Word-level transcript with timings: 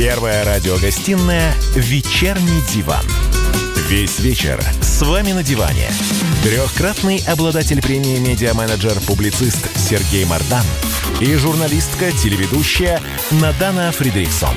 Первая 0.00 0.46
радиогостинная 0.46 1.52
«Вечерний 1.74 2.62
диван». 2.72 3.04
Весь 3.90 4.18
вечер 4.18 4.58
с 4.80 5.02
вами 5.02 5.32
на 5.32 5.42
диване. 5.42 5.90
Трехкратный 6.42 7.22
обладатель 7.28 7.82
премии 7.82 8.18
«Медиа-менеджер», 8.18 8.94
публицист 9.06 9.68
Сергей 9.76 10.24
Мардан 10.24 10.64
и 11.20 11.34
журналистка-телеведущая 11.34 13.02
Надана 13.42 13.92
Фридриксон. 13.92 14.56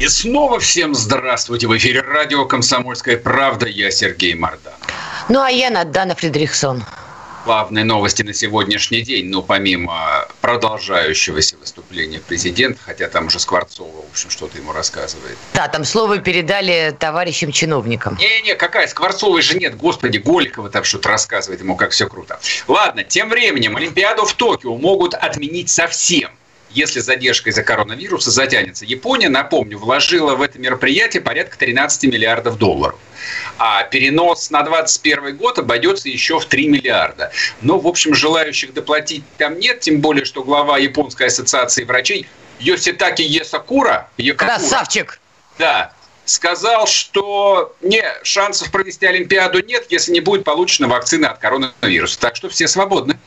И 0.00 0.08
снова 0.08 0.58
всем 0.58 0.96
здравствуйте. 0.96 1.68
В 1.68 1.76
эфире 1.76 2.00
радио 2.00 2.44
«Комсомольская 2.44 3.18
правда». 3.18 3.66
Я 3.66 3.92
Сергей 3.92 4.34
Мардан. 4.34 4.74
Ну, 5.28 5.40
а 5.40 5.48
я 5.48 5.70
Надана 5.70 6.16
Фридрихсон 6.16 6.82
главные 7.44 7.84
новости 7.84 8.22
на 8.22 8.32
сегодняшний 8.32 9.02
день, 9.02 9.26
ну, 9.26 9.42
помимо 9.42 10.26
продолжающегося 10.40 11.56
выступления 11.56 12.20
президента, 12.20 12.80
хотя 12.82 13.08
там 13.08 13.26
уже 13.26 13.38
Скворцова, 13.38 14.02
в 14.02 14.10
общем, 14.10 14.30
что-то 14.30 14.58
ему 14.58 14.72
рассказывает. 14.72 15.36
Да, 15.52 15.68
там 15.68 15.84
слово 15.84 16.18
передали 16.18 16.94
товарищам 16.98 17.52
чиновникам. 17.52 18.16
Не-не, 18.16 18.54
какая, 18.54 18.86
Скворцовой 18.86 19.42
же 19.42 19.58
нет, 19.58 19.76
господи, 19.76 20.18
Голикова 20.18 20.70
там 20.70 20.84
что-то 20.84 21.10
рассказывает 21.10 21.60
ему, 21.60 21.76
как 21.76 21.90
все 21.90 22.08
круто. 22.08 22.38
Ладно, 22.66 23.04
тем 23.04 23.28
временем 23.28 23.76
Олимпиаду 23.76 24.24
в 24.24 24.32
Токио 24.34 24.76
могут 24.76 25.14
отменить 25.14 25.70
совсем 25.70 26.30
если 26.74 27.00
задержка 27.00 27.50
из-за 27.50 27.62
коронавируса 27.62 28.30
затянется. 28.30 28.84
Япония, 28.84 29.28
напомню, 29.28 29.78
вложила 29.78 30.34
в 30.34 30.42
это 30.42 30.58
мероприятие 30.58 31.22
порядка 31.22 31.56
13 31.56 32.04
миллиардов 32.12 32.58
долларов. 32.58 32.98
А 33.58 33.84
перенос 33.84 34.50
на 34.50 34.62
2021 34.62 35.36
год 35.36 35.58
обойдется 35.58 36.08
еще 36.08 36.40
в 36.40 36.46
3 36.46 36.68
миллиарда. 36.68 37.30
Но, 37.62 37.78
в 37.78 37.86
общем, 37.86 38.14
желающих 38.14 38.74
доплатить 38.74 39.24
там 39.38 39.58
нет, 39.58 39.80
тем 39.80 40.00
более, 40.00 40.24
что 40.24 40.42
глава 40.42 40.78
Японской 40.78 41.28
ассоциации 41.28 41.84
врачей 41.84 42.26
Йоситаки 42.60 43.22
Есакура... 43.22 44.08
Якакура, 44.16 44.58
Красавчик! 44.58 45.20
Да, 45.58 45.92
сказал, 46.24 46.86
что 46.86 47.74
не, 47.80 48.02
шансов 48.22 48.70
провести 48.70 49.06
Олимпиаду 49.06 49.62
нет, 49.64 49.86
если 49.90 50.12
не 50.12 50.20
будет 50.20 50.44
получена 50.44 50.88
вакцина 50.88 51.30
от 51.30 51.38
коронавируса. 51.38 52.18
Так 52.18 52.36
что 52.36 52.48
все 52.48 52.66
свободны. 52.66 53.18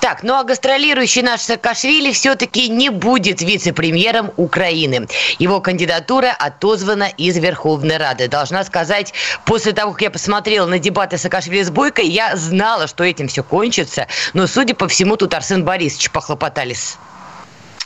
Так, 0.00 0.22
ну 0.22 0.34
а 0.34 0.44
гастролирующий 0.44 1.22
наш 1.22 1.40
Саакашвили 1.40 2.12
все-таки 2.12 2.68
не 2.68 2.90
будет 2.90 3.40
вице-премьером 3.40 4.32
Украины. 4.36 5.08
Его 5.38 5.60
кандидатура 5.60 6.34
отозвана 6.38 7.08
из 7.16 7.36
Верховной 7.38 7.96
Рады. 7.96 8.28
Должна 8.28 8.64
сказать, 8.64 9.12
после 9.44 9.72
того, 9.72 9.92
как 9.92 10.02
я 10.02 10.10
посмотрела 10.10 10.66
на 10.66 10.78
дебаты 10.78 11.18
Саакашвили 11.18 11.62
с 11.62 11.70
Бойко, 11.70 12.02
я 12.02 12.36
знала, 12.36 12.86
что 12.86 13.04
этим 13.04 13.28
все 13.28 13.42
кончится. 13.42 14.06
Но, 14.34 14.46
судя 14.46 14.74
по 14.74 14.88
всему, 14.88 15.16
тут 15.16 15.34
Арсен 15.34 15.64
Борисович 15.64 16.10
похлопотались. 16.10 16.96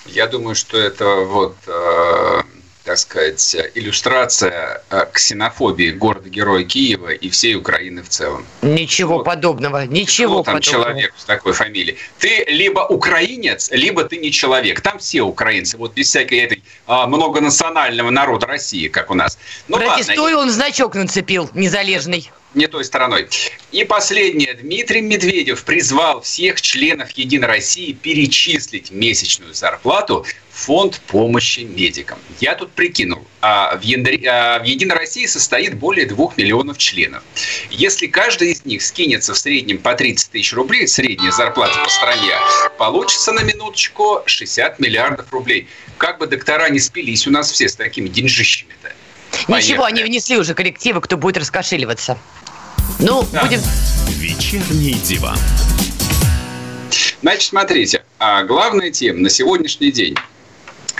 Я 0.06 0.26
думаю, 0.26 0.54
что 0.54 0.76
это 0.78 1.04
вот 1.24 1.56
э, 1.66 2.42
так 2.84 2.98
сказать, 2.98 3.56
иллюстрация 3.74 4.82
э, 4.90 5.06
ксенофобии 5.12 5.90
города-героя 5.90 6.64
Киева 6.64 7.10
и 7.10 7.28
всей 7.28 7.54
Украины 7.54 8.02
в 8.02 8.08
целом. 8.08 8.46
Ничего 8.62 9.16
вот. 9.18 9.24
подобного, 9.24 9.86
ничего 9.86 10.42
там 10.42 10.56
подобного. 10.56 10.62
человек 10.62 11.14
с 11.16 11.24
такой 11.24 11.52
фамилией. 11.52 11.98
Ты 12.18 12.44
либо 12.48 12.80
украинец, 12.80 13.70
либо 13.70 14.04
ты 14.04 14.16
не 14.16 14.32
человек. 14.32 14.80
Там 14.80 14.98
все 14.98 15.22
украинцы, 15.22 15.76
вот 15.76 15.94
без 15.94 16.08
всякой 16.08 16.38
этой 16.38 16.62
а, 16.86 17.06
многонационального 17.06 18.10
народа 18.10 18.46
России, 18.46 18.88
как 18.88 19.10
у 19.10 19.14
нас. 19.14 19.38
Ну, 19.68 19.76
Протестую, 19.76 20.36
ладно. 20.36 20.38
он 20.38 20.50
значок 20.50 20.94
нацепил, 20.94 21.50
незалежный 21.54 22.30
не 22.54 22.66
той 22.66 22.84
стороной. 22.84 23.28
И 23.72 23.84
последнее. 23.84 24.54
Дмитрий 24.54 25.00
Медведев 25.00 25.64
призвал 25.64 26.20
всех 26.22 26.60
членов 26.60 27.10
Единой 27.12 27.46
России 27.46 27.92
перечислить 27.92 28.90
месячную 28.90 29.54
зарплату 29.54 30.26
в 30.50 30.58
фонд 30.64 31.00
помощи 31.06 31.60
медикам. 31.60 32.18
Я 32.40 32.54
тут 32.54 32.72
прикинул. 32.72 33.24
А 33.40 33.76
в, 33.76 33.82
Яндаре, 33.82 34.28
а 34.28 34.58
в 34.58 34.64
Единой 34.64 34.96
России 34.96 35.26
состоит 35.26 35.78
более 35.78 36.06
двух 36.06 36.36
миллионов 36.36 36.78
членов. 36.78 37.22
Если 37.70 38.06
каждый 38.06 38.52
из 38.52 38.64
них 38.64 38.82
скинется 38.82 39.34
в 39.34 39.38
среднем 39.38 39.78
по 39.78 39.94
30 39.94 40.30
тысяч 40.32 40.52
рублей, 40.52 40.88
средняя 40.88 41.30
зарплата 41.30 41.78
по 41.82 41.88
стране, 41.88 42.34
получится 42.78 43.32
на 43.32 43.42
минуточку 43.42 44.22
60 44.26 44.80
миллиардов 44.80 45.32
рублей. 45.32 45.68
Как 45.96 46.18
бы 46.18 46.26
доктора 46.26 46.68
не 46.68 46.80
спились 46.80 47.26
у 47.26 47.30
нас 47.30 47.50
все 47.50 47.68
с 47.68 47.76
такими 47.76 48.08
деньжищами-то. 48.08 48.92
Ничего, 49.48 49.84
они 49.84 50.02
внесли 50.02 50.36
уже 50.36 50.54
коррективы, 50.54 51.00
кто 51.00 51.16
будет 51.16 51.38
раскошеливаться. 51.38 52.18
Ну, 52.98 53.26
да. 53.32 53.42
будем... 53.42 53.60
Вечерний 54.08 54.94
диван. 54.94 55.38
Значит, 57.22 57.48
смотрите, 57.48 58.02
а 58.18 58.44
главная 58.44 58.90
тема 58.90 59.20
на 59.20 59.30
сегодняшний 59.30 59.92
день 59.92 60.16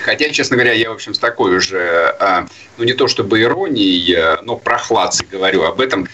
Хотя, 0.04 0.30
честно 0.30 0.56
говоря, 0.56 0.72
я, 0.72 0.90
в 0.90 0.94
общем, 0.94 1.14
с 1.14 1.18
такой 1.18 1.56
уже, 1.56 2.14
а, 2.18 2.46
ну, 2.78 2.84
не 2.84 2.94
то 2.94 3.06
чтобы 3.06 3.42
иронией, 3.42 4.14
а, 4.16 4.40
но 4.42 4.56
прохладцей 4.56 5.26
говорю 5.30 5.64
об 5.64 5.80
этом. 5.80 6.08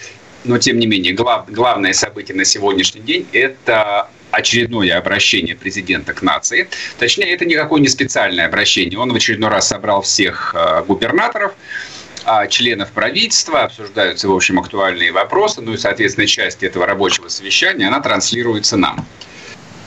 Но, 0.45 0.59
тем 0.59 0.79
не 0.79 0.87
менее, 0.87 1.13
глав, 1.13 1.51
главное 1.51 1.93
событие 1.93 2.37
на 2.37 2.45
сегодняшний 2.45 3.01
день– 3.01 3.27
это 3.33 4.09
очередное 4.31 4.97
обращение 4.99 5.57
президента 5.57 6.13
к 6.13 6.23
нации. 6.23 6.69
Точнее, 6.99 7.33
это 7.33 7.45
никакое 7.45 7.81
не 7.81 7.89
специальное 7.89 8.47
обращение. 8.47 8.99
Он 8.99 9.13
в 9.13 9.17
очередной 9.17 9.51
раз 9.51 9.69
собрал 9.69 10.03
всех 10.03 10.53
а, 10.55 10.83
губернаторов, 10.83 11.55
членов 12.49 12.91
правительства, 12.91 13.63
обсуждаются, 13.63 14.29
в 14.29 14.35
общем, 14.35 14.59
актуальные 14.59 15.13
вопросы, 15.13 15.61
ну 15.61 15.75
и, 15.75 15.77
соответственно, 15.77 16.27
часть 16.27 16.63
этого 16.63 16.87
рабочего 16.87 17.29
совещания, 17.29 17.87
она 17.87 18.01
транслируется 18.01 18.77
нам. 18.77 19.07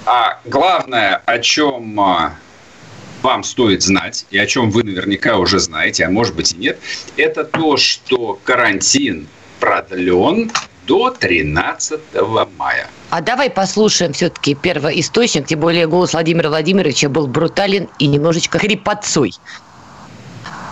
А 0.05 0.39
главное, 0.45 1.21
о 1.25 1.39
чем 1.39 1.99
а, 1.99 2.35
вам 3.21 3.43
стоит 3.43 3.83
знать, 3.83 4.25
и 4.31 4.37
о 4.37 4.45
чем 4.45 4.71
вы 4.71 4.83
наверняка 4.83 5.37
уже 5.37 5.59
знаете, 5.59 6.05
а 6.05 6.09
может 6.09 6.35
быть 6.35 6.53
и 6.53 6.57
нет, 6.57 6.79
это 7.17 7.43
то, 7.43 7.77
что 7.77 8.39
карантин 8.43 9.27
продлен 9.59 10.51
до 10.87 11.11
13 11.11 11.99
мая. 12.57 12.87
А 13.11 13.21
давай 13.21 13.49
послушаем 13.49 14.13
все-таки 14.13 14.55
первый 14.55 14.99
источник, 14.99 15.45
тем 15.45 15.59
более 15.59 15.87
голос 15.87 16.13
Владимира 16.13 16.49
Владимировича 16.49 17.09
был 17.09 17.27
брутален 17.27 17.89
и 17.99 18.07
немножечко 18.07 18.57
хрипотцой. 18.57 19.33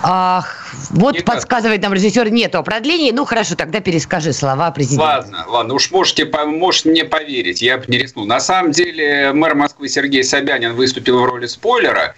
Ах, 0.03 0.67
вот 0.89 1.15
Никак. 1.15 1.35
подсказывает 1.35 1.81
нам 1.81 1.93
режиссер, 1.93 2.29
нету 2.29 2.63
продлений. 2.63 3.11
Ну 3.11 3.25
хорошо, 3.25 3.55
тогда 3.55 3.79
перескажи 3.79 4.33
слова 4.33 4.71
президента. 4.71 5.03
Ладно, 5.03 5.45
ладно, 5.47 5.73
уж 5.73 5.91
можете, 5.91 6.25
можете 6.45 6.89
мне 6.89 7.03
поверить, 7.03 7.61
я 7.61 7.77
бы 7.77 7.85
не 7.87 7.97
рискнул. 7.97 8.25
На 8.25 8.39
самом 8.39 8.71
деле 8.71 9.31
мэр 9.33 9.55
Москвы 9.55 9.89
Сергей 9.89 10.23
Собянин 10.23 10.73
выступил 10.73 11.19
в 11.19 11.25
роли 11.25 11.47
спойлера. 11.47 12.15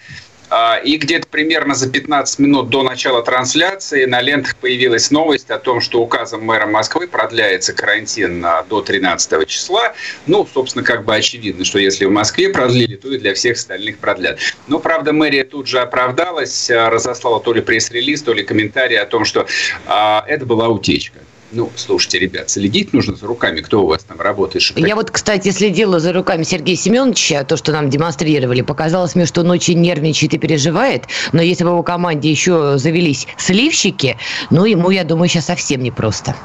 А, 0.49 0.77
и 0.77 0.97
где-то 0.97 1.27
примерно 1.27 1.75
за 1.75 1.89
15 1.89 2.39
минут 2.39 2.69
до 2.69 2.83
начала 2.83 3.23
трансляции 3.23 4.05
на 4.05 4.21
лентах 4.21 4.55
появилась 4.55 5.11
новость 5.11 5.49
о 5.49 5.59
том, 5.59 5.81
что 5.81 6.01
указом 6.01 6.43
мэра 6.43 6.65
Москвы 6.65 7.07
продляется 7.07 7.73
карантин 7.73 8.45
до 8.67 8.81
13 8.81 9.47
числа. 9.47 9.93
Ну, 10.27 10.47
собственно, 10.51 10.83
как 10.83 11.05
бы 11.05 11.15
очевидно, 11.15 11.65
что 11.65 11.79
если 11.79 12.05
в 12.05 12.11
Москве 12.11 12.49
продлили, 12.49 12.95
то 12.95 13.13
и 13.13 13.17
для 13.17 13.33
всех 13.33 13.57
остальных 13.57 13.99
продлят. 13.99 14.39
Но, 14.67 14.79
правда, 14.79 15.13
мэрия 15.13 15.43
тут 15.43 15.67
же 15.67 15.79
оправдалась, 15.79 16.69
а, 16.69 16.89
разослала 16.89 17.39
то 17.39 17.53
ли 17.53 17.61
пресс-релиз, 17.61 18.23
то 18.23 18.33
ли 18.33 18.43
комментарий 18.43 18.97
о 18.97 19.05
том, 19.05 19.25
что 19.25 19.47
а, 19.85 20.23
это 20.27 20.45
была 20.45 20.69
утечка. 20.69 21.19
Ну, 21.51 21.71
слушайте, 21.75 22.19
ребят, 22.19 22.49
следить 22.49 22.93
нужно 22.93 23.15
за 23.15 23.25
руками, 23.25 23.61
кто 23.61 23.83
у 23.83 23.87
вас 23.87 24.03
там 24.03 24.19
работает. 24.19 24.77
Я 24.77 24.95
вот, 24.95 25.09
кстати, 25.09 25.49
следила 25.49 25.99
за 25.99 26.13
руками 26.13 26.43
Сергея 26.43 26.75
Семеновича, 26.75 27.43
то, 27.43 27.57
что 27.57 27.71
нам 27.71 27.89
демонстрировали. 27.89 28.61
Показалось 28.61 29.15
мне, 29.15 29.25
что 29.25 29.41
он 29.41 29.49
очень 29.49 29.79
нервничает 29.81 30.33
и 30.33 30.37
переживает, 30.37 31.05
но 31.31 31.41
если 31.41 31.63
в 31.63 31.67
его 31.67 31.83
команде 31.83 32.29
еще 32.29 32.77
завелись 32.77 33.27
сливщики, 33.37 34.17
ну, 34.49 34.65
ему, 34.65 34.91
я 34.91 35.03
думаю, 35.03 35.27
сейчас 35.27 35.45
совсем 35.45 35.81
непросто. 35.81 36.35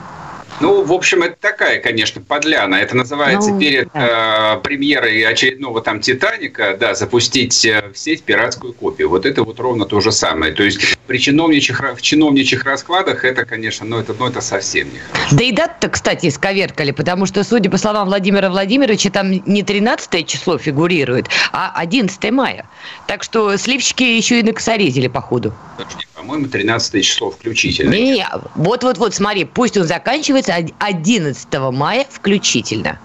Ну, 0.61 0.85
в 0.85 0.93
общем, 0.93 1.23
это 1.23 1.37
такая, 1.41 1.81
конечно, 1.81 2.21
подляна. 2.21 2.77
Это 2.77 2.97
называется 2.97 3.51
ну, 3.51 3.61
перед 3.61 3.89
да. 3.93 4.57
э, 4.57 4.61
премьерой 4.63 5.23
очередного 5.23 5.81
там 5.81 6.01
«Титаника», 6.01 6.77
да, 6.79 6.95
запустить 6.95 7.65
э, 7.65 7.91
в 7.93 7.99
сеть 7.99 8.23
пиратскую 8.23 8.73
копию. 8.73 9.09
Вот 9.09 9.27
это 9.27 9.43
вот 9.43 9.59
ровно 9.61 9.85
то 9.85 10.01
же 10.01 10.13
самое. 10.13 10.53
То 10.53 10.63
есть 10.63 10.97
при 11.07 11.19
чиновничьих, 11.19 11.81
в 11.97 12.01
чиновничьих 12.01 12.65
раскладах 12.65 13.25
это, 13.25 13.45
конечно, 13.45 13.85
ну 13.87 13.99
это, 13.99 14.15
ну, 14.19 14.29
это 14.29 14.41
совсем 14.41 14.93
не 14.93 14.99
хорошо. 14.99 15.37
Да 15.37 15.45
и 15.45 15.53
даты 15.53 15.89
кстати, 15.89 16.29
исковеркали, 16.29 16.91
потому 16.91 17.27
что, 17.27 17.45
судя 17.45 17.71
по 17.71 17.79
словам 17.79 18.09
Владимира 18.09 18.49
Владимировича, 18.51 19.11
там 19.11 19.31
не 19.31 19.63
13 19.63 20.27
число 20.27 20.59
фигурирует, 20.59 21.29
а 21.53 21.73
11 21.77 22.31
мая. 22.31 22.67
Так 23.07 23.23
что 23.23 23.57
сливщики 23.57 24.03
еще 24.03 24.41
и 24.41 24.43
накосорезили, 24.43 25.09
походу. 25.09 25.53
Подожди, 25.77 26.07
по-моему, 26.25 26.49
13 26.49 27.05
число 27.05 27.31
включительно. 27.31 27.91
Не, 27.91 28.27
вот-вот-вот, 28.55 29.15
смотри, 29.15 29.45
пусть 29.45 29.77
он 29.77 29.85
заканчивается 29.85 30.55
11 30.79 31.49
мая 31.71 32.07
включительно. 32.09 32.99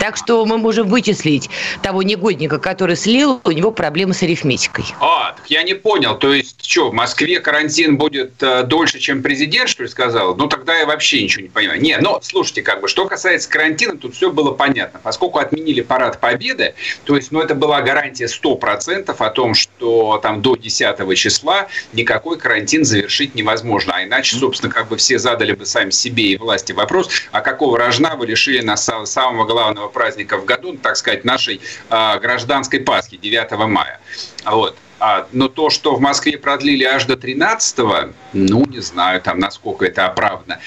Так 0.00 0.16
что 0.16 0.44
мы 0.46 0.56
можем 0.56 0.88
вычислить 0.88 1.50
того 1.82 2.02
негодника, 2.02 2.58
который 2.58 2.96
слил, 2.96 3.40
у 3.44 3.50
него 3.50 3.70
проблемы 3.72 4.14
с 4.14 4.22
арифметикой. 4.22 4.84
А, 5.00 5.32
так 5.32 5.50
я 5.50 5.62
не 5.62 5.74
понял. 5.74 6.16
То 6.16 6.32
есть 6.32 6.64
что, 6.64 6.90
в 6.90 6.94
Москве 6.94 7.40
карантин 7.40 7.98
будет 7.98 8.42
э, 8.42 8.62
дольше, 8.62 8.98
чем 8.98 9.22
президент, 9.22 9.68
что 9.68 9.82
ли, 9.82 9.88
сказал, 9.88 10.34
ну 10.34 10.48
тогда 10.48 10.74
я 10.74 10.86
вообще 10.86 11.22
ничего 11.22 11.42
не 11.42 11.50
понимаю. 11.50 11.80
Не, 11.80 11.98
но 11.98 12.20
слушайте, 12.22 12.62
как 12.62 12.80
бы, 12.80 12.88
что 12.88 13.06
касается 13.06 13.50
карантина, 13.50 13.98
тут 13.98 14.14
все 14.14 14.30
было 14.30 14.52
понятно. 14.52 14.98
Поскольку 15.02 15.38
отменили 15.38 15.82
парад 15.82 16.20
Победы, 16.20 16.74
то 17.04 17.16
есть, 17.16 17.32
ну, 17.32 17.40
это 17.40 17.54
была 17.54 17.82
гарантия 17.82 18.26
100% 18.26 19.14
о 19.18 19.30
том, 19.30 19.54
что 19.54 20.18
там 20.22 20.40
до 20.40 20.56
10 20.56 21.18
числа 21.18 21.68
никакой 21.92 22.38
карантин 22.38 22.61
завершить 22.66 23.34
невозможно. 23.34 23.94
А 23.96 24.04
иначе, 24.04 24.36
собственно, 24.36 24.72
как 24.72 24.88
бы 24.88 24.96
все 24.96 25.18
задали 25.18 25.52
бы 25.52 25.66
сами 25.66 25.90
себе 25.90 26.24
и 26.24 26.36
власти 26.36 26.72
вопрос, 26.72 27.10
а 27.30 27.40
какого 27.40 27.78
рожна 27.78 28.16
вы 28.16 28.26
решили 28.26 28.60
на 28.60 28.76
самого 28.76 29.44
главного 29.44 29.88
праздника 29.88 30.38
в 30.38 30.44
году, 30.44 30.76
так 30.76 30.96
сказать, 30.96 31.24
нашей 31.24 31.60
э, 31.90 32.18
гражданской 32.20 32.80
Пасхи, 32.80 33.16
9 33.16 33.50
мая. 33.68 34.00
Вот. 34.44 34.76
А, 34.98 35.26
но 35.32 35.48
то, 35.48 35.68
что 35.68 35.96
в 35.96 36.00
Москве 36.00 36.38
продлили 36.38 36.84
аж 36.84 37.06
до 37.06 37.14
13-го, 37.14 38.12
ну, 38.32 38.64
не 38.66 38.78
знаю, 38.78 39.20
там, 39.20 39.40
насколько 39.40 39.84
это 39.84 40.06
оправдано. 40.06 40.60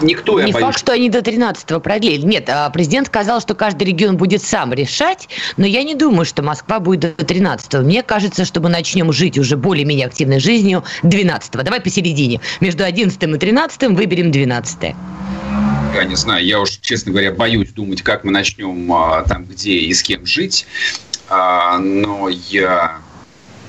Никто, 0.00 0.40
Не 0.40 0.52
факт, 0.52 0.78
что 0.78 0.92
они 0.92 1.10
до 1.10 1.18
13-го 1.18 1.80
продлили. 1.80 2.24
Нет, 2.24 2.48
а 2.48 2.70
президент 2.70 3.08
сказал, 3.08 3.40
что 3.40 3.54
каждый 3.54 3.84
регион 3.84 4.16
будет 4.16 4.42
сам 4.42 4.72
решать, 4.72 5.28
но 5.56 5.66
я 5.66 5.82
не 5.82 5.94
думаю, 5.94 6.24
что 6.24 6.42
Москва 6.42 6.80
будет 6.80 7.16
до 7.16 7.24
13-го. 7.24 7.82
Мне 7.82 8.02
кажется, 8.02 8.44
что 8.44 8.60
мы 8.60 8.68
начнем 8.68 9.12
жить 9.12 9.38
уже 9.38 9.56
более-менее 9.56 10.06
активной 10.06 10.40
жизнью 10.40 10.84
12-го. 11.02 11.62
Давай 11.62 11.80
посередине. 11.80 12.40
Между 12.60 12.84
11 12.84 13.22
и 13.22 13.38
13 13.38 13.82
выберем 13.96 14.30
12 14.30 14.80
-е. 14.80 14.96
Я 15.94 16.04
не 16.04 16.16
знаю, 16.16 16.44
я 16.44 16.60
уж, 16.60 16.78
честно 16.80 17.12
говоря, 17.12 17.32
боюсь 17.32 17.70
думать, 17.70 18.02
как 18.02 18.22
мы 18.22 18.30
начнем 18.30 18.92
а, 18.92 19.22
там, 19.22 19.44
где 19.46 19.72
и 19.72 19.92
с 19.92 20.02
кем 20.02 20.26
жить. 20.26 20.66
А, 21.28 21.78
но 21.78 22.28
я 22.28 22.98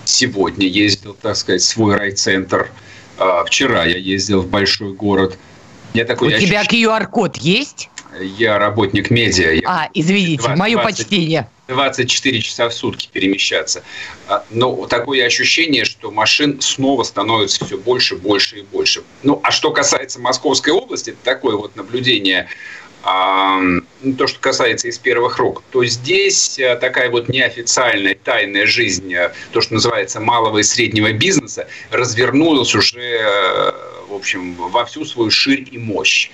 сегодня 0.06 0.68
ездил, 0.68 1.16
так 1.19 1.36
сказать, 1.36 1.62
в 1.62 1.66
свой 1.66 1.95
райцентр. 1.95 2.69
Вчера 3.48 3.84
я 3.84 3.98
ездил 3.98 4.42
в 4.42 4.48
большой 4.48 4.94
город. 4.94 5.38
Я 5.94 6.06
такой, 6.06 6.30
У 6.30 6.31
я 6.31 6.39
тебя 6.39 6.63
QR-код 6.63 7.38
есть? 7.38 7.89
Я 8.19 8.57
работник 8.57 9.12
медиа. 9.12 9.62
А, 9.65 9.89
извините, 9.94 10.44
20, 10.44 10.57
мое 10.57 10.77
20, 10.77 10.97
почтение. 10.97 11.47
24 11.68 12.41
часа 12.41 12.69
в 12.69 12.74
сутки 12.74 13.07
перемещаться. 13.12 13.83
А, 14.27 14.44
но 14.50 14.88
такое 14.88 15.25
ощущение, 15.25 15.86
что 15.86 16.09
машин 16.12 16.59
снова 16.62 17.03
становится 17.03 17.63
все 17.65 17.77
больше, 17.77 18.15
больше 18.15 18.59
и 18.59 18.62
больше. 18.63 19.03
Ну, 19.21 19.39
а 19.44 19.51
что 19.51 19.71
касается 19.71 20.19
Московской 20.19 20.74
области, 20.74 21.12
это 21.12 21.19
такое 21.24 21.56
вот 21.56 21.75
наблюдение 21.75 22.47
то, 23.04 24.28
что 24.28 24.40
касается 24.40 24.88
из 24.88 24.98
первых 24.98 25.38
рук, 25.38 25.63
то 25.72 25.86
здесь 25.86 26.60
э, 26.60 26.75
такая 26.75 27.10
вот 27.10 27.30
неофициальная 27.30 28.16
тайная 28.16 28.66
жизнь, 28.66 29.13
э, 29.13 29.31
то, 29.51 29.62
что 29.62 29.74
называется 29.75 30.19
малого 30.19 30.60
и 30.60 30.63
среднего 30.63 31.12
бизнеса, 31.12 31.68
развернулась 31.92 32.75
уже, 32.75 33.00
э, 33.00 33.72
в 34.10 34.13
общем, 34.13 34.56
во 34.56 34.86
всю 34.86 35.06
свою 35.06 35.31
ширь 35.31 35.68
и 35.72 35.78
мощь. 35.78 36.30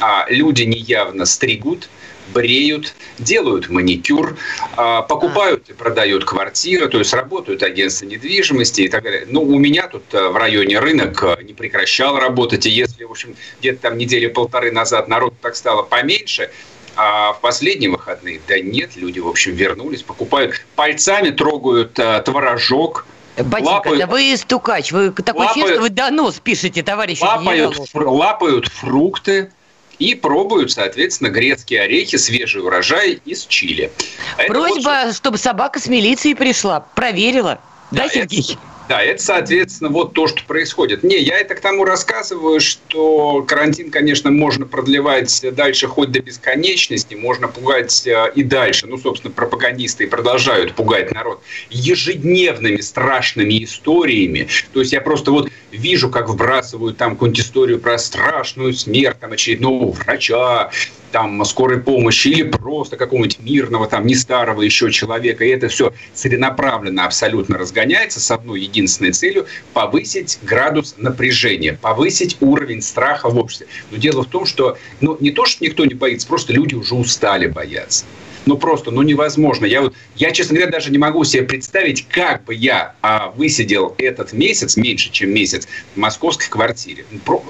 А 0.00 0.26
люди 0.28 0.62
неявно 0.62 1.24
стригут, 1.24 1.88
бреют, 2.32 2.94
делают 3.18 3.68
маникюр, 3.68 4.36
а, 4.76 5.02
покупают 5.02 5.68
и 5.70 5.72
продают 5.72 6.24
квартиры, 6.24 6.88
то 6.88 6.98
есть 6.98 7.12
работают 7.12 7.62
агентства 7.62 8.06
недвижимости 8.06 8.82
и 8.82 8.88
так 8.88 9.02
далее. 9.02 9.24
Но 9.26 9.40
ну, 9.40 9.54
у 9.54 9.58
меня 9.58 9.86
тут 9.88 10.02
э, 10.12 10.28
в 10.28 10.36
районе 10.36 10.78
рынок 10.78 11.22
э, 11.22 11.42
не 11.42 11.52
прекращал 11.52 12.18
работать, 12.18 12.66
и 12.66 12.70
если, 12.70 13.04
в 13.04 13.10
общем, 13.10 13.34
где-то 13.60 13.82
там 13.82 13.98
недели 13.98 14.26
полторы 14.26 14.72
назад 14.72 15.08
народ 15.08 15.34
так 15.40 15.56
стало 15.56 15.82
поменьше, 15.82 16.50
а 16.94 17.32
в 17.32 17.40
последние 17.40 17.90
выходные, 17.90 18.40
да 18.46 18.58
нет, 18.60 18.96
люди, 18.96 19.18
в 19.18 19.28
общем, 19.28 19.54
вернулись, 19.54 20.02
покупают, 20.02 20.60
пальцами 20.76 21.30
трогают 21.30 21.98
а, 21.98 22.20
творожок, 22.20 23.06
Батенька, 23.36 23.70
лапают, 23.70 23.98
да 23.98 24.06
вы 24.06 24.36
стукач, 24.36 24.92
вы 24.92 25.10
такой 25.10 25.46
лапают, 25.46 25.70
что 25.70 25.80
вы 25.80 25.88
донос 25.88 26.38
пишете, 26.38 26.82
товарищ 26.82 27.20
лапают, 27.22 27.76
фр, 27.88 28.06
лапают 28.06 28.68
фрукты, 28.68 29.50
и 29.98 30.14
пробуют, 30.14 30.72
соответственно, 30.72 31.28
грецкие 31.28 31.82
орехи, 31.82 32.16
свежий 32.16 32.62
урожай 32.62 33.20
из 33.24 33.46
Чили. 33.46 33.90
А 34.36 34.44
Просьба, 34.44 35.04
вот... 35.06 35.16
чтобы 35.16 35.38
собака 35.38 35.78
с 35.78 35.86
милицией 35.86 36.34
пришла, 36.34 36.80
проверила. 36.80 37.60
Да, 37.90 38.04
да 38.04 38.08
Сергей? 38.08 38.52
Это... 38.52 38.71
Да, 38.88 39.02
это, 39.02 39.22
соответственно, 39.22 39.90
вот 39.90 40.12
то, 40.12 40.26
что 40.26 40.44
происходит. 40.44 41.02
Не, 41.02 41.18
я 41.18 41.38
это 41.38 41.54
к 41.54 41.60
тому 41.60 41.84
рассказываю, 41.84 42.60
что 42.60 43.42
карантин, 43.42 43.90
конечно, 43.90 44.30
можно 44.30 44.66
продлевать 44.66 45.44
дальше 45.54 45.86
хоть 45.86 46.10
до 46.10 46.20
бесконечности, 46.20 47.14
можно 47.14 47.48
пугать 47.48 48.06
э, 48.06 48.32
и 48.34 48.42
дальше. 48.42 48.86
Ну, 48.86 48.98
собственно, 48.98 49.32
пропагандисты 49.32 50.04
и 50.04 50.06
продолжают 50.06 50.74
пугать 50.74 51.12
народ 51.12 51.42
ежедневными 51.70 52.80
страшными 52.80 53.62
историями. 53.62 54.48
То 54.72 54.80
есть 54.80 54.92
я 54.92 55.00
просто 55.00 55.30
вот 55.30 55.48
вижу, 55.70 56.10
как 56.10 56.28
вбрасывают 56.28 56.96
там 56.96 57.12
какую-нибудь 57.12 57.44
историю 57.44 57.80
про 57.80 57.98
страшную 57.98 58.72
смерть 58.74 59.18
там, 59.20 59.32
очередного 59.32 59.92
врача, 59.92 60.70
там 61.12 61.44
скорой 61.44 61.80
помощи 61.80 62.28
или 62.28 62.42
просто 62.42 62.96
какого-нибудь 62.96 63.38
мирного, 63.40 63.86
там 63.86 64.06
не 64.06 64.14
старого 64.14 64.62
еще 64.62 64.90
человека. 64.90 65.44
И 65.44 65.48
это 65.48 65.68
все 65.68 65.92
целенаправленно 66.14 67.04
абсолютно 67.04 67.58
разгоняется 67.58 68.20
с 68.20 68.30
одной 68.30 68.62
единственной 68.62 69.12
целью– 69.12 69.46
повысить 69.74 70.38
градус 70.42 70.94
напряжения, 70.96 71.74
повысить 71.74 72.36
уровень 72.40 72.82
страха 72.82 73.28
в 73.28 73.38
обществе. 73.38 73.66
Но 73.90 73.98
дело 73.98 74.22
в 74.22 74.26
том, 74.26 74.46
что 74.46 74.78
ну, 75.00 75.16
не 75.20 75.30
то, 75.30 75.44
что 75.44 75.64
никто 75.64 75.84
не 75.84 75.94
боится, 75.94 76.26
просто 76.26 76.52
люди 76.52 76.74
уже 76.74 76.94
устали 76.94 77.46
бояться 77.46 78.04
ну 78.46 78.56
просто, 78.56 78.90
ну 78.90 79.02
невозможно. 79.02 79.66
Я 79.66 79.82
вот, 79.82 79.94
я, 80.16 80.32
честно 80.32 80.56
говоря, 80.56 80.72
даже 80.72 80.90
не 80.90 80.98
могу 80.98 81.24
себе 81.24 81.44
представить, 81.44 82.06
как 82.08 82.44
бы 82.44 82.54
я 82.54 82.94
а, 83.02 83.32
высидел 83.36 83.94
этот 83.98 84.32
месяц, 84.32 84.76
меньше, 84.76 85.10
чем 85.10 85.30
месяц, 85.30 85.68
в 85.94 85.98
московской 85.98 86.48
квартире. 86.48 87.04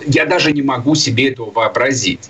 Я 0.06 0.26
даже 0.26 0.52
не 0.52 0.62
могу 0.62 0.94
себе 0.94 1.30
этого 1.30 1.50
вообразить. 1.50 2.28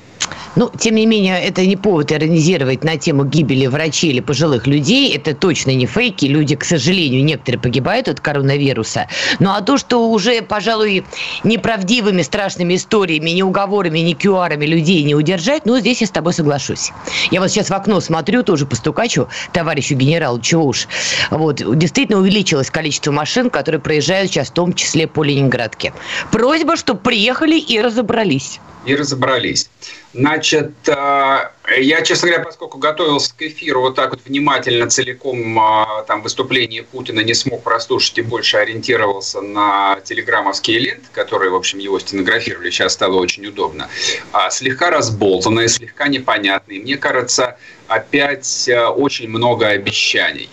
Ну, 0.54 0.70
тем 0.78 0.96
не 0.96 1.06
менее, 1.06 1.42
это 1.42 1.64
не 1.64 1.76
повод 1.76 2.12
иронизировать 2.12 2.84
на 2.84 2.96
тему 2.98 3.24
гибели 3.24 3.66
врачей 3.66 4.10
или 4.10 4.20
пожилых 4.20 4.66
людей. 4.66 5.14
Это 5.14 5.34
точно 5.34 5.70
не 5.70 5.86
фейки. 5.86 6.26
Люди, 6.26 6.56
к 6.56 6.64
сожалению, 6.64 7.24
некоторые 7.24 7.60
погибают 7.60 8.08
от 8.08 8.20
коронавируса. 8.20 9.08
Ну, 9.38 9.50
а 9.50 9.62
то, 9.62 9.78
что 9.78 10.10
уже, 10.10 10.42
пожалуй, 10.42 11.04
неправдивыми 11.42 12.20
страшными 12.22 12.74
историями, 12.74 13.30
ни 13.30 13.42
уговорами, 13.42 14.00
ни 14.00 14.12
кюарами 14.12 14.66
людей 14.66 15.02
не 15.04 15.14
удержать, 15.14 15.64
ну, 15.64 15.78
здесь 15.78 16.02
я 16.02 16.06
с 16.06 16.10
тобой 16.10 16.34
соглашусь. 16.34 16.92
Я 17.30 17.40
вот 17.40 17.50
сейчас 17.50 17.70
в 17.70 17.72
окно 17.72 18.00
смотрю, 18.00 18.42
тоже 18.42 18.66
постукачу 18.66 19.28
товарищу 19.52 19.94
генералу, 19.94 20.38
чего 20.40 20.66
уж. 20.66 20.86
Вот, 21.30 21.62
действительно 21.78 22.18
увеличилось 22.18 22.70
количество 22.70 23.10
машин, 23.10 23.48
которые 23.48 23.80
проезжают 23.80 24.30
сейчас 24.30 24.48
в 24.48 24.52
том 24.52 24.74
числе 24.74 25.06
по 25.06 25.22
Ленинградке. 25.22 25.94
Просьба, 26.30 26.76
чтобы 26.76 27.00
приехали 27.00 27.58
и 27.58 27.80
разобрались 27.80 28.60
и 28.84 28.94
разобрались. 28.94 29.70
Значит, 30.14 30.72
э, 30.88 31.50
я, 31.78 32.02
честно 32.02 32.28
говоря, 32.28 32.44
поскольку 32.44 32.78
готовился 32.78 33.34
к 33.34 33.42
эфиру 33.42 33.80
вот 33.80 33.94
так 33.94 34.10
вот 34.10 34.20
внимательно, 34.26 34.88
целиком 34.88 35.58
э, 35.58 36.04
там 36.06 36.22
выступление 36.22 36.82
Путина 36.82 37.20
не 37.20 37.34
смог 37.34 37.62
прослушать 37.62 38.18
и 38.18 38.22
больше 38.22 38.58
ориентировался 38.58 39.40
на 39.40 40.00
телеграммовские 40.04 40.80
ленты, 40.80 41.06
которые, 41.12 41.50
в 41.50 41.54
общем, 41.54 41.78
его 41.78 41.98
стенографировали, 41.98 42.70
сейчас 42.70 42.92
стало 42.92 43.16
очень 43.16 43.46
удобно. 43.46 43.88
А 44.32 44.50
слегка 44.50 44.90
разболтанные, 44.90 45.68
слегка 45.68 46.08
непонятные. 46.08 46.80
Мне 46.80 46.96
кажется, 46.96 47.56
опять 47.88 48.68
э, 48.68 48.86
очень 48.86 49.28
много 49.28 49.68
обещаний. 49.68 50.50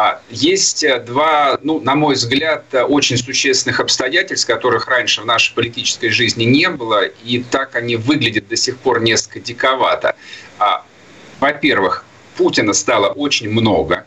А, 0.00 0.20
есть 0.30 0.84
э, 0.84 1.00
два, 1.00 1.58
ну, 1.64 1.80
на 1.80 1.96
мой 1.96 2.14
взгляд, 2.14 2.66
э, 2.70 2.84
очень 2.84 3.16
существенных 3.16 3.80
обстоятельств, 3.80 4.46
которых 4.46 4.86
раньше 4.86 5.22
в 5.22 5.26
нашей 5.26 5.52
политической 5.54 6.10
жизни 6.10 6.44
не 6.44 6.68
было, 6.68 7.06
и 7.06 7.42
так 7.42 7.74
они 7.74 7.96
выглядят 7.96 8.46
до 8.46 8.54
сих 8.56 8.78
пор 8.78 9.00
несколько 9.00 9.40
диковато. 9.40 10.14
А, 10.60 10.84
во-первых, 11.40 12.04
Путина 12.36 12.74
стало 12.74 13.08
очень 13.08 13.50
много. 13.50 14.06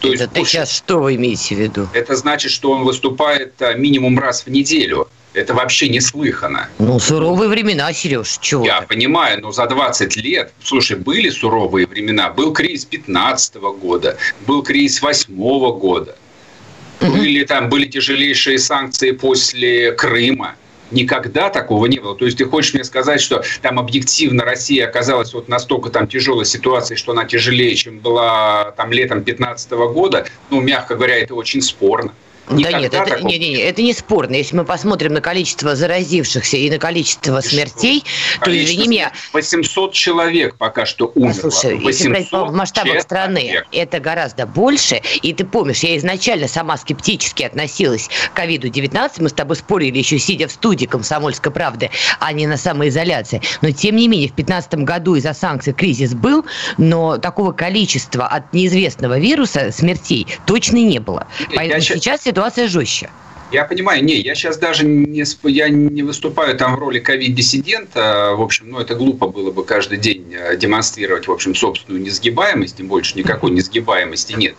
То 0.00 0.12
Это 0.12 0.24
есть, 0.24 0.32
ты 0.34 0.44
сейчас 0.44 0.70
что 0.70 0.98
вы 0.98 1.14
имеете 1.14 1.54
в 1.54 1.58
виду? 1.58 1.88
Это 1.94 2.16
значит, 2.16 2.52
что 2.52 2.72
он 2.72 2.84
выступает 2.84 3.54
э, 3.62 3.78
минимум 3.78 4.18
раз 4.18 4.44
в 4.44 4.50
неделю. 4.50 5.08
Это 5.34 5.52
вообще 5.52 5.88
не 5.88 6.00
слыхано. 6.00 6.68
Ну, 6.78 7.00
суровые 7.00 7.48
времена, 7.48 7.92
Сереж, 7.92 8.38
чего 8.40 8.64
Я 8.64 8.82
понимаю, 8.82 9.42
но 9.42 9.50
за 9.50 9.66
20 9.66 10.16
лет, 10.16 10.52
слушай, 10.62 10.96
были 10.96 11.28
суровые 11.28 11.86
времена. 11.86 12.30
Был 12.30 12.52
кризис 12.52 12.84
15 12.84 13.56
года, 13.56 14.16
был 14.46 14.62
кризис 14.62 15.02
8 15.02 15.34
года. 15.78 16.16
Были 17.00 17.44
там, 17.44 17.68
были 17.68 17.86
тяжелейшие 17.86 18.58
санкции 18.58 19.10
после 19.10 19.92
Крыма. 19.92 20.54
Никогда 20.92 21.50
такого 21.50 21.86
не 21.86 21.98
было. 21.98 22.14
То 22.14 22.24
есть 22.24 22.38
ты 22.38 22.44
хочешь 22.44 22.72
мне 22.72 22.84
сказать, 22.84 23.20
что 23.20 23.42
там 23.60 23.80
объективно 23.80 24.44
Россия 24.44 24.86
оказалась 24.86 25.34
вот 25.34 25.48
настолько 25.48 25.90
там 25.90 26.06
тяжелой 26.06 26.44
ситуации, 26.44 26.94
что 26.94 27.12
она 27.12 27.24
тяжелее, 27.24 27.74
чем 27.74 27.98
была 27.98 28.70
там 28.76 28.92
летом 28.92 29.24
15 29.24 29.70
года? 29.72 30.26
Ну, 30.50 30.60
мягко 30.60 30.94
говоря, 30.94 31.18
это 31.18 31.34
очень 31.34 31.62
спорно. 31.62 32.12
Никогда 32.50 32.76
да 32.76 32.82
нет, 32.82 32.94
это, 32.94 33.04
такого... 33.04 33.28
не, 33.28 33.38
не, 33.38 33.50
не, 33.50 33.60
это 33.60 33.82
не 33.82 33.92
спорно. 33.92 34.34
Если 34.34 34.56
мы 34.56 34.64
посмотрим 34.64 35.14
на 35.14 35.20
количество 35.20 35.74
заразившихся 35.74 36.56
и 36.56 36.70
на 36.70 36.78
количество 36.78 37.40
смертей, 37.40 38.04
то, 38.40 38.56
извини 38.56 38.88
меня... 38.88 39.12
800 39.32 39.92
человек 39.92 40.56
пока 40.56 40.84
что 40.86 41.10
умерло. 41.14 41.42
Послушай, 41.42 41.80
если 41.82 42.08
брать 42.08 42.30
в 42.30 42.52
масштабах 42.52 43.00
страны, 43.02 43.40
человек. 43.40 43.66
это 43.72 44.00
гораздо 44.00 44.46
больше. 44.46 45.00
И 45.22 45.32
ты 45.32 45.44
помнишь, 45.44 45.80
я 45.80 45.96
изначально 45.96 46.48
сама 46.48 46.76
скептически 46.76 47.44
относилась 47.44 48.08
к 48.32 48.36
ковиду-19. 48.36 49.10
Мы 49.18 49.28
с 49.28 49.32
тобой 49.32 49.56
спорили 49.56 49.98
еще 49.98 50.18
сидя 50.18 50.48
в 50.48 50.52
студии 50.52 50.86
«Комсомольской 50.86 51.50
правды», 51.50 51.90
а 52.20 52.32
не 52.32 52.46
на 52.46 52.56
самоизоляции. 52.56 53.40
Но, 53.62 53.70
тем 53.70 53.96
не 53.96 54.08
менее, 54.08 54.28
в 54.28 54.34
2015 54.34 54.74
году 54.84 55.14
из-за 55.14 55.32
санкций 55.32 55.72
кризис 55.72 56.14
был, 56.14 56.44
но 56.76 57.18
такого 57.18 57.52
количества 57.52 58.26
от 58.26 58.52
неизвестного 58.52 59.18
вируса 59.18 59.72
смертей 59.72 60.26
точно 60.46 60.76
не 60.76 60.98
было. 60.98 61.26
Поэтому 61.54 61.80
я 61.80 61.80
сейчас 61.80 62.26
ситуация 62.34 62.66
жестче. 62.66 63.10
Я 63.52 63.64
понимаю, 63.64 64.04
не, 64.04 64.16
я 64.16 64.34
сейчас 64.34 64.56
даже 64.58 64.84
не, 64.84 65.22
я 65.44 65.68
не 65.68 66.02
выступаю 66.02 66.56
там 66.56 66.74
в 66.74 66.78
роли 66.80 66.98
ковид-диссидента. 66.98 68.34
В 68.36 68.42
общем, 68.42 68.70
ну, 68.70 68.80
это 68.80 68.96
глупо 68.96 69.28
было 69.28 69.52
бы 69.52 69.64
каждый 69.64 69.98
день 69.98 70.34
э, 70.34 70.56
демонстрировать, 70.56 71.28
в 71.28 71.32
общем, 71.32 71.54
собственную 71.54 72.02
несгибаемость, 72.02 72.78
тем 72.78 72.88
больше 72.88 73.16
никакой 73.16 73.52
несгибаемости 73.52 74.32
нет. 74.32 74.56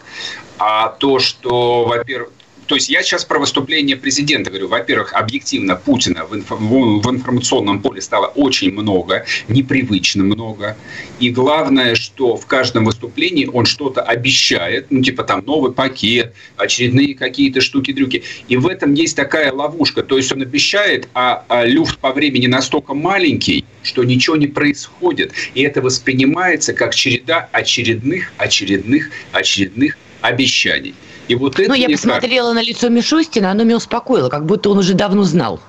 А 0.58 0.88
то, 0.88 1.20
что, 1.20 1.84
во-первых, 1.84 2.30
то 2.66 2.76
есть 2.76 2.90
я 2.90 3.04
сейчас 3.04 3.26
про 3.26 3.40
выступление 3.40 3.96
президента 3.96 4.50
говорю. 4.50 4.68
Во-первых, 4.68 5.14
объективно 5.14 5.76
Путина 5.76 6.26
в, 6.26 6.36
инф... 6.36 6.50
в 6.50 7.10
информационном 7.10 7.82
поле 7.82 8.02
стало 8.02 8.28
очень 8.28 8.72
много, 8.72 9.26
непривычно 9.48 10.24
много. 10.24 10.76
И 11.20 11.30
главное, 11.30 11.96
что 11.96 12.36
в 12.38 12.46
каждом 12.48 12.86
выступлении 12.86 13.46
он 13.46 13.66
что-то 13.66 14.02
обещает, 14.02 14.88
ну 14.90 15.02
типа 15.02 15.24
там 15.24 15.44
новый 15.46 15.74
пакет, 15.74 16.34
очередные 16.58 17.14
какие-то 17.14 17.62
штуки-дрюки. 17.62 18.24
И 18.48 18.58
в 18.58 18.68
этом 18.68 18.94
есть 18.94 19.16
такая 19.16 19.52
ловушка. 19.52 20.02
То 20.02 20.18
есть 20.18 20.32
он 20.32 20.42
обещает, 20.42 21.08
а, 21.14 21.46
а 21.48 21.66
люфт 21.66 22.00
по 22.00 22.12
времени 22.12 22.48
настолько 22.48 22.94
маленький, 22.94 23.66
что 23.84 24.04
ничего 24.04 24.36
не 24.36 24.48
происходит. 24.48 25.34
И 25.54 25.62
это 25.62 25.82
воспринимается 25.82 26.74
как 26.74 26.96
череда 26.96 27.48
очередных, 27.52 28.32
очередных, 28.38 29.10
очередных 29.32 29.98
обещаний. 30.22 30.96
И 31.28 31.36
вот 31.36 31.60
это 31.60 31.70
ну, 31.70 31.76
я 31.76 31.90
посмотрела 31.90 32.50
как... 32.50 32.56
на 32.56 32.62
лицо 32.62 32.90
Мишустина, 32.90 33.52
оно 33.52 33.64
меня 33.64 33.78
успокоило, 33.78 34.30
как 34.30 34.46
будто 34.46 34.70
он 34.70 34.78
уже 34.78 34.94
давно 34.94 35.24
знал. 35.24 35.60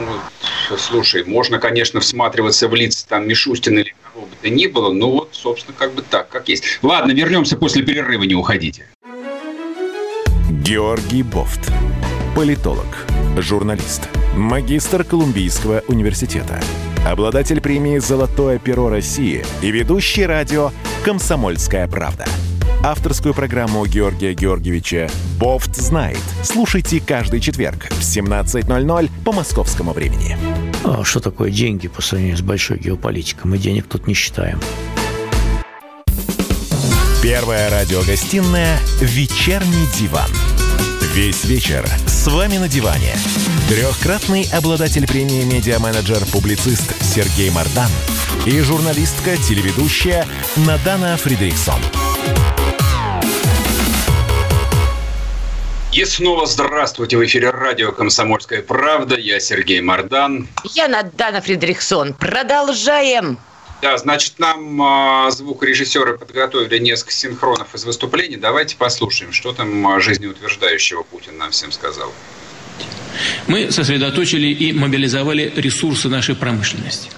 Ну, 0.00 0.76
слушай, 0.76 1.24
можно, 1.24 1.58
конечно, 1.58 2.00
всматриваться 2.00 2.68
в 2.68 2.74
лица 2.74 3.06
там 3.08 3.28
Мишустина 3.28 3.78
или 3.78 3.94
кого 4.12 4.26
бы 4.26 4.32
то 4.40 4.50
ни 4.50 4.66
было, 4.66 4.92
но 4.92 5.10
вот, 5.10 5.28
собственно, 5.32 5.74
как 5.78 5.94
бы 5.94 6.02
так, 6.02 6.28
как 6.28 6.48
есть. 6.48 6.64
Ладно, 6.82 7.12
вернемся 7.12 7.56
после 7.56 7.82
перерыва, 7.82 8.24
не 8.24 8.34
уходите. 8.34 8.88
Георгий 10.50 11.22
Бофт. 11.22 11.70
Политолог, 12.34 13.06
журналист, 13.38 14.08
магистр 14.34 15.04
Колумбийского 15.04 15.84
университета, 15.86 16.60
обладатель 17.06 17.60
премии 17.60 17.98
«Золотое 17.98 18.58
перо 18.58 18.88
России» 18.88 19.44
и 19.62 19.70
ведущий 19.70 20.26
радио 20.26 20.72
«Комсомольская 21.04 21.86
правда» 21.86 22.24
авторскую 22.82 23.34
программу 23.34 23.84
Георгия 23.86 24.34
Георгиевича 24.34 25.08
«Бофт 25.38 25.76
знает». 25.76 26.18
Слушайте 26.42 27.00
каждый 27.00 27.40
четверг 27.40 27.86
в 27.90 28.00
17.00 28.00 29.10
по 29.24 29.32
московскому 29.32 29.92
времени. 29.92 30.36
А 30.84 31.04
что 31.04 31.20
такое 31.20 31.50
деньги 31.50 31.88
по 31.88 32.02
сравнению 32.02 32.36
с 32.36 32.42
большой 32.42 32.78
геополитикой? 32.78 33.50
Мы 33.50 33.58
денег 33.58 33.86
тут 33.86 34.06
не 34.06 34.14
считаем. 34.14 34.60
Первая 37.22 37.70
радиогостинная 37.70 38.78
«Вечерний 39.00 39.86
диван». 39.98 40.30
Весь 41.14 41.44
вечер 41.44 41.88
с 42.06 42.26
вами 42.26 42.58
на 42.58 42.68
диване. 42.68 43.14
Трехкратный 43.68 44.48
обладатель 44.52 45.06
премии 45.06 45.44
«Медиа-менеджер-публицист» 45.44 46.92
Сергей 47.02 47.50
Мардан 47.50 47.90
и 48.46 48.60
журналистка-телеведущая 48.60 50.26
Надана 50.56 51.16
Фридриксон. 51.16 51.80
И 55.94 56.04
снова 56.04 56.44
здравствуйте. 56.44 57.16
В 57.16 57.24
эфире 57.24 57.50
радио 57.50 57.92
«Комсомольская 57.92 58.62
правда». 58.62 59.16
Я 59.16 59.38
Сергей 59.38 59.80
Мордан. 59.80 60.48
Я 60.74 60.88
Надана 60.88 61.40
Фредериксон. 61.40 62.14
Продолжаем. 62.14 63.38
Да, 63.80 63.96
значит, 63.96 64.40
нам 64.40 64.82
а, 64.82 65.30
звукорежиссеры 65.30 66.18
подготовили 66.18 66.78
несколько 66.78 67.12
синхронов 67.12 67.72
из 67.76 67.84
выступлений. 67.84 68.34
Давайте 68.34 68.74
послушаем, 68.74 69.32
что 69.32 69.52
там 69.52 69.86
а, 69.86 70.00
жизнеутверждающего 70.00 71.04
Путин 71.04 71.38
нам 71.38 71.52
всем 71.52 71.70
сказал. 71.70 72.12
Мы 73.46 73.70
сосредоточили 73.70 74.48
и 74.48 74.72
мобилизовали 74.72 75.52
ресурсы 75.54 76.08
нашей 76.08 76.34
промышленности. 76.34 77.08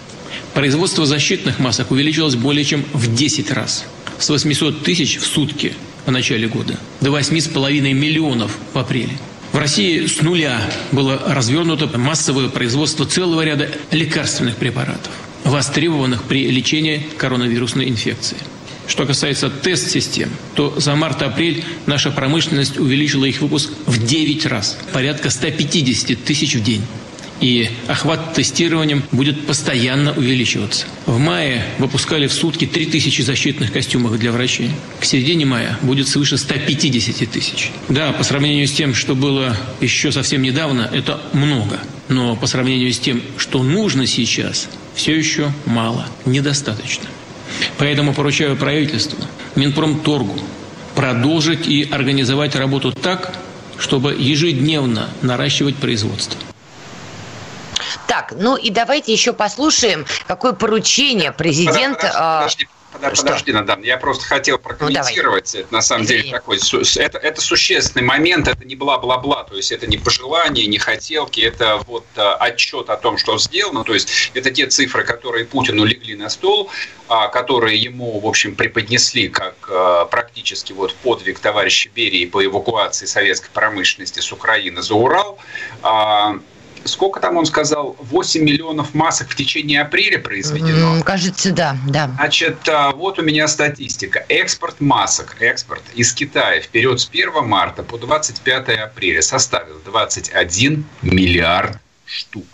Производство 0.52 1.06
защитных 1.06 1.60
масок 1.60 1.92
увеличилось 1.92 2.34
более 2.34 2.64
чем 2.64 2.84
в 2.92 3.14
10 3.14 3.52
раз. 3.52 3.86
С 4.18 4.28
800 4.28 4.82
тысяч 4.84 5.16
в 5.16 5.24
сутки– 5.24 5.72
в 6.06 6.10
начале 6.10 6.48
года, 6.48 6.78
до 7.00 7.10
8,5 7.10 7.92
миллионов 7.92 8.56
в 8.72 8.78
апреле. 8.78 9.18
В 9.52 9.58
России 9.58 10.06
с 10.06 10.22
нуля 10.22 10.60
было 10.92 11.20
развернуто 11.26 11.98
массовое 11.98 12.48
производство 12.48 13.04
целого 13.04 13.42
ряда 13.42 13.70
лекарственных 13.90 14.56
препаратов, 14.56 15.12
востребованных 15.44 16.22
при 16.24 16.50
лечении 16.50 17.06
коронавирусной 17.18 17.88
инфекции. 17.88 18.36
Что 18.86 19.04
касается 19.04 19.50
тест-систем, 19.50 20.30
то 20.54 20.78
за 20.78 20.94
март-апрель 20.94 21.64
наша 21.86 22.10
промышленность 22.10 22.78
увеличила 22.78 23.24
их 23.24 23.40
выпуск 23.40 23.70
в 23.86 24.04
9 24.04 24.46
раз, 24.46 24.78
порядка 24.92 25.30
150 25.30 26.22
тысяч 26.22 26.54
в 26.54 26.62
день 26.62 26.82
и 27.40 27.68
охват 27.86 28.34
тестированием 28.34 29.02
будет 29.12 29.46
постоянно 29.46 30.12
увеличиваться. 30.12 30.86
В 31.06 31.18
мае 31.18 31.64
выпускали 31.78 32.26
в 32.26 32.32
сутки 32.32 32.66
3000 32.66 33.22
защитных 33.22 33.72
костюмов 33.72 34.18
для 34.18 34.32
врачей. 34.32 34.70
К 35.00 35.04
середине 35.04 35.44
мая 35.44 35.78
будет 35.82 36.08
свыше 36.08 36.38
150 36.38 37.30
тысяч. 37.30 37.70
Да, 37.88 38.12
по 38.12 38.24
сравнению 38.24 38.66
с 38.66 38.72
тем, 38.72 38.94
что 38.94 39.14
было 39.14 39.56
еще 39.80 40.12
совсем 40.12 40.42
недавно, 40.42 40.88
это 40.92 41.20
много. 41.32 41.78
Но 42.08 42.36
по 42.36 42.46
сравнению 42.46 42.92
с 42.92 42.98
тем, 42.98 43.22
что 43.36 43.62
нужно 43.62 44.06
сейчас, 44.06 44.68
все 44.94 45.16
еще 45.16 45.52
мало, 45.66 46.06
недостаточно. 46.24 47.06
Поэтому 47.78 48.14
поручаю 48.14 48.56
правительству, 48.56 49.18
Минпромторгу 49.54 50.38
продолжить 50.94 51.68
и 51.68 51.86
организовать 51.90 52.56
работу 52.56 52.90
так, 52.90 53.34
чтобы 53.78 54.14
ежедневно 54.18 55.10
наращивать 55.22 55.76
производство. 55.76 56.40
Так, 58.16 58.32
ну 58.34 58.56
и 58.56 58.70
давайте 58.70 59.12
еще 59.12 59.34
послушаем, 59.34 60.06
какое 60.26 60.54
поручение 60.54 61.32
президент... 61.32 61.98
Подожди, 61.98 62.16
а, 62.18 62.38
подожди, 62.38 62.68
подожди, 62.90 63.22
подожди 63.22 63.52
Надан, 63.52 63.82
я 63.82 63.98
просто 63.98 64.24
хотел 64.24 64.56
прокомментировать. 64.56 65.50
Ну, 65.52 65.60
это 65.60 65.74
на 65.74 65.82
самом 65.82 66.06
Извини. 66.06 66.22
деле 66.22 66.32
такой... 66.32 66.58
Это, 66.96 67.18
это 67.18 67.40
существенный 67.42 68.06
момент, 68.06 68.48
это 68.48 68.64
не 68.64 68.74
бла-бла-бла, 68.74 69.44
то 69.44 69.54
есть 69.54 69.70
это 69.70 69.86
не 69.86 69.98
пожелания, 69.98 70.66
не 70.66 70.78
хотелки, 70.78 71.42
это 71.42 71.76
вот 71.86 72.06
а, 72.16 72.36
отчет 72.36 72.88
о 72.88 72.96
том, 72.96 73.18
что 73.18 73.36
сделано, 73.38 73.84
то 73.84 73.92
есть 73.92 74.30
это 74.32 74.50
те 74.50 74.66
цифры, 74.66 75.04
которые 75.04 75.44
Путину 75.44 75.84
легли 75.84 76.14
на 76.14 76.30
стол, 76.30 76.70
а, 77.08 77.28
которые 77.28 77.76
ему, 77.76 78.18
в 78.18 78.26
общем, 78.26 78.54
преподнесли 78.54 79.28
как 79.28 80.08
практически 80.10 80.72
вот 80.72 80.94
подвиг 80.94 81.38
товарища 81.38 81.90
Берии 81.94 82.24
по 82.24 82.42
эвакуации 82.42 83.04
советской 83.04 83.50
промышленности 83.50 84.20
с 84.20 84.32
Украины 84.32 84.80
за 84.80 84.94
Урал. 84.94 85.38
Сколько 86.86 87.20
там 87.20 87.36
он 87.36 87.46
сказал, 87.46 87.96
8 87.98 88.42
миллионов 88.42 88.94
масок 88.94 89.28
в 89.30 89.36
течение 89.36 89.82
апреля 89.82 90.18
произведено? 90.18 91.02
Кажется, 91.02 91.52
да, 91.52 91.76
да. 91.88 92.10
Значит, 92.16 92.68
а, 92.68 92.92
вот 92.92 93.18
у 93.18 93.22
меня 93.22 93.48
статистика. 93.48 94.24
Экспорт 94.28 94.80
масок, 94.80 95.36
экспорт 95.40 95.82
из 95.94 96.12
Китая 96.12 96.60
вперед 96.60 97.00
с 97.00 97.08
1 97.08 97.44
марта 97.44 97.82
по 97.82 97.98
25 97.98 98.68
апреля 98.68 99.22
составил 99.22 99.78
21 99.84 100.84
миллиард 101.02 101.78
штук. 102.04 102.46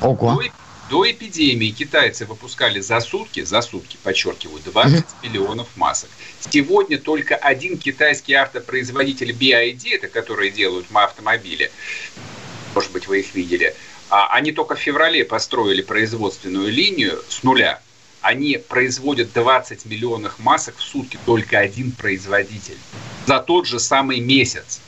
Ого. 0.00 0.34
До, 0.34 0.42
до 0.90 1.10
эпидемии 1.10 1.70
китайцы 1.70 2.26
выпускали 2.26 2.80
за 2.80 3.00
сутки, 3.00 3.44
за 3.44 3.62
сутки, 3.62 3.96
подчеркиваю, 4.02 4.60
20 4.64 4.98
угу. 4.98 5.04
миллионов 5.22 5.68
масок. 5.76 6.10
Сегодня 6.40 6.98
только 6.98 7.36
один 7.36 7.78
китайский 7.78 8.34
автопроизводитель 8.34 9.30
BID, 9.30 9.94
это 9.94 10.08
которые 10.08 10.50
делают 10.50 10.86
автомобили, 10.92 11.70
может 12.74 12.92
быть, 12.92 13.06
вы 13.06 13.20
их 13.20 13.34
видели, 13.34 13.74
а 14.08 14.28
они 14.34 14.52
только 14.52 14.74
в 14.74 14.80
феврале 14.80 15.24
построили 15.24 15.82
производственную 15.82 16.70
линию 16.70 17.22
с 17.28 17.42
нуля. 17.42 17.80
Они 18.20 18.58
производят 18.58 19.32
20 19.32 19.86
миллионов 19.86 20.38
масок 20.38 20.76
в 20.76 20.82
сутки, 20.82 21.18
только 21.24 21.58
один 21.58 21.92
производитель. 21.92 22.76
За 23.26 23.38
тот 23.38 23.66
же 23.66 23.78
самый 23.78 24.20
месяц. 24.20 24.80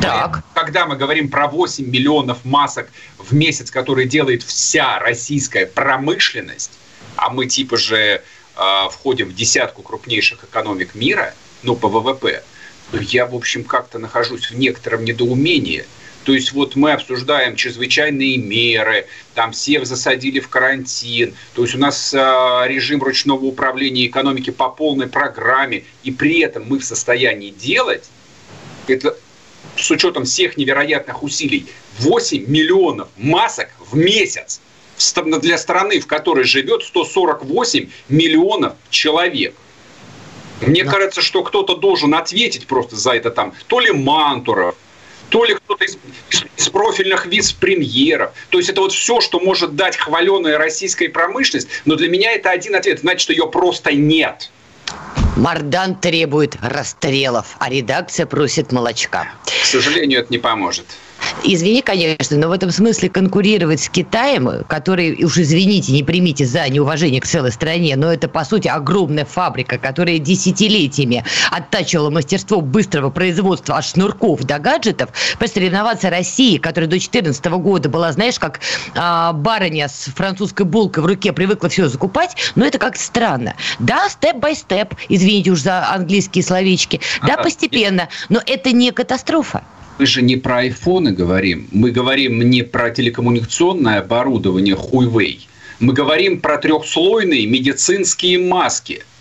Так. 0.00 0.42
Когда 0.54 0.86
мы 0.86 0.96
говорим 0.96 1.28
про 1.28 1.48
8 1.48 1.84
миллионов 1.84 2.44
масок 2.44 2.88
в 3.18 3.34
месяц, 3.34 3.70
которые 3.70 4.06
делает 4.06 4.42
вся 4.42 4.98
российская 5.00 5.66
промышленность, 5.66 6.70
а 7.16 7.30
мы 7.30 7.46
типа 7.46 7.76
же 7.76 7.98
э, 7.98 8.88
входим 8.90 9.28
в 9.28 9.34
десятку 9.34 9.82
крупнейших 9.82 10.44
экономик 10.44 10.94
мира, 10.94 11.34
ну, 11.62 11.74
по 11.74 11.88
ВВП, 11.88 12.42
я, 12.92 13.26
в 13.26 13.34
общем, 13.34 13.64
как-то 13.64 13.98
нахожусь 13.98 14.50
в 14.50 14.58
некотором 14.58 15.04
недоумении. 15.04 15.84
То 16.28 16.34
есть 16.34 16.52
вот 16.52 16.76
мы 16.76 16.92
обсуждаем 16.92 17.56
чрезвычайные 17.56 18.36
меры, 18.36 19.06
там 19.32 19.52
всех 19.52 19.86
засадили 19.86 20.40
в 20.40 20.50
карантин, 20.50 21.34
то 21.54 21.62
есть 21.62 21.74
у 21.74 21.78
нас 21.78 22.12
э, 22.12 22.18
режим 22.66 23.02
ручного 23.02 23.46
управления 23.46 24.06
экономики 24.06 24.50
по 24.50 24.68
полной 24.68 25.06
программе, 25.06 25.84
и 26.02 26.10
при 26.10 26.40
этом 26.40 26.66
мы 26.68 26.80
в 26.80 26.84
состоянии 26.84 27.48
делать, 27.48 28.10
это 28.88 29.16
с 29.74 29.90
учетом 29.90 30.26
всех 30.26 30.58
невероятных 30.58 31.22
усилий, 31.22 31.64
8 32.00 32.44
миллионов 32.46 33.08
масок 33.16 33.70
в 33.78 33.96
месяц 33.96 34.60
для 35.40 35.56
страны, 35.56 35.98
в 35.98 36.06
которой 36.06 36.44
живет 36.44 36.82
148 36.82 37.88
миллионов 38.10 38.74
человек– 38.90 39.54
мне 40.60 40.84
да. 40.84 40.90
кажется, 40.90 41.22
что 41.22 41.42
кто-то 41.42 41.76
должен 41.76 42.14
ответить 42.14 42.66
просто 42.66 42.96
за 42.96 43.12
это 43.12 43.30
там. 43.30 43.54
То 43.68 43.80
ли 43.80 43.92
Мантуров, 43.92 44.74
то 45.28 45.44
ли 45.44 45.54
кто-то 45.54 45.84
из, 45.84 45.98
из, 46.56 46.68
профильных 46.68 47.26
вице-премьеров. 47.26 48.32
То 48.50 48.58
есть 48.58 48.70
это 48.70 48.80
вот 48.80 48.92
все, 48.92 49.20
что 49.20 49.40
может 49.40 49.74
дать 49.76 49.96
хваленая 49.96 50.58
российская 50.58 51.08
промышленность. 51.08 51.68
Но 51.84 51.96
для 51.96 52.08
меня 52.08 52.32
это 52.32 52.50
один 52.50 52.74
ответ. 52.74 53.00
Значит, 53.00 53.22
что 53.22 53.32
ее 53.32 53.46
просто 53.48 53.92
нет. 53.92 54.50
Мардан 55.36 55.94
требует 55.94 56.56
расстрелов, 56.62 57.56
а 57.58 57.70
редакция 57.70 58.26
просит 58.26 58.72
молочка. 58.72 59.32
К 59.44 59.66
сожалению, 59.66 60.20
это 60.20 60.32
не 60.32 60.38
поможет. 60.38 60.86
Извини, 61.44 61.82
конечно, 61.82 62.36
но 62.36 62.48
в 62.48 62.52
этом 62.52 62.70
смысле 62.70 63.08
конкурировать 63.08 63.80
с 63.80 63.88
Китаем, 63.88 64.64
который, 64.66 65.24
уж 65.24 65.38
извините, 65.38 65.92
не 65.92 66.02
примите 66.02 66.44
за 66.44 66.68
неуважение 66.68 67.20
к 67.20 67.26
целой 67.26 67.52
стране, 67.52 67.96
но 67.96 68.12
это, 68.12 68.28
по 68.28 68.44
сути, 68.44 68.68
огромная 68.68 69.24
фабрика, 69.24 69.78
которая 69.78 70.18
десятилетиями 70.18 71.24
оттачивала 71.50 72.10
мастерство 72.10 72.60
быстрого 72.60 73.10
производства 73.10 73.76
от 73.76 73.84
шнурков 73.84 74.42
до 74.44 74.58
гаджетов, 74.58 75.10
посоревноваться 75.38 76.10
России, 76.10 76.58
которая 76.58 76.88
до 76.88 76.96
2014 76.96 77.44
года 77.46 77.88
была, 77.88 78.12
знаешь, 78.12 78.38
как 78.38 78.60
а, 78.94 79.32
барыня 79.32 79.88
с 79.88 80.10
французской 80.14 80.66
булкой 80.66 81.02
в 81.02 81.06
руке 81.06 81.32
привыкла 81.32 81.68
все 81.68 81.88
закупать, 81.88 82.36
но 82.56 82.64
это 82.64 82.78
как-то 82.78 83.02
странно. 83.02 83.54
Да, 83.78 84.08
степ-бай-степ, 84.08 84.94
извините 85.08 85.52
уж 85.52 85.60
за 85.60 85.88
английские 85.90 86.42
словечки, 86.44 87.00
да, 87.26 87.36
постепенно, 87.36 88.08
но 88.28 88.40
это 88.44 88.72
не 88.72 88.90
катастрофа 88.90 89.62
мы 89.98 90.06
же 90.06 90.22
не 90.22 90.36
про 90.36 90.58
айфоны 90.58 91.12
говорим, 91.12 91.68
мы 91.72 91.90
говорим 91.90 92.40
не 92.48 92.62
про 92.62 92.90
телекоммуникационное 92.90 94.00
оборудование 94.00 94.76
Huawei, 94.76 95.40
мы 95.80 95.92
говорим 95.92 96.40
про 96.40 96.58
трехслойные 96.58 97.46
медицинские 97.46 98.38
маски– 98.38 99.02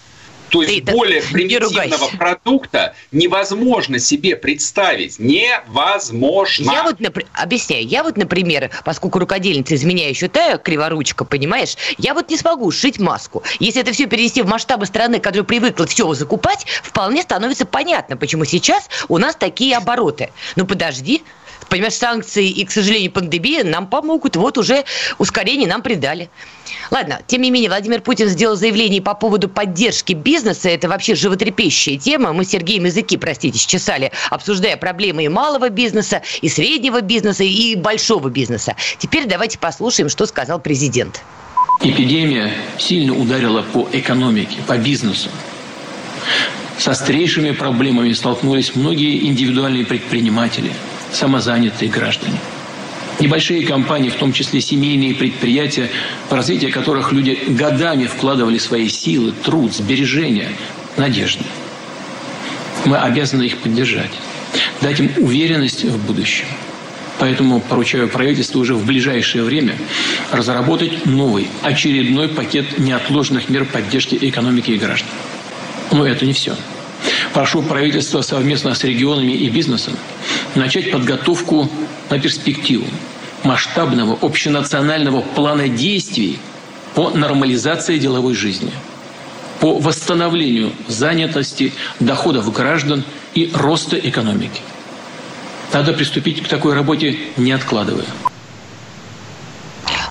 то 0.50 0.62
есть 0.64 0.86
Ты 0.86 0.92
более 0.92 1.22
примитивного 1.22 2.08
продукта 2.18 2.96
невозможно 3.12 4.00
себе 4.00 4.36
представить. 4.36 5.20
Невозможно. 5.20 6.72
Я 6.72 6.84
вот, 6.84 6.98
объясняю, 7.34 7.86
я 7.86 8.04
вот, 8.04 8.18
например, 8.18 8.70
поскольку 8.86 9.20
рукодельница 9.20 9.76
из 9.76 9.84
меня, 9.84 10.08
я 10.08 10.14
считаю, 10.14 10.60
криворучка, 10.60 11.26
понимаешь, 11.26 11.76
я 11.98 12.14
вот 12.14 12.30
не 12.30 12.38
смогу 12.38 12.72
сшить 12.72 13.00
маску. 13.00 13.44
Если 13.60 13.82
это 13.82 13.92
все 13.92 14.08
перенести 14.08 14.42
в 14.42 14.48
масштабы 14.48 14.86
страны, 14.86 15.20
которая 15.20 15.44
привыкла 15.44 15.88
все 15.88 16.14
закупать, 16.14 16.66
вполне 16.84 17.22
становится 17.22 17.66
понятно, 17.66 18.18
почему 18.18 18.46
сейчас 18.46 18.90
у 19.08 19.18
нас 19.18 19.36
такие 19.36 19.76
обороты. 19.76 20.30
Ну 20.56 20.66
подожди, 20.66 21.24
Понимаешь, 21.70 21.94
санкции 21.94 22.50
и, 22.50 22.66
к 22.66 22.72
сожалению, 22.72 23.12
пандемия 23.12 23.64
нам 23.64 23.88
помогут. 23.88 24.36
Вот 24.36 24.58
уже 24.58 24.86
ускорение 25.18 25.68
нам 25.68 25.82
придали. 25.82 26.30
Ладно, 26.92 27.22
тем 27.28 27.42
не 27.42 27.52
менее, 27.52 27.70
Владимир 27.70 28.02
Путин 28.02 28.30
сделал 28.30 28.56
заявление 28.56 29.02
по 29.02 29.14
поводу 29.14 29.50
поддержки 29.50 30.14
бизнеса. 30.14 30.70
Это 30.70 30.88
вообще 30.88 31.16
животрепещущая 31.16 31.98
тема. 31.98 32.32
Мы 32.34 32.46
с 32.46 32.50
Сергеем 32.50 32.86
языки, 32.86 33.18
простите, 33.18 33.60
чесали, 33.60 34.12
обсуждая 34.30 34.78
проблемы 34.78 35.26
и 35.26 35.28
малого 35.28 35.70
бизнеса, 35.70 36.22
и 36.42 36.48
среднего 36.48 37.02
бизнеса, 37.02 37.44
и 37.44 37.76
большого 37.76 38.30
бизнеса. 38.30 38.76
Теперь 38.98 39.26
давайте 39.26 39.60
послушаем, 39.60 40.10
что 40.10 40.26
сказал 40.26 40.60
президент. 40.60 41.22
Эпидемия 41.82 42.54
сильно 42.80 43.14
ударила 43.14 43.62
по 43.62 43.88
экономике, 43.92 44.58
по 44.66 44.78
бизнесу. 44.78 45.30
С 46.78 46.88
острейшими 46.88 47.52
проблемами 47.52 48.14
столкнулись 48.14 48.76
многие 48.76 49.28
индивидуальные 49.28 49.86
предприниматели– 49.86 50.72
самозанятые 51.12 51.90
граждане. 51.90 52.38
Небольшие 53.20 53.66
компании, 53.66 54.10
в 54.10 54.16
том 54.16 54.32
числе 54.32 54.62
семейные 54.62 55.16
предприятия, 55.16 55.90
в 56.30 56.34
развитие 56.34 56.72
которых 56.72 57.12
люди 57.12 57.40
годами 57.48 58.06
вкладывали 58.06 58.60
свои 58.60 58.90
силы, 58.90 59.34
труд, 59.44 59.74
сбережения, 59.74 60.52
надежды. 60.98 61.44
Мы 62.86 62.98
обязаны 62.98 63.44
их 63.44 63.58
поддержать, 63.58 64.12
дать 64.82 65.00
им 65.00 65.12
уверенность 65.18 65.84
в 65.84 66.06
будущем. 66.06 66.46
Поэтому 67.20 67.60
поручаю 67.60 68.08
правительству 68.08 68.62
уже 68.62 68.76
в 68.76 68.86
ближайшее 68.86 69.44
время 69.44 69.76
разработать 70.32 71.08
новый, 71.08 71.48
очередной 71.64 72.30
пакет 72.30 72.78
неотложных 72.78 73.50
мер 73.50 73.66
поддержки 73.66 74.18
экономики 74.22 74.72
и 74.72 74.78
граждан. 74.78 75.10
Но 75.92 76.06
это 76.06 76.26
не 76.26 76.34
все. 76.34 76.56
Прошу 77.34 77.64
правительство 77.64 78.22
совместно 78.22 78.76
с 78.76 78.84
регионами 78.84 79.32
и 79.32 79.50
бизнесом 79.50 79.94
начать 80.56 80.92
подготовку 80.92 81.70
на 82.10 82.20
перспективу 82.20 82.86
масштабного 83.44 84.18
общенационального 84.22 85.22
плана 85.22 85.68
действий 85.68 86.40
по 86.96 87.12
нормализации 87.12 88.00
деловой 88.00 88.34
жизни, 88.34 88.72
по 89.60 89.78
восстановлению 89.78 90.72
занятости, 90.88 91.72
доходов 92.00 92.52
граждан 92.52 93.04
и 93.36 93.52
роста 93.54 93.98
экономики. 93.98 94.62
Надо 95.74 95.94
приступить 95.94 96.42
к 96.42 96.48
такой 96.48 96.74
работе, 96.74 97.18
не 97.38 97.52
откладывая. 97.52 98.06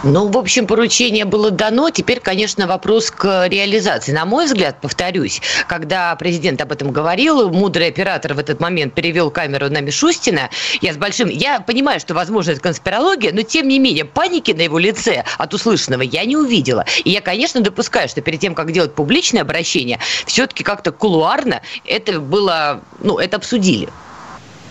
Ну, 0.09 0.29
в 0.29 0.39
общем, 0.39 0.69
поручение 0.69 1.25
было 1.25 1.51
дано. 1.51 1.91
Теперь, 1.91 2.21
конечно, 2.21 2.69
вопрос 2.69 3.11
к 3.11 3.49
реализации. 3.49 4.13
На 4.13 4.25
мой 4.25 4.47
взгляд, 4.47 4.81
повторюсь, 4.81 5.43
когда 5.67 6.15
президент 6.15 6.61
об 6.61 6.71
этом 6.71 6.93
говорил, 6.93 7.51
мудрый 7.51 7.89
оператор 7.89 8.35
в 8.35 8.39
этот 8.39 8.61
момент 8.61 8.95
перевел 8.95 9.33
камеру 9.33 9.69
на 9.69 9.81
Мишустина. 9.81 10.51
Я 10.81 10.95
с 10.95 10.97
большим... 10.97 11.29
Я 11.29 11.59
понимаю, 11.59 11.99
что, 11.99 12.15
возможно, 12.15 12.53
это 12.53 12.61
конспирология, 12.61 13.33
но, 13.33 13.43
тем 13.43 13.67
не 13.67 13.81
менее, 13.81 14.05
паники 14.05 14.53
на 14.53 14.63
его 14.63 14.79
лице 14.79 15.25
от 15.39 15.53
услышанного 15.53 16.03
я 16.03 16.25
не 16.25 16.37
увидела. 16.37 16.85
И 17.03 17.11
я, 17.11 17.21
конечно, 17.21 17.61
допускаю, 17.61 18.09
что 18.09 18.21
перед 18.21 18.39
тем, 18.39 18.55
как 18.55 18.71
делать 18.71 18.95
публичное 18.95 19.43
обращение, 19.43 19.99
все-таки 20.25 20.63
как-то 20.63 20.93
кулуарно 20.93 21.63
это 21.85 22.21
было... 22.21 22.81
Ну, 23.01 23.19
это 23.19 23.39
обсудили. 23.39 23.89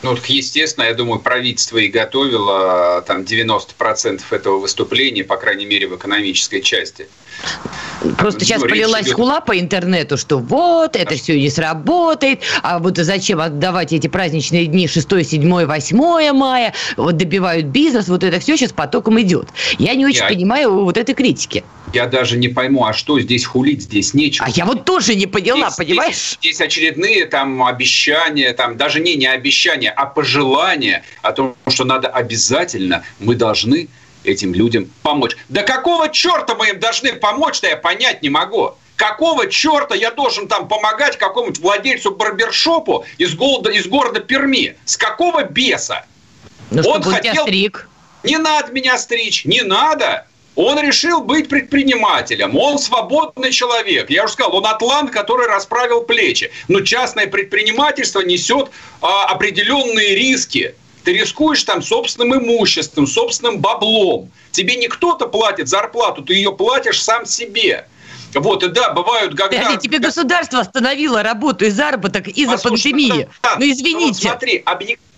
Ну, 0.05 0.15
естественно, 0.27 0.83
я 0.85 0.93
думаю, 0.93 1.19
правительство 1.19 1.79
и 1.79 1.87
готовило 1.87 3.03
там 3.07 3.21
90% 3.21 4.21
этого 4.29 4.59
выступления, 4.59 5.23
по 5.23 5.35
крайней 5.35 5.65
мере, 5.65 5.87
в 5.87 5.95
экономической 5.95 6.61
части. 6.61 7.07
Просто 8.15 8.41
ну, 8.41 8.45
сейчас 8.45 8.61
полилась 8.61 9.07
идет... 9.07 9.15
хула 9.15 9.41
по 9.41 9.59
интернету, 9.59 10.15
что 10.17 10.37
вот, 10.37 10.95
это 10.95 11.15
все 11.15 11.39
не 11.39 11.49
сработает, 11.49 12.41
а 12.61 12.77
вот 12.77 12.97
зачем 12.97 13.41
отдавать 13.41 13.93
эти 13.93 14.05
праздничные 14.05 14.67
дни 14.67 14.87
6, 14.87 15.09
7, 15.27 15.65
8 15.65 16.33
мая, 16.33 16.73
вот 16.97 17.17
добивают 17.17 17.65
бизнес, 17.65 18.07
вот 18.07 18.23
это 18.23 18.39
все 18.39 18.57
сейчас 18.57 18.73
потоком 18.73 19.19
идет. 19.21 19.47
Я 19.79 19.95
не 19.95 20.05
очень 20.05 20.21
я... 20.21 20.29
понимаю 20.29 20.83
вот 20.83 20.97
этой 20.97 21.15
критики. 21.15 21.63
Я 21.93 22.07
даже 22.07 22.37
не 22.37 22.47
пойму, 22.47 22.85
а 22.85 22.93
что 22.93 23.19
здесь 23.19 23.45
хулить, 23.45 23.83
здесь 23.83 24.13
нечего. 24.13 24.45
А 24.45 24.49
я 24.49 24.65
вот 24.65 24.85
тоже 24.85 25.15
не 25.15 25.27
поняла, 25.27 25.69
здесь, 25.69 25.75
понимаешь? 25.77 26.15
Здесь, 26.15 26.37
здесь 26.39 26.61
очередные 26.61 27.25
там 27.25 27.63
обещания, 27.63 28.53
там 28.53 28.75
даже 28.77 28.99
не, 28.99 29.15
не 29.15 29.27
обещания, 29.27 29.91
а 29.91 30.05
пожелания 30.05 31.03
о 31.21 31.31
том, 31.31 31.55
что 31.67 31.85
надо 31.85 32.07
обязательно, 32.07 33.03
мы 33.19 33.35
должны 33.35 33.87
этим 34.23 34.53
людям 34.53 34.89
помочь. 35.03 35.37
Да 35.49 35.61
какого 35.63 36.09
черта 36.09 36.55
мы 36.55 36.69
им 36.69 36.79
должны 36.79 37.13
помочь-то, 37.13 37.67
я 37.67 37.77
понять 37.77 38.21
не 38.23 38.29
могу. 38.29 38.75
Какого 38.95 39.47
черта 39.47 39.93
я 39.93 40.11
должен 40.11 40.47
там 40.47 40.67
помогать 40.67 41.17
какому-нибудь 41.17 41.59
владельцу 41.59 42.11
барбершопу 42.11 43.05
из, 43.17 43.35
города, 43.35 43.69
из 43.69 43.87
города 43.87 44.21
Перми? 44.21 44.77
С 44.85 44.97
какого 44.97 45.43
беса? 45.43 46.05
Ну, 46.71 46.81
Он 46.83 47.03
хотел... 47.03 47.43
стриг. 47.43 47.89
Не 48.23 48.37
надо 48.37 48.71
меня 48.71 48.97
стричь, 48.97 49.45
не 49.45 49.61
надо. 49.61 50.25
Он 50.55 50.79
решил 50.79 51.21
быть 51.21 51.49
предпринимателем. 51.49 52.57
Он 52.57 52.79
свободный 52.79 53.51
человек. 53.51 54.09
Я 54.09 54.23
уже 54.23 54.33
сказал, 54.33 54.55
он 54.55 54.65
атлант, 54.65 55.11
который 55.11 55.47
расправил 55.47 56.01
плечи. 56.01 56.51
Но 56.67 56.81
частное 56.81 57.27
предпринимательство 57.27 58.21
несет 58.21 58.69
а, 59.01 59.25
определенные 59.25 60.15
риски. 60.15 60.75
Ты 61.03 61.13
рискуешь 61.13 61.63
там 61.63 61.81
собственным 61.81 62.39
имуществом, 62.39 63.05
собственным 63.05 63.59
баблом. 63.59 64.31
Тебе 64.51 64.75
не 64.75 64.87
кто-то 64.87 65.27
платит 65.27 65.67
зарплату, 65.67 66.23
ты 66.23 66.33
ее 66.33 66.51
платишь 66.51 67.03
сам 67.03 67.25
себе. 67.25 67.87
Вот, 68.33 68.63
и 68.63 68.67
да, 68.67 68.91
бывают 68.91 69.35
когда... 69.35 69.57
Подожди, 69.57 69.77
тебе 69.77 69.99
государство 69.99 70.59
остановило 70.59 71.21
работу 71.23 71.65
и 71.65 71.69
заработок 71.69 72.27
из-за 72.27 72.57
пандемии. 72.57 73.29
Да, 73.43 73.55
ну, 73.59 73.65
извините. 73.65 74.29
Вот 74.29 74.31
смотри, 74.31 74.61
объективно 74.65 75.14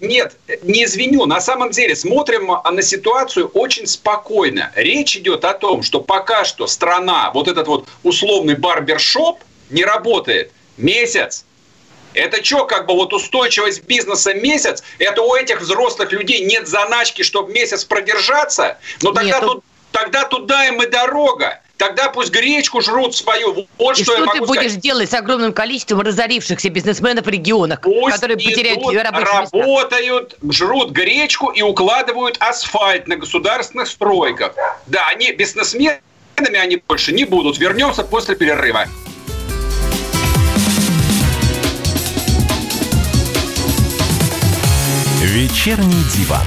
нет, 0.00 0.36
не 0.62 0.84
извиню. 0.84 1.26
На 1.26 1.40
самом 1.40 1.70
деле 1.70 1.96
смотрим 1.96 2.52
на 2.70 2.82
ситуацию 2.82 3.48
очень 3.48 3.86
спокойно. 3.86 4.72
Речь 4.74 5.16
идет 5.16 5.44
о 5.44 5.54
том, 5.54 5.82
что 5.82 6.00
пока 6.00 6.44
что 6.44 6.66
страна, 6.66 7.30
вот 7.32 7.48
этот 7.48 7.66
вот 7.66 7.88
условный 8.02 8.56
барбершоп 8.56 9.42
не 9.70 9.84
работает 9.84 10.52
месяц. 10.76 11.44
Это 12.12 12.42
что, 12.42 12.64
как 12.66 12.86
бы 12.86 12.94
вот 12.94 13.12
устойчивость 13.12 13.84
бизнеса 13.84 14.34
месяц? 14.34 14.82
Это 14.98 15.22
у 15.22 15.34
этих 15.34 15.60
взрослых 15.60 16.10
людей 16.12 16.44
нет 16.44 16.66
заначки, 16.66 17.22
чтобы 17.22 17.52
месяц 17.52 17.84
продержаться? 17.84 18.78
Ну 19.00 19.12
тогда, 19.12 19.38
Нету. 19.38 19.46
тут, 19.46 19.64
тогда 19.92 20.24
туда 20.24 20.66
им 20.66 20.82
и 20.82 20.86
дорога. 20.88 21.60
Тогда 21.76 22.10
пусть 22.10 22.30
гречку 22.30 22.82
жрут 22.82 23.16
свою. 23.16 23.66
Вот 23.78 23.98
И 23.98 24.02
что, 24.04 24.12
что, 24.12 24.24
я 24.24 24.30
ты 24.32 24.40
могу 24.40 24.46
будешь 24.46 24.62
сказать. 24.64 24.80
делать 24.80 25.10
с 25.10 25.14
огромным 25.14 25.54
количеством 25.54 26.00
разорившихся 26.02 26.68
бизнесменов 26.68 27.24
в 27.24 27.28
регионах, 27.30 27.80
Пусть 27.80 28.16
которые 28.16 28.36
потеряют 28.36 28.80
идут, 28.80 28.94
рабочие 28.94 29.40
места? 29.40 29.56
работают, 29.58 30.36
жрут 30.50 30.90
гречку 30.90 31.48
и 31.50 31.62
укладывают 31.62 32.36
асфальт 32.38 33.08
на 33.08 33.16
государственных 33.16 33.88
стройках. 33.88 34.52
Да, 34.86 35.06
они 35.08 35.32
бизнесменами 35.32 36.00
они 36.36 36.82
больше 36.86 37.12
не 37.12 37.24
будут. 37.24 37.58
Вернемся 37.58 38.02
после 38.04 38.34
перерыва. 38.36 38.86
Вечерний 45.22 46.04
диван. 46.16 46.46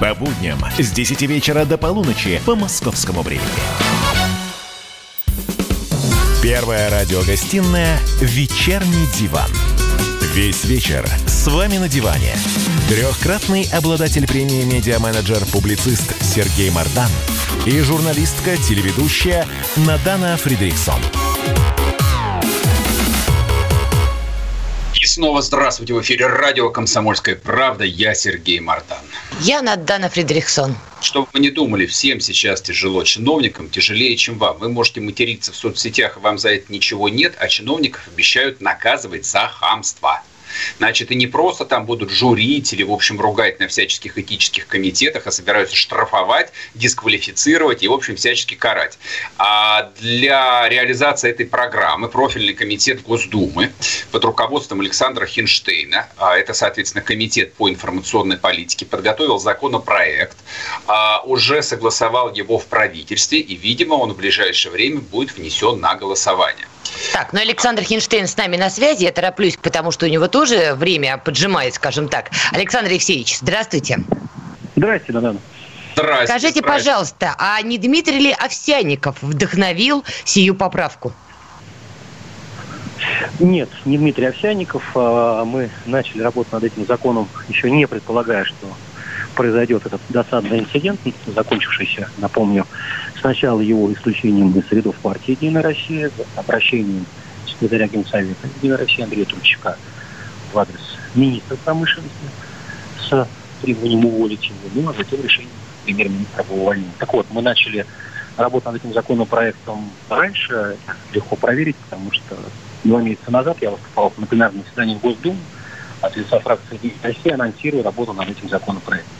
По 0.00 0.14
будням 0.14 0.62
с 0.78 0.90
10 0.90 1.22
вечера 1.22 1.64
до 1.64 1.78
полуночи 1.78 2.42
по 2.44 2.54
московскому 2.54 3.22
времени. 3.22 3.46
Первая 6.42 6.90
радиогостинная 6.90 7.98
«Вечерний 8.20 9.06
диван». 9.18 9.50
Весь 10.34 10.64
вечер 10.64 11.08
с 11.26 11.46
вами 11.46 11.78
на 11.78 11.88
диване. 11.88 12.34
Трехкратный 12.90 13.66
обладатель 13.72 14.26
премии 14.26 14.64
«Медиа-менеджер-публицист» 14.64 16.22
Сергей 16.22 16.70
Мардан 16.70 17.10
и 17.64 17.80
журналистка-телеведущая 17.80 19.46
Надана 19.76 20.36
Фридриксон. 20.36 21.00
И 24.92 25.06
снова 25.06 25.40
здравствуйте 25.40 25.94
в 25.94 26.02
эфире 26.02 26.26
радио 26.26 26.68
«Комсомольская 26.68 27.36
правда». 27.36 27.84
Я 27.84 28.12
Сергей 28.14 28.60
Мартан. 28.60 28.98
Я 29.40 29.62
Надана 29.62 30.08
Фридрихсон. 30.08 30.76
Чтобы 31.00 31.28
вы 31.32 31.40
не 31.40 31.50
думали, 31.50 31.86
всем 31.86 32.20
сейчас 32.20 32.62
тяжело. 32.62 33.04
Чиновникам 33.04 33.68
тяжелее, 33.68 34.16
чем 34.16 34.38
вам. 34.38 34.58
Вы 34.58 34.70
можете 34.70 35.00
материться 35.00 35.52
в 35.52 35.56
соцсетях, 35.56 36.16
вам 36.16 36.38
за 36.38 36.50
это 36.50 36.72
ничего 36.72 37.08
нет, 37.08 37.34
а 37.38 37.48
чиновников 37.48 38.08
обещают 38.08 38.60
наказывать 38.60 39.26
за 39.26 39.48
хамство. 39.48 40.22
Значит, 40.78 41.10
и 41.10 41.14
не 41.14 41.26
просто 41.26 41.64
там 41.64 41.86
будут 41.86 42.10
журить 42.10 42.72
или, 42.72 42.82
в 42.82 42.92
общем, 42.92 43.20
ругать 43.20 43.60
на 43.60 43.68
всяческих 43.68 44.18
этических 44.18 44.66
комитетах, 44.66 45.26
а 45.26 45.30
собираются 45.30 45.76
штрафовать, 45.76 46.52
дисквалифицировать 46.74 47.82
и, 47.82 47.88
в 47.88 47.92
общем, 47.92 48.16
всячески 48.16 48.54
карать. 48.54 48.98
А 49.38 49.92
для 50.00 50.68
реализации 50.68 51.30
этой 51.30 51.46
программы 51.46 52.08
профильный 52.08 52.54
комитет 52.54 53.02
Госдумы 53.02 53.72
под 54.10 54.24
руководством 54.24 54.80
Александра 54.80 55.26
Хинштейна, 55.26 56.08
а 56.16 56.36
это, 56.36 56.54
соответственно, 56.54 57.02
комитет 57.02 57.54
по 57.54 57.68
информационной 57.68 58.38
политике, 58.38 58.86
подготовил 58.86 59.38
законопроект, 59.38 60.36
а, 60.86 61.20
уже 61.24 61.62
согласовал 61.62 62.32
его 62.32 62.58
в 62.58 62.66
правительстве, 62.66 63.40
и, 63.40 63.56
видимо, 63.56 63.94
он 63.94 64.12
в 64.12 64.16
ближайшее 64.16 64.72
время 64.72 65.00
будет 65.00 65.36
внесен 65.36 65.80
на 65.80 65.94
голосование. 65.94 66.66
Так, 67.12 67.32
ну 67.32 67.40
Александр 67.40 67.82
Хинштейн 67.82 68.26
с 68.26 68.36
нами 68.36 68.56
на 68.56 68.70
связи. 68.70 69.04
Я 69.04 69.12
тороплюсь, 69.12 69.56
потому 69.56 69.90
что 69.90 70.06
у 70.06 70.08
него 70.08 70.28
тоже 70.28 70.74
время 70.74 71.18
поджимает, 71.18 71.74
скажем 71.74 72.08
так. 72.08 72.30
Александр 72.52 72.90
Алексеевич, 72.90 73.38
здравствуйте. 73.38 73.98
Здрасте, 74.76 75.12
Надана. 75.12 75.38
Здрасте, 75.94 76.26
Скажите, 76.26 76.60
здрасте. 76.60 76.84
пожалуйста, 76.84 77.34
а 77.38 77.60
не 77.62 77.78
Дмитрий 77.78 78.18
ли 78.18 78.32
Овсянников 78.32 79.22
вдохновил 79.22 80.04
сию 80.24 80.54
поправку? 80.54 81.12
Нет, 83.38 83.68
не 83.84 83.98
Дмитрий 83.98 84.26
Овсянников. 84.26 84.82
А, 84.94 85.44
Мы 85.44 85.70
начали 85.86 86.22
работать 86.22 86.52
над 86.52 86.64
этим 86.64 86.86
законом, 86.86 87.28
еще 87.48 87.70
не 87.70 87.86
предполагая, 87.86 88.44
что 88.44 88.74
произойдет 89.36 89.86
этот 89.86 90.00
досадный 90.08 90.60
инцидент, 90.60 91.00
закончившийся, 91.26 92.08
напомню, 92.16 92.66
сначала 93.20 93.60
его 93.60 93.92
исключением 93.92 94.58
из 94.58 94.72
рядов 94.72 94.96
партии 94.96 95.32
«Единая 95.32 95.62
Россия», 95.62 96.10
обращением 96.34 97.06
секретаря 97.46 97.86
Генсовета 97.86 98.48
«Единой 98.56 98.78
России» 98.78 99.04
Андрея 99.04 99.26
Турчака 99.26 99.78
в 100.52 100.58
адрес 100.58 100.80
министра 101.14 101.56
промышленности 101.56 102.16
с 102.98 103.28
требованием 103.60 104.04
уволить 104.06 104.48
его, 104.48 104.58
ну, 104.74 104.90
а 104.90 104.94
затем 104.94 105.22
решением 105.22 105.52
премьер-министра 105.84 106.40
об 106.40 106.50
увольнении. 106.50 106.92
Так 106.98 107.12
вот, 107.12 107.26
мы 107.30 107.42
начали 107.42 107.86
работу 108.36 108.70
над 108.70 108.80
этим 108.80 108.92
законопроектом 108.92 109.90
раньше, 110.08 110.78
легко 111.12 111.36
проверить, 111.36 111.76
потому 111.76 112.10
что 112.10 112.36
два 112.84 113.02
месяца 113.02 113.30
назад 113.30 113.58
я 113.60 113.70
выступал 113.70 114.12
на 114.16 114.26
пленарном 114.26 114.64
заседании 114.64 114.96
в 114.96 115.00
Госдуму, 115.00 115.38
от 116.00 116.16
лица 116.16 116.38
фракции 116.40 116.78
«Единая 116.82 117.02
Россия» 117.02 117.34
анонсирую 117.34 117.82
работу 117.82 118.12
над 118.12 118.28
этим 118.28 118.48
законопроектом. 118.48 119.15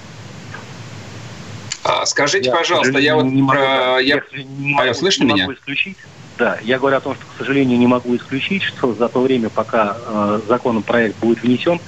А, 1.88 2.04
Скажите, 2.06 2.48
Я, 2.50 2.56
пожалуйста, 2.56 2.98
я 2.98 3.14
вот 3.14 3.24
не 3.24 3.42
могу, 3.42 3.52
про- 3.58 3.98
я- 4.00 4.20
не 4.34 4.74
могу- 4.74 4.94
слышно 4.94 5.24
не 5.24 5.32
меня? 5.32 5.44
могу 5.44 5.54
исключить. 5.56 5.98
Да, 6.38 6.58
я 6.62 6.78
говорю 6.78 6.96
о 6.96 7.00
том, 7.00 7.14
что, 7.14 7.26
к 7.26 7.34
сожалению, 7.38 7.78
не 7.78 7.86
могу 7.86 8.14
исключить, 8.16 8.62
что 8.62 8.94
за 8.94 9.08
то 9.08 9.20
время, 9.20 9.48
пока 9.50 9.96
э, 9.98 10.42
законопроект 10.48 11.18
будет 11.20 11.42
внесен, 11.42 11.80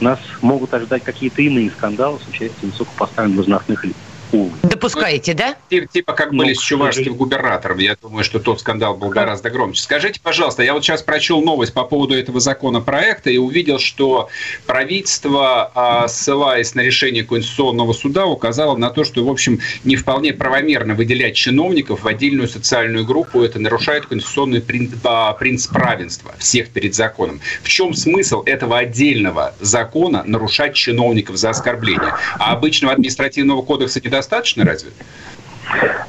нас 0.00 0.18
могут 0.40 0.72
ожидать 0.74 1.04
какие-то 1.04 1.42
иные 1.42 1.70
скандалы 1.72 2.18
с 2.20 2.26
участием 2.26 2.70
высокопоставленных 2.70 3.36
должностных 3.36 3.84
лиц. 3.84 3.96
Увы. 4.32 4.50
Допускаете, 4.62 5.34
да? 5.34 5.56
Типа, 5.70 5.86
типа 5.86 6.12
как 6.12 6.32
Ну, 6.32 6.38
были 6.38 6.52
с 6.52 6.60
к 6.60 6.62
чувашским 6.62 7.14
губернатором. 7.14 7.78
Я 7.78 7.96
думаю, 8.00 8.24
что 8.24 8.38
тот 8.38 8.60
скандал 8.60 8.96
был 8.96 9.08
гораздо 9.08 9.50
громче. 9.50 9.82
Скажите, 9.82 10.20
пожалуйста, 10.22 10.62
я 10.62 10.74
вот 10.74 10.84
сейчас 10.84 11.02
прочел 11.02 11.40
новость 11.40 11.72
по 11.72 11.84
поводу 11.84 12.14
этого 12.14 12.40
законопроекта 12.40 13.30
и 13.30 13.38
увидел, 13.38 13.78
что 13.78 14.28
правительство, 14.66 15.70
а, 15.74 16.08
ссылаясь 16.08 16.74
на 16.74 16.80
решение 16.80 17.24
Конституционного 17.24 17.92
суда, 17.92 18.26
указало 18.26 18.76
на 18.76 18.90
то, 18.90 19.04
что, 19.04 19.24
в 19.24 19.30
общем, 19.30 19.60
не 19.84 19.96
вполне 19.96 20.32
правомерно 20.32 20.94
выделять 20.94 21.34
чиновников 21.34 22.02
в 22.02 22.06
отдельную 22.08 22.48
социальную 22.48 23.04
группу. 23.04 23.42
Это 23.42 23.58
нарушает 23.58 24.06
конституционный 24.06 24.60
прин- 24.60 24.96
а, 25.04 25.32
принцип 25.32 25.72
равенства 25.72 26.34
всех 26.38 26.68
перед 26.68 26.94
законом. 26.94 27.40
В 27.62 27.68
чем 27.68 27.94
смысл 27.94 28.42
этого 28.44 28.78
отдельного 28.78 29.54
закона 29.60 30.22
нарушать 30.26 30.74
чиновников 30.74 31.36
за 31.36 31.50
оскорбление? 31.50 32.14
А 32.38 32.52
обычного 32.52 32.92
административного 32.92 33.62
кодекса 33.62 34.00
недостаточно 34.18 34.64
разве? 34.64 34.90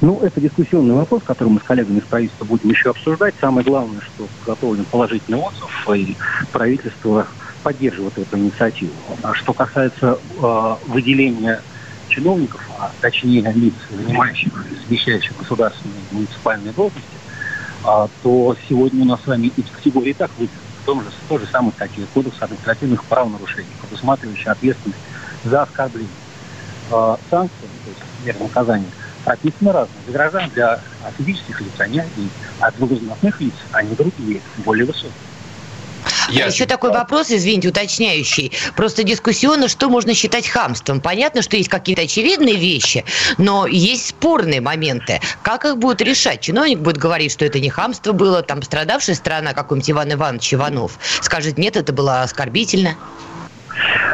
Ну, 0.01 0.19
это 0.21 0.39
дискуссионный 0.39 0.95
вопрос, 0.95 1.21
который 1.23 1.49
мы 1.49 1.59
с 1.59 1.63
коллегами 1.63 1.99
из 1.99 2.03
правительства 2.03 2.45
будем 2.45 2.69
еще 2.69 2.91
обсуждать. 2.91 3.33
Самое 3.41 3.65
главное, 3.65 4.01
что 4.01 4.27
подготовлен 4.39 4.85
положительный 4.85 5.39
отзыв, 5.39 5.89
и 5.93 6.15
правительство 6.51 7.27
поддерживает 7.61 8.17
эту 8.17 8.37
инициативу. 8.37 8.93
А 9.21 9.33
что 9.33 9.51
касается 9.53 10.17
э, 10.41 10.75
выделения 10.87 11.61
чиновников, 12.07 12.61
а 12.79 12.91
точнее 13.01 13.51
лиц, 13.53 13.73
занимающих, 13.91 14.53
замещающих 14.87 15.37
государственные 15.37 15.99
и 16.09 16.15
муниципальные 16.15 16.71
должности, 16.71 17.09
а, 17.83 18.07
то 18.23 18.55
сегодня 18.67 19.03
у 19.03 19.05
нас 19.05 19.21
с 19.21 19.27
вами 19.27 19.51
эти 19.57 19.69
категории 19.69 20.13
так 20.13 20.31
выделены. 20.37 20.59
В 20.81 20.85
том 20.85 21.03
же, 21.03 21.09
в 21.09 21.29
той 21.29 21.39
же 21.39 21.47
самой 21.47 21.71
статье 21.73 22.05
Кодекса 22.13 22.45
административных 22.45 23.03
правонарушений, 23.03 23.69
предусматривающей 23.81 24.49
ответственность 24.49 24.99
за 25.43 25.63
оскорбление. 25.63 26.09
А, 26.91 27.19
санкции, 27.29 27.67
то 27.85 27.89
есть 27.89 28.01
меры 28.25 28.39
наказания, 28.39 28.89
прописаны 29.23 29.71
разные. 29.71 30.01
Для 30.05 30.13
граждан, 30.13 30.49
для 30.53 30.73
а, 30.73 31.11
физических 31.17 31.61
лиц 31.61 31.71
они 31.77 31.99
одни, 31.99 32.29
а 32.59 32.71
для 32.71 32.87
должностных 32.87 33.41
лиц 33.41 33.53
они 33.71 33.95
другие, 33.95 34.41
более 34.65 34.85
высокие. 34.85 35.11
А 36.29 36.31
Ясно. 36.31 36.51
еще 36.51 36.65
такой 36.65 36.91
вопрос, 36.91 37.31
извините, 37.31 37.69
уточняющий. 37.69 38.53
Просто 38.75 39.03
дискуссионно, 39.03 39.67
что 39.67 39.89
можно 39.89 40.13
считать 40.13 40.47
хамством. 40.47 41.01
Понятно, 41.01 41.41
что 41.41 41.57
есть 41.57 41.69
какие-то 41.69 42.03
очевидные 42.03 42.55
вещи, 42.55 43.03
но 43.37 43.65
есть 43.67 44.09
спорные 44.09 44.61
моменты. 44.61 45.19
Как 45.41 45.65
их 45.65 45.77
будут 45.77 46.01
решать? 46.01 46.41
Чиновник 46.41 46.79
будет 46.79 46.97
говорить, 46.97 47.31
что 47.31 47.45
это 47.45 47.59
не 47.59 47.69
хамство 47.69 48.13
было, 48.13 48.43
там 48.43 48.59
пострадавшая 48.59 49.15
сторона, 49.15 49.53
какой-нибудь 49.53 49.91
Иван 49.91 50.13
Иванович 50.13 50.53
Иванов, 50.53 50.99
скажет, 51.21 51.57
нет, 51.57 51.75
это 51.75 51.93
было 51.93 52.21
оскорбительно. 52.21 52.95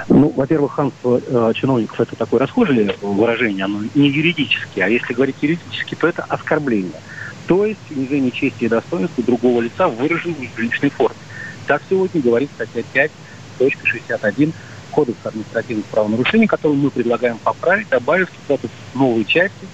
Ну, 0.08 0.30
во-первых, 0.30 0.74
хамство 0.74 1.22
э, 1.26 1.54
чиновников 1.56 2.00
это 2.00 2.16
такое 2.16 2.42
расхожее 2.42 2.96
выражение, 3.02 3.66
оно 3.66 3.82
не 3.96 4.10
юридически, 4.10 4.80
а 4.80 4.88
если 4.88 5.14
говорить 5.14 5.36
юридически, 5.42 5.96
то 5.96 6.08
это 6.08 6.24
оскорбление. 6.24 7.02
То 7.48 7.66
есть 7.66 7.80
унижение 7.90 8.32
чести 8.32 8.66
и 8.66 8.68
достоинства 8.68 9.24
другого 9.24 9.62
лица 9.62 9.88
выражено 9.88 10.34
в 10.36 10.40
неприличной 10.40 10.90
форме. 10.90 11.18
Так 11.68 11.82
сегодня 11.90 12.22
говорит 12.22 12.50
статья 12.56 13.10
5.61 13.60 14.54
Кодекса 14.92 15.30
административных 15.30 15.86
правонарушений, 15.86 16.48
который 16.48 16.78
мы 16.78 16.90
предлагаем 16.90 17.38
поправить, 17.40 17.90
добавив 17.90 18.30
статус 18.46 18.72
новой 18.94 19.26
части, 19.26 19.68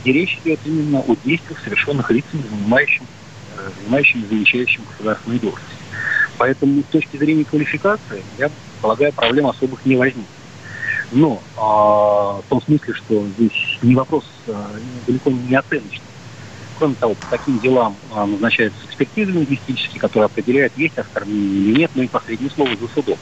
где 0.00 0.12
речь 0.12 0.38
идет 0.44 0.60
именно 0.64 1.00
о 1.00 1.16
действиях, 1.24 1.60
совершенных 1.62 2.10
лицами, 2.10 2.42
занимающими, 2.50 3.06
э, 3.58 3.70
занимающими 3.80 4.24
замещающим 4.26 4.82
государственные 4.90 5.40
должности. 5.40 5.81
Поэтому 6.38 6.82
с 6.82 6.92
точки 6.92 7.16
зрения 7.16 7.44
квалификации, 7.44 8.24
я 8.38 8.50
полагаю, 8.80 9.12
проблем 9.12 9.46
особых 9.46 9.84
не 9.84 9.96
возникнет. 9.96 10.26
Но 11.12 11.42
а, 11.56 12.40
в 12.40 12.44
том 12.48 12.62
смысле, 12.62 12.94
что 12.94 13.26
здесь 13.36 13.78
не 13.82 13.94
вопрос 13.94 14.24
а, 14.48 14.74
далеко 15.06 15.30
не 15.30 15.54
оценочный. 15.54 16.06
Кроме 16.78 16.94
того, 16.96 17.14
по 17.14 17.26
таким 17.28 17.58
делам 17.58 17.96
а, 18.12 18.26
назначаются 18.26 18.84
экспертизы 18.86 19.30
лингвистические, 19.30 20.00
которые 20.00 20.26
определяют, 20.26 20.72
есть 20.76 20.96
оскорбление 20.96 21.46
или 21.46 21.78
нет, 21.80 21.90
но 21.94 22.02
и 22.02 22.08
последнее 22.08 22.50
слово 22.50 22.70
за 22.76 22.88
судом. 22.88 23.18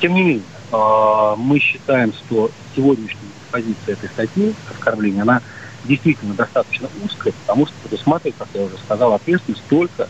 Тем 0.00 0.14
не 0.14 0.22
менее, 0.22 0.42
а, 0.72 1.36
мы 1.36 1.58
считаем, 1.58 2.12
что 2.12 2.50
сегодняшняя 2.74 3.30
позиция 3.50 3.94
этой 3.94 4.08
статьи 4.08 4.54
оскорбления, 4.70 5.22
она 5.22 5.40
действительно 5.84 6.34
достаточно 6.34 6.88
узкая, 7.04 7.32
потому 7.46 7.66
что 7.66 7.76
предусматривает, 7.82 8.36
как 8.38 8.48
я 8.54 8.62
уже 8.62 8.76
сказал, 8.78 9.12
ответственность 9.12 9.62
только 9.68 10.08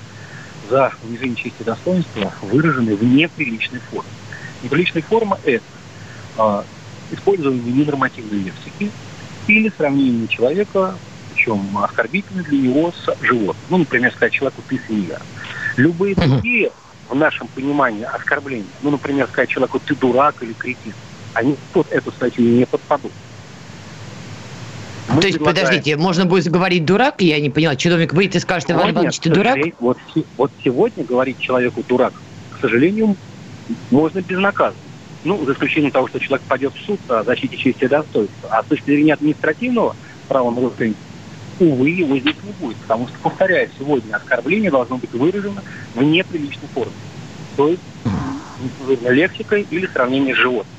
за 0.69 0.93
унижение 1.03 1.37
чести 1.37 1.63
и 1.63 1.65
достоинства, 1.65 2.33
выраженной 2.43 2.95
в 2.95 3.03
неприличной 3.03 3.81
форме. 3.81 4.11
Неприличная 4.63 5.03
форма– 5.03 5.39
это 5.45 5.65
а, 6.39 6.65
использование 7.11 7.73
ненормативной 7.73 8.39
лексики 8.41 8.91
или 9.47 9.73
сравнение 9.77 10.29
человека, 10.29 10.97
причем 11.33 11.79
оскорбительно 11.79 12.43
для 12.43 12.59
него 12.59 12.93
с 12.93 13.17
животным. 13.23 13.57
Ну, 13.69 13.79
например, 13.79 14.13
сказать 14.13 14.33
человеку 14.33 14.63
«ты 14.69 14.81
свинья». 14.87 15.19
Любые 15.77 16.15
другие, 16.15 16.73
в 17.09 17.15
нашем 17.15 17.47
понимании, 17.49 18.03
оскорбления, 18.03 18.67
ну, 18.83 18.91
например, 18.91 19.29
сказать 19.29 19.51
человеку 19.51 19.79
«ты 19.79 19.95
дурак» 19.95 20.43
или 20.43 20.53
«кретин», 20.53 20.95
они 21.35 21.57
под 21.73 21.91
эту 21.93 22.11
статью 22.13 22.45
не 22.45 22.65
подпадут. 22.65 23.13
Мы 25.09 25.21
То 25.21 25.27
есть, 25.27 25.39
предлагаем... 25.39 25.67
подождите, 25.67 25.97
можно 25.97 26.27
будет 26.27 26.49
говорить 26.49 26.85
дурак, 26.85 27.21
я 27.23 27.41
не 27.41 27.51
поняла, 27.51 27.77
чиновник 27.77 28.13
выйдет 28.13 28.37
и 28.37 28.39
скажет, 28.41 28.71
Иван 28.71 28.91
Иванович, 28.91 29.21
ты 29.21 29.31
дурак? 29.31 29.59
Вот, 29.79 29.99
вот 30.37 30.51
сегодня 30.65 31.05
говорить 31.05 31.39
человеку 31.39 31.85
дурак, 31.87 32.13
к 32.51 32.61
сожалению, 32.61 33.17
можно 33.91 34.21
безнаказанно. 34.21 34.81
Ну, 35.25 35.45
за 35.45 35.55
исключением 35.55 35.91
того, 35.91 36.07
что 36.09 36.21
человек 36.21 36.47
пойдет 36.47 36.73
в 36.75 36.85
суд 36.85 37.01
о 37.09 37.25
защите 37.25 37.57
чести 37.57 37.85
и 37.85 37.89
достоинства. 37.89 38.49
А 38.53 38.63
с 38.63 38.67
точки 38.67 38.87
зрения 38.87 39.15
административного 39.15 39.97
права 40.29 40.53
нарушения, 40.53 40.95
увы, 41.59 41.91
его 41.91 42.17
здесь 42.19 42.37
не 42.45 42.53
будет. 42.53 42.77
Потому 42.77 43.09
что, 43.09 43.19
повторяю, 43.21 43.69
сегодня 43.77 44.15
оскорбление 44.15 44.71
должно 44.71 44.99
быть 44.99 45.13
выражено 45.13 45.63
в 45.95 46.03
неприличной 46.03 46.69
форме. 46.73 46.93
То 47.57 47.69
есть 47.69 47.83
лексикой 49.03 49.67
или 49.69 49.87
сравнением 49.87 50.37
с 50.37 50.39
животным. 50.39 50.76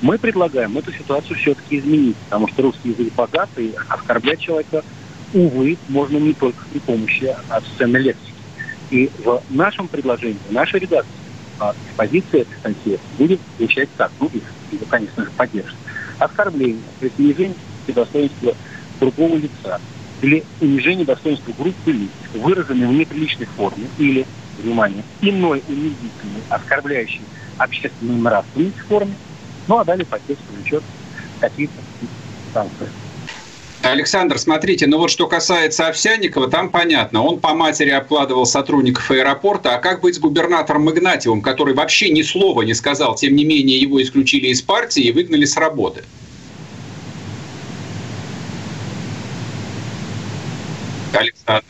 Мы 0.00 0.16
предлагаем 0.16 0.78
эту 0.78 0.92
ситуацию 0.92 1.36
все-таки 1.36 1.78
изменить, 1.78 2.16
потому 2.24 2.48
что 2.48 2.62
русский 2.62 2.90
язык 2.90 3.12
богат, 3.14 3.48
оскорблять 3.88 4.40
человека, 4.40 4.84
увы, 5.34 5.76
можно 5.88 6.18
не 6.18 6.34
только 6.34 6.64
при 6.70 6.78
помощи 6.78 7.34
обсценной 7.48 8.00
лексики. 8.00 8.32
И 8.90 9.10
в 9.24 9.42
нашем 9.50 9.88
предложении, 9.88 10.38
в 10.48 10.52
нашей 10.52 10.80
редакции, 10.80 11.12
а 11.58 11.74
позиция 11.96 12.46
статьи 12.60 12.98
будет 13.18 13.40
звучать 13.58 13.88
так, 13.96 14.12
ну, 14.20 14.30
и, 14.32 14.38
и 14.74 14.78
конечно 14.88 15.24
же, 15.24 15.30
поддержит. 15.36 15.76
Оскорбление, 16.18 16.82
принижение 17.00 17.56
достоинства 17.88 18.54
другого 19.00 19.36
лица 19.36 19.80
или 20.22 20.44
унижение 20.60 21.04
достоинства 21.04 21.52
группы 21.58 21.90
лиц, 21.90 22.10
выраженные 22.34 22.88
в 22.88 22.92
неприличной 22.92 23.46
форме 23.46 23.88
или, 23.98 24.26
внимание, 24.58 25.04
иной 25.22 25.62
унизительной, 25.68 26.42
оскорбляющей 26.48 27.22
общественную 27.58 28.20
нравственность 28.20 28.78
форме, 28.88 29.14
ну 29.68 29.78
а 29.78 29.84
далее 29.84 30.06
тексту 30.26 30.52
влечет 30.52 30.82
какие-то 31.40 31.74
санкции. 32.52 32.90
Александр, 33.82 34.38
смотрите, 34.38 34.86
ну 34.88 34.98
вот 34.98 35.08
что 35.08 35.28
касается 35.28 35.86
Овсянникова, 35.86 36.50
там 36.50 36.70
понятно, 36.70 37.22
он 37.22 37.38
по 37.38 37.54
матери 37.54 37.90
обкладывал 37.90 38.44
сотрудников 38.44 39.08
аэропорта, 39.10 39.76
а 39.76 39.78
как 39.78 40.00
быть 40.00 40.16
с 40.16 40.18
губернатором 40.18 40.90
Игнатьевым, 40.90 41.42
который 41.42 41.74
вообще 41.74 42.10
ни 42.10 42.22
слова 42.22 42.62
не 42.62 42.74
сказал, 42.74 43.14
тем 43.14 43.36
не 43.36 43.44
менее 43.44 43.78
его 43.78 44.02
исключили 44.02 44.48
из 44.48 44.62
партии 44.62 45.04
и 45.04 45.12
выгнали 45.12 45.44
с 45.44 45.56
работы? 45.56 46.02
Александр. 51.12 51.64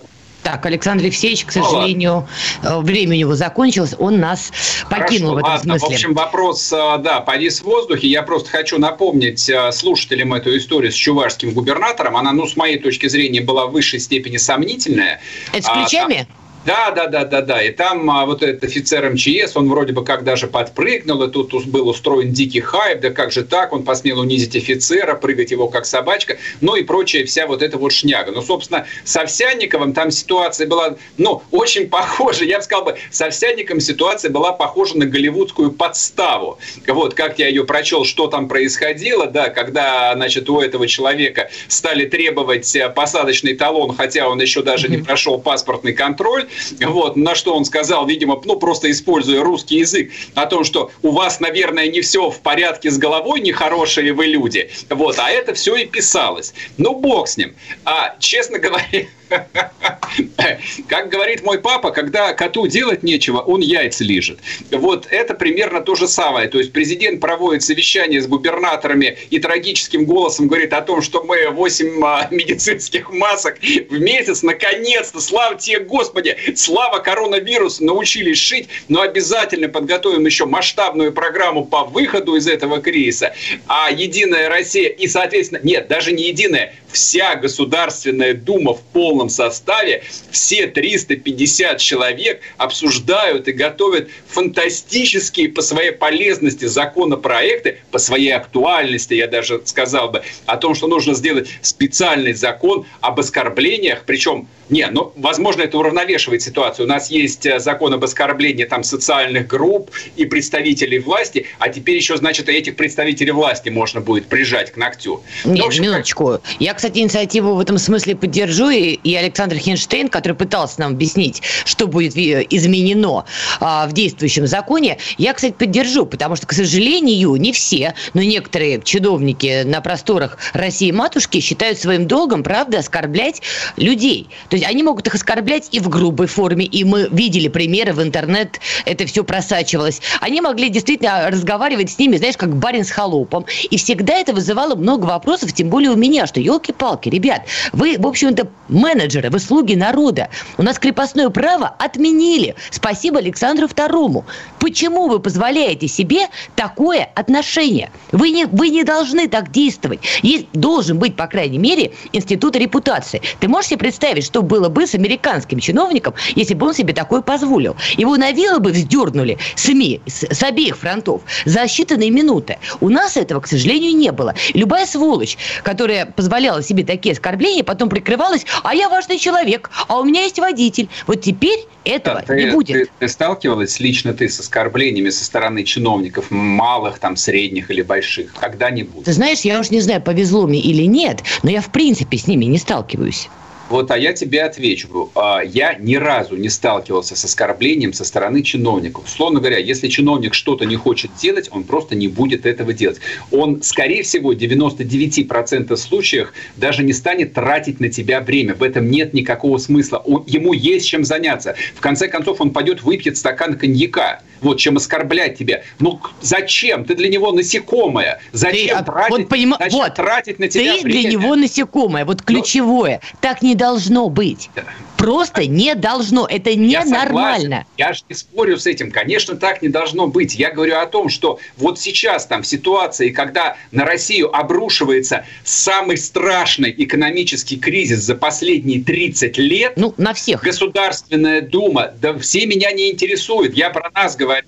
Так, 0.51 0.65
Александр 0.65 1.05
Евсеевич, 1.05 1.45
к 1.45 1.53
сожалению, 1.53 2.27
ну, 2.63 2.81
время 2.81 3.13
у 3.13 3.19
него 3.19 3.35
закончилось, 3.35 3.95
он 3.99 4.19
нас 4.19 4.51
покинул 4.89 5.35
Хорошо, 5.35 5.35
в 5.35 5.39
этом 5.39 5.51
ладно. 5.51 5.79
смысле. 5.79 5.89
В 5.89 5.93
общем, 5.93 6.15
вопрос, 6.15 6.73
э, 6.73 6.99
да, 7.01 7.21
повис 7.21 7.61
в 7.61 7.65
воздухе. 7.65 8.09
Я 8.09 8.23
просто 8.23 8.49
хочу 8.49 8.79
напомнить 8.79 9.47
э, 9.51 9.71
слушателям 9.73 10.33
эту 10.33 10.57
историю 10.57 10.91
с 10.91 10.95
чувашским 10.95 11.53
губернатором. 11.53 12.17
Она, 12.17 12.33
ну, 12.33 12.47
с 12.47 12.57
моей 12.57 12.79
точки 12.79 13.09
зрения, 13.09 13.43
была 13.43 13.67
в 13.67 13.73
высшей 13.73 14.01
степени 14.01 14.39
сомнительная. 14.39 15.21
Это 15.53 15.67
с 15.67 15.69
ключами? 15.69 16.27
А, 16.31 16.38
да, 16.65 16.91
да, 16.91 17.07
да, 17.07 17.25
да, 17.25 17.41
да. 17.43 17.63
И 17.63 17.71
там 17.73 18.11
а, 18.11 18.27
вот 18.27 18.43
этот 18.43 18.65
офицер 18.65 19.09
МЧС, 19.11 19.57
он 19.57 19.69
вроде 19.69 19.93
бы 19.93 20.05
как 20.05 20.25
даже 20.25 20.47
подпрыгнул, 20.47 21.23
и 21.23 21.31
тут 21.31 21.67
был 21.67 21.89
устроен 21.89 22.33
дикий 22.33 22.61
хайп, 22.61 23.01
да 23.01 23.11
как 23.11 23.33
же 23.33 23.45
так, 23.45 23.73
он 23.73 23.85
посмел 23.85 24.21
унизить 24.21 24.57
офицера, 24.57 25.15
прыгать 25.15 25.51
его 25.51 25.69
как 25.69 25.87
собачка, 25.87 26.37
ну 26.61 26.77
и 26.77 26.83
прочая 26.83 27.25
вся 27.25 27.47
вот 27.47 27.63
эта 27.63 27.79
вот 27.79 27.93
шняга. 27.93 28.33
Ну, 28.33 28.43
собственно, 28.43 28.87
с 29.05 29.17
Овсянниковым 29.17 29.95
там 29.95 30.11
ситуация 30.11 30.67
была, 30.67 30.97
ну, 31.17 31.43
очень 31.51 31.89
похожа. 31.89 32.45
Я 32.45 32.59
бы 32.59 32.65
сказал 32.65 32.85
бы, 32.85 32.97
с 33.11 33.21
Овсянником 33.21 33.81
ситуация 33.81 34.31
была 34.31 34.53
похожа 34.53 34.99
на 34.99 35.07
голливудскую 35.07 35.73
подставу. 35.73 36.59
Вот, 36.87 37.15
как 37.15 37.39
я 37.39 37.49
ее 37.49 37.65
прочел, 37.65 38.05
что 38.05 38.27
там 38.27 38.49
происходило, 38.49 39.27
да, 39.27 39.49
когда, 39.49 40.13
значит, 40.15 40.51
у 40.51 40.61
этого 40.61 40.87
человека 40.87 41.51
стали 41.69 42.05
требовать 42.05 42.75
э, 42.75 42.89
посадочный 42.89 43.55
талон, 43.55 43.97
хотя 43.97 44.29
он 44.29 44.41
еще 44.41 44.63
даже 44.63 44.89
не 44.89 44.99
прошел 44.99 45.39
паспортный 45.39 45.93
контроль, 45.93 46.48
вот, 46.81 47.17
на 47.17 47.35
что 47.35 47.55
он 47.55 47.65
сказал, 47.65 48.07
видимо, 48.07 48.41
ну, 48.45 48.57
просто 48.57 48.91
используя 48.91 49.43
русский 49.43 49.77
язык, 49.77 50.11
о 50.35 50.47
том, 50.47 50.65
что 50.65 50.91
у 51.03 51.11
вас, 51.11 51.41
наверное, 51.41 51.89
не 51.89 52.01
все 52.01 52.31
в 52.31 52.41
порядке 52.41 52.91
с 52.91 52.99
головой, 52.99 53.41
нехорошие 53.41 54.13
вы 54.13 54.27
люди. 54.27 54.71
Вот, 54.91 55.19
а 55.19 55.31
это 55.31 55.55
все 55.55 55.77
и 55.77 55.87
писалось. 55.87 56.55
Ну, 56.77 56.95
бог 56.95 57.29
с 57.29 57.37
ним. 57.37 57.55
А, 57.85 58.17
честно 58.19 58.59
говоря, 58.59 59.07
Как 60.89 61.09
говорит 61.09 61.43
мой 61.43 61.59
папа, 61.59 61.91
когда 61.91 62.33
коту 62.33 62.67
делать 62.67 63.03
нечего, 63.03 63.39
он 63.39 63.61
яйца 63.61 64.05
лежит. 64.05 64.39
Вот 64.71 65.07
это 65.11 65.35
примерно 65.35 65.81
то 65.81 65.95
же 65.95 66.09
самое. 66.09 66.49
То 66.49 66.59
есть 66.59 66.73
президент 66.73 67.21
проводит 67.21 67.63
совещание 67.63 68.21
с 68.21 68.27
губернаторами 68.27 69.19
и 69.31 69.39
трагическим 69.39 70.05
голосом 70.05 70.49
говорит 70.49 70.73
о 70.73 70.83
том, 70.83 71.03
что 71.03 71.23
мы 71.25 71.51
8 71.51 72.05
а, 72.05 72.29
медицинских 72.31 73.11
масок 73.11 73.59
в 73.59 73.99
месяц, 73.99 74.43
наконец-то, 74.43 75.21
слава 75.21 75.57
тебе, 75.57 75.81
Господи, 75.81 76.37
слава 76.57 76.99
коронавирусу, 76.99 77.85
научились 77.85 78.39
шить, 78.39 78.69
но 78.89 79.03
обязательно 79.03 79.69
подготовим 79.69 80.27
еще 80.27 80.47
масштабную 80.47 81.13
программу 81.13 81.65
по 81.65 81.85
выходу 81.85 82.37
из 82.37 82.47
этого 82.47 82.81
кризиса. 82.81 83.35
А 83.67 83.91
Единая 83.91 84.49
Россия 84.49 84.89
и, 84.89 85.07
соответственно, 85.07 85.61
нет, 85.63 85.89
даже 85.89 86.13
не 86.13 86.29
Единая, 86.29 86.75
вся 86.93 87.37
Государственная 87.37 88.35
Дума 88.35 88.75
в 88.75 88.83
полном 88.93 89.29
составе, 89.29 90.03
все 90.31 90.67
350 90.67 91.79
человек 91.79 92.41
обсуждают 92.57 93.49
и 93.49 93.53
готовят 93.53 94.09
фантастические 94.29 95.51
по 95.51 95.63
своей 95.63 95.93
полезности 95.93 96.65
законопроекты, 96.65 97.79
по 97.91 97.99
своей 97.99 98.31
актуальности, 98.31 99.15
я 99.15 99.27
даже 99.27 99.61
сказал 99.65 100.11
бы, 100.11 100.23
о 100.47 100.57
том, 100.57 100.75
что 100.75 100.87
нужно 100.87 101.15
сделать 101.15 101.49
специальный 101.63 102.33
закон 102.33 102.87
об 103.01 103.21
оскорблениях, 103.21 104.05
причем 104.07 104.49
не, 104.71 104.87
ну, 104.89 105.13
возможно, 105.17 105.63
это 105.63 105.79
уравновешивает 105.79 106.43
ситуацию. 106.43 106.87
У 106.87 106.89
нас 106.89 107.11
есть 107.11 107.47
э, 107.47 107.59
закон 107.59 107.95
об 107.95 108.05
оскорблении 108.05 108.65
там 108.65 108.85
социальных 108.85 109.47
групп 109.47 109.91
и 110.17 110.27
представителей 110.27 110.99
власти, 110.99 111.47
а 111.59 111.69
теперь 111.69 111.97
еще, 111.97 112.17
значит, 112.17 112.49
этих 112.49 112.77
представителей 112.77 113.33
власти 113.33 113.71
можно 113.71 114.01
будет 114.01 114.27
прижать 114.27 114.73
к 114.73 114.77
ногтю. 114.77 115.23
Нет, 115.45 115.59
ну, 115.59 115.67
общем, 115.67 115.83
минуточку. 115.85 116.27
Как... 116.33 116.43
Я, 116.59 116.75
кстати, 116.75 116.99
инициативу 116.99 117.55
в 117.55 117.61
этом 117.61 117.79
смысле 117.79 118.17
поддержу, 118.17 118.69
и, 118.69 118.99
и 119.03 119.15
Александр 119.15 119.57
Хинштейн, 119.57 120.09
который 120.09 120.35
пытался 120.35 120.81
нам 120.81 120.93
объяснить, 120.93 121.43
что 121.65 121.87
будет 121.87 122.17
изменено 122.17 123.25
а, 123.61 123.87
в 123.87 123.93
действующем 123.93 124.47
законе, 124.47 124.99
я, 125.17 125.33
кстати, 125.33 125.53
поддержу, 125.53 126.05
потому 126.05 126.37
что, 126.37 126.47
к 126.47 126.53
сожалению, 126.53 127.37
не 127.37 127.53
все, 127.53 127.95
но 128.15 128.23
некоторые 128.23 128.83
чиновники 128.83 129.63
на 129.65 129.81
просторах 129.81 130.37
России-матушки 130.53 131.41
считают 131.41 131.79
своим 131.79 132.07
долгом, 132.07 132.43
правда, 132.43 132.79
оскорблять 132.79 133.41
людей. 133.77 134.29
То 134.51 134.58
есть 134.59 134.71
они 134.71 134.83
могут 134.83 135.07
их 135.07 135.15
оскорблять 135.15 135.69
и 135.73 135.81
в 135.81 135.89
грубой 135.89 136.27
форме, 136.27 136.67
и 136.67 136.85
мы 136.85 137.09
видели 137.11 137.49
примеры 137.49 137.93
в 137.93 138.03
интернет, 138.03 138.61
это 138.85 139.07
все 139.07 139.25
просачивалось. 139.25 140.01
Они 140.21 140.41
могли 140.41 140.69
действительно 140.69 141.31
разговаривать 141.31 141.91
с 141.91 141.99
ними, 141.99 142.17
знаешь, 142.17 142.37
как 142.37 142.57
барин 142.57 142.85
с 142.85 142.91
холопом. 142.91 143.47
И 143.71 143.77
всегда 143.77 144.15
это 144.15 144.33
вызывало 144.33 144.75
много 144.75 145.07
вопросов, 145.07 145.53
тем 145.53 145.71
более 145.71 145.91
у 145.91 145.97
меня, 145.97 146.27
что 146.27 146.41
елки-палки, 146.41 147.09
ребят, 147.09 147.43
вы, 147.73 147.97
в 147.99 148.07
общем-то, 148.07 148.49
менеджеры, 148.69 149.31
вы 149.31 149.39
слуги 149.39 149.75
народа. 149.75 150.29
У 150.57 150.63
нас 150.63 150.79
крепостное 150.79 151.31
право 151.31 151.69
отменили. 151.79 152.55
Спасибо 152.71 153.19
Александру 153.19 153.67
II. 153.67 154.25
Почему 154.59 155.09
вы 155.09 155.19
позволяете 155.21 155.89
себе 155.89 156.29
такое 156.55 157.09
отношение? 157.15 157.91
Вы 158.13 158.31
не, 158.31 158.47
вы 158.47 158.69
не 158.69 158.85
должны 158.85 159.29
так 159.29 159.51
действовать. 159.51 160.01
Есть, 160.23 160.47
должен 160.53 160.99
быть, 160.99 161.17
по 161.17 161.27
крайней 161.27 161.59
мере, 161.59 161.93
институт 162.13 162.57
репутации. 162.57 163.23
Ты 163.41 163.49
можешь 163.49 163.71
себе 163.71 163.79
представить, 163.79 164.25
что 164.25 164.43
было 164.49 164.69
бы 164.69 164.87
с 164.87 164.95
американским 164.95 165.61
чиновником, 165.61 166.15
если 166.35 166.55
бы 166.55 166.67
он 166.67 166.75
себе 166.75 166.93
такое 166.93 167.21
позволил? 167.21 167.77
Его 167.97 168.17
на 168.17 168.33
вилы 168.33 168.59
бы 168.59 168.71
вздернули 168.73 169.39
СМИ 169.55 170.01
с, 170.07 170.25
с 170.25 170.43
обеих 170.43 170.77
фронтов 170.77 171.23
за 171.45 171.65
считанные 171.65 172.11
минуты. 172.11 172.59
У 172.81 172.89
нас 172.89 173.17
этого, 173.17 173.41
к 173.41 173.47
сожалению, 173.47 173.95
не 173.95 174.11
было. 174.11 174.35
Любая 174.55 174.87
сволочь, 174.87 175.37
которая 175.63 176.07
позволяла 176.07 176.63
себе 176.63 176.85
такие 176.85 177.13
оскорбления, 177.13 177.63
потом 177.63 177.89
прикрывалась, 177.89 178.45
а 178.65 178.75
я 178.75 178.89
важный 178.89 179.19
человек, 179.19 179.71
а 179.87 180.01
у 180.01 180.05
меня 180.05 180.23
есть 180.23 180.39
водитель. 180.39 180.89
Вот 181.07 181.21
теперь 181.21 181.67
этого 181.85 182.23
ты, 182.23 182.37
не 182.37 182.51
будет. 182.51 182.77
Ты, 182.77 182.91
ты 182.99 183.09
сталкивалась 183.09 183.79
лично 183.81 184.15
ты 184.15 184.29
с 184.29 184.41
оскорблениями 184.41 185.11
со 185.11 185.25
стороны 185.25 185.65
чиновников 185.65 186.31
малых, 186.31 186.99
там, 186.99 187.17
средних 187.17 187.71
или 187.71 187.83
больших? 187.83 188.35
Когда-нибудь? 188.35 189.05
Ты 189.05 189.13
знаешь, 189.13 189.41
я 189.41 189.61
уж 189.61 189.71
не 189.71 189.81
знаю, 189.81 190.03
повезло 190.03 190.47
мне 190.47 190.61
или 190.61 190.85
нет, 190.85 191.23
но 191.43 191.51
я 191.51 191.61
в 191.61 191.71
принципе 191.71 192.19
с 192.19 192.27
ними 192.27 192.45
не 192.47 192.59
сталкиваюсь. 192.59 193.29
Вот, 193.69 193.91
а 193.91 193.99
я 193.99 194.13
тебе 194.13 194.43
отвечу. 194.43 195.11
А, 195.15 195.41
я 195.41 195.75
ни 195.75 195.97
разу 195.97 196.37
не 196.37 196.49
сталкивался 196.49 197.17
с 197.17 197.25
оскорблением 197.25 197.93
со 197.93 198.05
стороны 198.05 198.43
чиновников. 198.43 199.05
Условно 199.07 199.41
говоря, 199.41 199.59
если 199.59 199.89
чиновник 199.89 200.35
что-то 200.35 200.65
не 200.65 200.77
хочет 200.77 201.11
делать, 201.21 201.49
он 201.53 201.65
просто 201.65 201.95
не 201.95 202.09
будет 202.09 202.47
этого 202.47 202.73
делать. 202.73 203.01
Он, 203.31 203.63
скорее 203.63 204.03
всего, 204.03 204.31
в 204.31 204.37
99% 204.37 205.77
случаев 205.77 206.33
даже 206.57 206.83
не 206.83 206.93
станет 206.93 207.35
тратить 207.35 207.81
на 207.81 207.89
тебя 207.89 208.21
время. 208.21 208.55
В 208.55 208.63
этом 208.63 208.91
нет 208.91 209.13
никакого 209.13 209.59
смысла. 209.59 210.03
Ему 210.27 210.53
есть 210.53 210.87
чем 210.87 211.05
заняться. 211.05 211.55
В 211.75 211.81
конце 211.81 212.09
концов, 212.09 212.41
он 212.41 212.51
пойдет 212.51 212.83
выпьет 212.83 213.17
стакан 213.17 213.55
коньяка 213.59 214.21
вот, 214.41 214.59
чем 214.59 214.77
оскорблять 214.77 215.39
тебя. 215.39 215.63
Ну, 215.79 216.01
зачем? 216.21 216.85
Ты 216.85 216.95
для 216.95 217.09
него 217.09 217.33
насекомое. 217.33 218.21
Зачем, 218.33 218.79
ты, 218.79 218.85
тратить, 218.85 219.11
вот, 219.11 219.29
поним... 219.29 219.55
зачем 219.59 219.79
вот, 219.79 219.95
тратить 219.95 220.39
на 220.39 220.49
тебя 220.49 220.77
Ты 220.77 220.83
время? 220.83 221.01
для 221.03 221.11
него 221.11 221.37
насекомое, 221.37 222.05
вот 222.05 222.23
ключевое. 222.23 223.01
Но... 223.03 223.19
Так 223.21 223.43
не 223.43 223.55
должно 223.55 224.09
быть. 224.09 224.51
Просто 224.99 225.47
не 225.47 225.75
должно. 225.77 226.27
Это 226.27 226.55
ненормально. 226.55 227.65
Я, 227.77 227.89
я 227.89 227.93
же 227.93 228.03
не 228.09 228.15
спорю 228.15 228.59
с 228.59 228.67
этим. 228.67 228.91
Конечно, 228.91 229.37
так 229.37 229.63
не 229.63 229.69
должно 229.69 230.09
быть. 230.09 230.35
Я 230.35 230.51
говорю 230.51 230.77
о 230.77 230.87
том, 230.87 231.09
что 231.09 231.39
вот 231.57 231.79
сейчас 231.79 232.27
там 232.27 232.43
в 232.43 232.47
ситуации, 232.47 233.11
когда 233.11 233.57
на 233.71 233.85
Россию 233.85 234.35
обрушивается 234.37 235.25
самый 235.45 235.97
страшный 235.97 236.75
экономический 236.77 237.57
кризис 237.57 238.01
за 238.01 238.17
последние 238.17 238.83
30 238.83 239.39
лет. 239.39 239.75
Ну, 239.77 239.95
на 239.97 240.13
всех. 240.15 240.43
Государственная 240.43 241.43
Дума, 241.43 241.93
да 242.01 242.19
все 242.19 242.45
меня 242.47 242.73
не 242.73 242.91
интересуют. 242.91 243.55
Я 243.55 243.71
про 243.71 243.91
нас 243.95 244.17
говорю. 244.17 244.47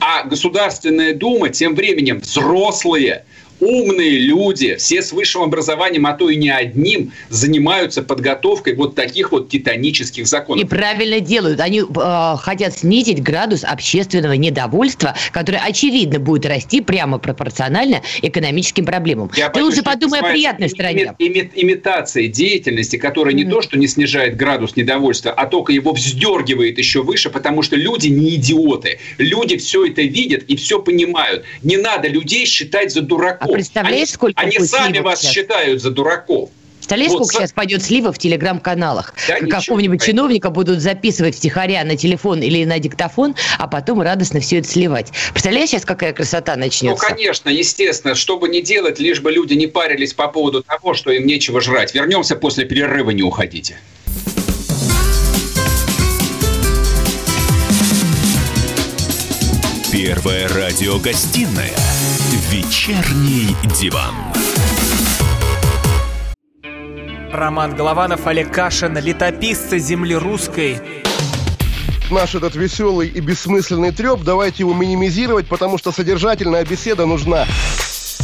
А 0.00 0.24
Государственная 0.24 1.14
Дума 1.14 1.50
тем 1.50 1.74
временем 1.74 2.18
взрослые, 2.18 3.24
умные 3.60 4.18
люди, 4.18 4.76
все 4.76 5.02
с 5.02 5.12
высшим 5.12 5.42
образованием, 5.42 6.06
а 6.06 6.12
то 6.12 6.30
и 6.30 6.36
не 6.36 6.50
одним, 6.50 7.12
занимаются 7.28 8.02
подготовкой 8.02 8.74
вот 8.74 8.94
таких 8.94 9.32
вот 9.32 9.48
титанических 9.48 10.26
законов. 10.26 10.64
И 10.64 10.66
правильно 10.66 11.20
делают. 11.20 11.60
Они 11.60 11.80
э, 11.80 12.36
хотят 12.38 12.76
снизить 12.76 13.22
градус 13.22 13.64
общественного 13.64 14.34
недовольства, 14.34 15.14
которое, 15.32 15.58
очевидно, 15.58 16.18
будет 16.18 16.46
расти 16.46 16.80
прямо 16.80 17.18
пропорционально 17.18 18.02
экономическим 18.22 18.84
проблемам. 18.84 19.30
Я 19.36 19.50
Ты 19.50 19.62
лучше 19.62 19.82
подумай 19.82 20.20
о 20.20 20.24
приятной 20.24 20.68
стороне. 20.68 21.14
Ими, 21.18 21.50
имитация 21.54 22.28
деятельности, 22.28 22.96
которая 22.96 23.34
mm. 23.34 23.38
не 23.38 23.44
то, 23.44 23.62
что 23.62 23.78
не 23.78 23.86
снижает 23.86 24.36
градус 24.36 24.76
недовольства, 24.76 25.32
а 25.32 25.46
только 25.46 25.72
его 25.72 25.92
вздергивает 25.92 26.78
еще 26.78 27.02
выше, 27.02 27.30
потому 27.30 27.62
что 27.62 27.76
люди 27.76 28.08
не 28.08 28.34
идиоты. 28.36 28.98
Люди 29.18 29.56
все 29.56 29.86
это 29.86 30.02
видят 30.02 30.44
и 30.44 30.56
все 30.56 30.80
понимают. 30.80 31.44
Не 31.62 31.76
надо 31.76 32.08
людей 32.08 32.46
считать 32.46 32.92
за 32.92 33.02
дураков. 33.02 33.43
А 33.44 33.52
представляешь, 33.52 33.96
они, 33.96 34.06
сколько 34.06 34.40
Они 34.40 34.58
сами 34.58 34.98
вас 34.98 35.20
сейчас? 35.20 35.32
считают 35.32 35.82
за 35.82 35.90
дураков. 35.90 36.50
Представляешь, 36.78 37.12
вот, 37.12 37.18
сколько 37.24 37.34
с... 37.34 37.38
сейчас 37.38 37.52
пойдет 37.52 37.82
слива 37.82 38.12
в 38.12 38.18
телеграм-каналах? 38.18 39.14
Да, 39.26 39.38
Какого-нибудь 39.38 40.02
чиновника 40.02 40.50
будут 40.50 40.80
записывать 40.80 41.34
втихаря 41.34 41.82
на 41.84 41.96
телефон 41.96 42.42
или 42.42 42.64
на 42.64 42.78
диктофон, 42.78 43.34
а 43.58 43.66
потом 43.68 44.02
радостно 44.02 44.40
все 44.40 44.58
это 44.58 44.68
сливать. 44.68 45.10
Представляешь, 45.32 45.70
сейчас 45.70 45.84
какая 45.86 46.12
красота 46.12 46.56
начнется? 46.56 47.02
Ну, 47.02 47.14
конечно, 47.14 47.48
естественно. 47.48 48.14
Что 48.14 48.38
бы 48.38 48.48
ни 48.48 48.60
делать, 48.60 48.98
лишь 48.98 49.20
бы 49.20 49.32
люди 49.32 49.54
не 49.54 49.66
парились 49.66 50.12
по 50.12 50.28
поводу 50.28 50.62
того, 50.62 50.92
что 50.92 51.10
им 51.10 51.26
нечего 51.26 51.62
жрать. 51.62 51.94
Вернемся 51.94 52.36
после 52.36 52.66
перерыва, 52.66 53.10
не 53.10 53.22
уходите. 53.22 53.76
Первая 59.90 60.48
радиогостинная 60.48 61.70
«Вечерний 62.50 63.56
диван». 63.80 64.14
Роман 67.32 67.74
Голованов, 67.74 68.26
Олег 68.26 68.52
Кашин, 68.52 68.96
летописцы 68.98 69.78
земли 69.78 70.14
русской. 70.14 70.78
Наш 72.10 72.34
этот 72.34 72.54
веселый 72.54 73.08
и 73.08 73.20
бессмысленный 73.20 73.92
треп, 73.92 74.20
давайте 74.22 74.62
его 74.62 74.74
минимизировать, 74.74 75.48
потому 75.48 75.78
что 75.78 75.90
содержательная 75.90 76.64
беседа 76.64 77.06
нужна. 77.06 77.46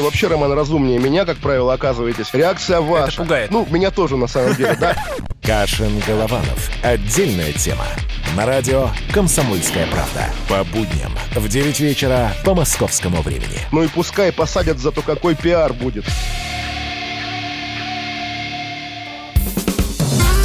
Вообще, 0.00 0.28
Роман, 0.28 0.52
разумнее 0.52 0.98
меня, 0.98 1.24
как 1.24 1.38
правило, 1.38 1.74
оказываетесь. 1.74 2.32
Реакция 2.32 2.80
ваша. 2.80 3.12
Это 3.12 3.22
пугает. 3.22 3.50
Ну, 3.50 3.66
меня 3.70 3.90
тоже, 3.90 4.16
на 4.16 4.26
самом 4.26 4.54
деле, 4.54 4.76
да. 4.80 4.96
Кашин 5.42 6.00
Голованов. 6.06 6.70
Отдельная 6.82 7.52
тема. 7.52 7.84
На 8.36 8.46
радио 8.46 8.90
«Комсомольская 9.12 9.86
правда». 9.86 10.30
По 10.48 10.64
будням 10.64 11.12
в 11.34 11.48
9 11.48 11.80
вечера 11.80 12.32
по 12.44 12.54
московскому 12.54 13.22
времени. 13.22 13.58
Ну 13.72 13.82
и 13.82 13.88
пускай 13.88 14.32
посадят, 14.32 14.78
зато 14.78 15.02
какой 15.02 15.34
пиар 15.34 15.72
будет. 15.72 16.04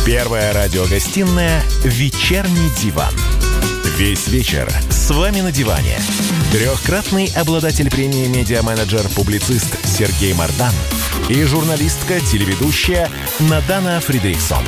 Первая 0.06 0.54
радиогостинная 0.54 1.64
«Вечерний 1.84 2.70
диван». 2.82 3.14
Весь 3.98 4.28
вечер 4.28 4.68
с 5.06 5.12
вами 5.12 5.42
на 5.42 5.52
диване. 5.52 6.00
Трехкратный 6.52 7.32
обладатель 7.36 7.92
премии 7.92 8.26
«Медиа-менеджер-публицист» 8.26 9.78
Сергей 9.86 10.34
Мардан 10.34 10.74
и 11.30 11.44
журналистка-телеведущая 11.44 13.12
Надана 13.38 14.00
Фридрихсон. 14.00 14.66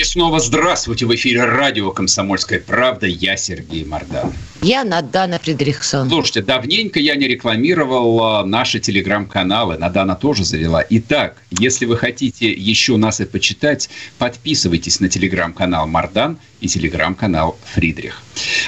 И 0.00 0.02
снова 0.02 0.40
здравствуйте 0.40 1.04
в 1.04 1.14
эфире 1.14 1.44
радио 1.44 1.90
«Комсомольская 1.90 2.58
правда». 2.58 3.06
Я 3.06 3.36
Сергей 3.36 3.84
Мордан. 3.84 4.32
Я 4.62 4.82
Надана 4.82 5.38
Фредериксон. 5.38 6.08
Слушайте, 6.08 6.40
давненько 6.40 6.98
я 6.98 7.16
не 7.16 7.28
рекламировал 7.28 8.24
а, 8.24 8.46
наши 8.46 8.80
телеграм-каналы. 8.80 9.76
Надана 9.76 10.16
тоже 10.16 10.42
завела. 10.46 10.82
Итак, 10.88 11.42
если 11.50 11.84
вы 11.84 11.98
хотите 11.98 12.50
еще 12.50 12.96
нас 12.96 13.20
и 13.20 13.26
почитать, 13.26 13.90
подписывайтесь 14.16 15.00
на 15.00 15.10
телеграм-канал 15.10 15.86
Мардан 15.86 16.38
и 16.60 16.68
телеграм-канал 16.68 17.58
Фридрих. 17.72 18.22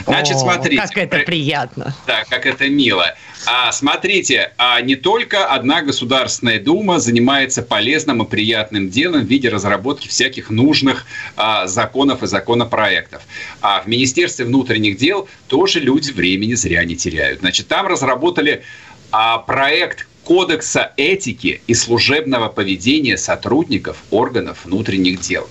Значит, 0.07 0.37
О, 0.37 0.40
смотрите. 0.40 0.83
Как 0.83 0.96
это 0.96 1.18
приятно. 1.20 1.94
Да, 2.07 2.24
как 2.28 2.46
это 2.46 2.68
мило. 2.68 3.14
А, 3.46 3.72
смотрите, 3.72 4.52
а 4.57 4.81
не 4.81 4.96
только 4.96 5.46
одна 5.46 5.83
Государственная 5.83 6.61
Дума 6.61 7.00
занимается 7.00 7.62
полезным 7.62 8.22
и 8.22 8.28
приятным 8.28 8.88
делом 8.88 9.22
в 9.22 9.28
виде 9.28 9.48
разработки 9.48 10.09
всяких 10.09 10.50
нужных 10.50 11.07
а, 11.37 11.66
законов 11.66 12.22
и 12.22 12.26
законопроектов. 12.26 13.22
А 13.61 13.83
в 13.83 13.87
Министерстве 13.87 14.44
внутренних 14.44 14.96
дел 14.96 15.28
тоже 15.48 15.81
люди 15.81 16.12
времени 16.12 16.55
зря 16.55 16.85
не 16.85 16.96
теряют. 16.96 17.40
Значит, 17.40 17.68
там 17.68 17.87
разработали 17.87 18.62
а, 19.11 19.38
проект 19.38 20.07
Кодекса 20.24 20.92
этики 20.96 21.62
и 21.66 21.74
служебного 21.74 22.48
поведения 22.48 23.18
сотрудников 23.18 23.96
органов 24.11 24.64
внутренних 24.64 25.20
дел. 25.20 25.48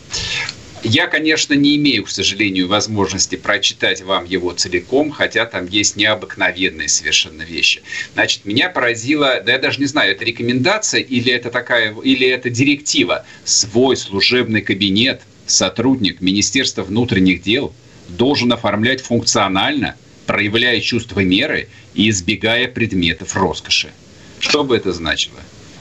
Я, 0.84 1.06
конечно, 1.06 1.54
не 1.54 1.76
имею, 1.76 2.06
к 2.06 2.10
сожалению, 2.10 2.68
возможности 2.68 3.36
прочитать 3.36 4.02
вам 4.02 4.26
его 4.26 4.52
целиком, 4.52 5.12
хотя 5.12 5.46
там 5.46 5.68
есть 5.68 5.96
необыкновенные 5.96 6.90
совершенно 6.90 7.44
вещи. 7.44 7.84
Значит, 8.14 8.46
меня 8.46 8.68
поразило, 8.70 9.42
да 9.46 9.52
я 9.54 9.60
даже 9.60 9.80
не 9.80 9.86
знаю, 9.86 10.14
это 10.14 10.26
рекомендация 10.26 11.02
или 11.02 11.32
это 11.32 11.52
такая, 11.52 11.94
или 12.04 12.28
это 12.28 12.50
директива. 12.50 13.26
Свой 13.46 13.96
служебный 13.96 14.62
кабинет 14.62 15.22
сотрудник 15.46 16.20
Министерства 16.20 16.82
внутренних 16.82 17.44
дел 17.44 17.74
должен 18.10 18.52
оформлять 18.52 19.02
функционально, 19.02 19.96
проявляя 20.26 20.80
чувство 20.82 21.20
меры 21.20 21.68
и 21.94 22.10
избегая 22.10 22.68
предметов 22.68 23.36
роскоши. 23.36 23.92
Что 24.40 24.64
бы 24.64 24.78
это 24.78 24.94
значило? 24.94 25.40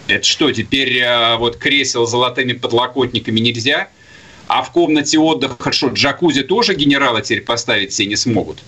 Это 0.09 0.27
что, 0.27 0.53
теперь 0.53 0.99
э, 0.99 1.37
вот 1.37 1.57
кресел 1.57 2.07
с 2.07 2.11
золотыми 2.11 2.53
подлокотниками 2.53 3.41
нельзя? 3.41 3.89
А 4.53 4.65
в 4.65 4.73
комнате 4.73 5.17
отдыха 5.17 5.71
что, 5.71 5.91
джакузи 5.91 6.43
тоже 6.43 6.75
генералы 6.75 7.23
теперь 7.23 7.43
поставить 7.43 7.93
все 7.93 8.05
не 8.05 8.17
смогут? 8.17 8.59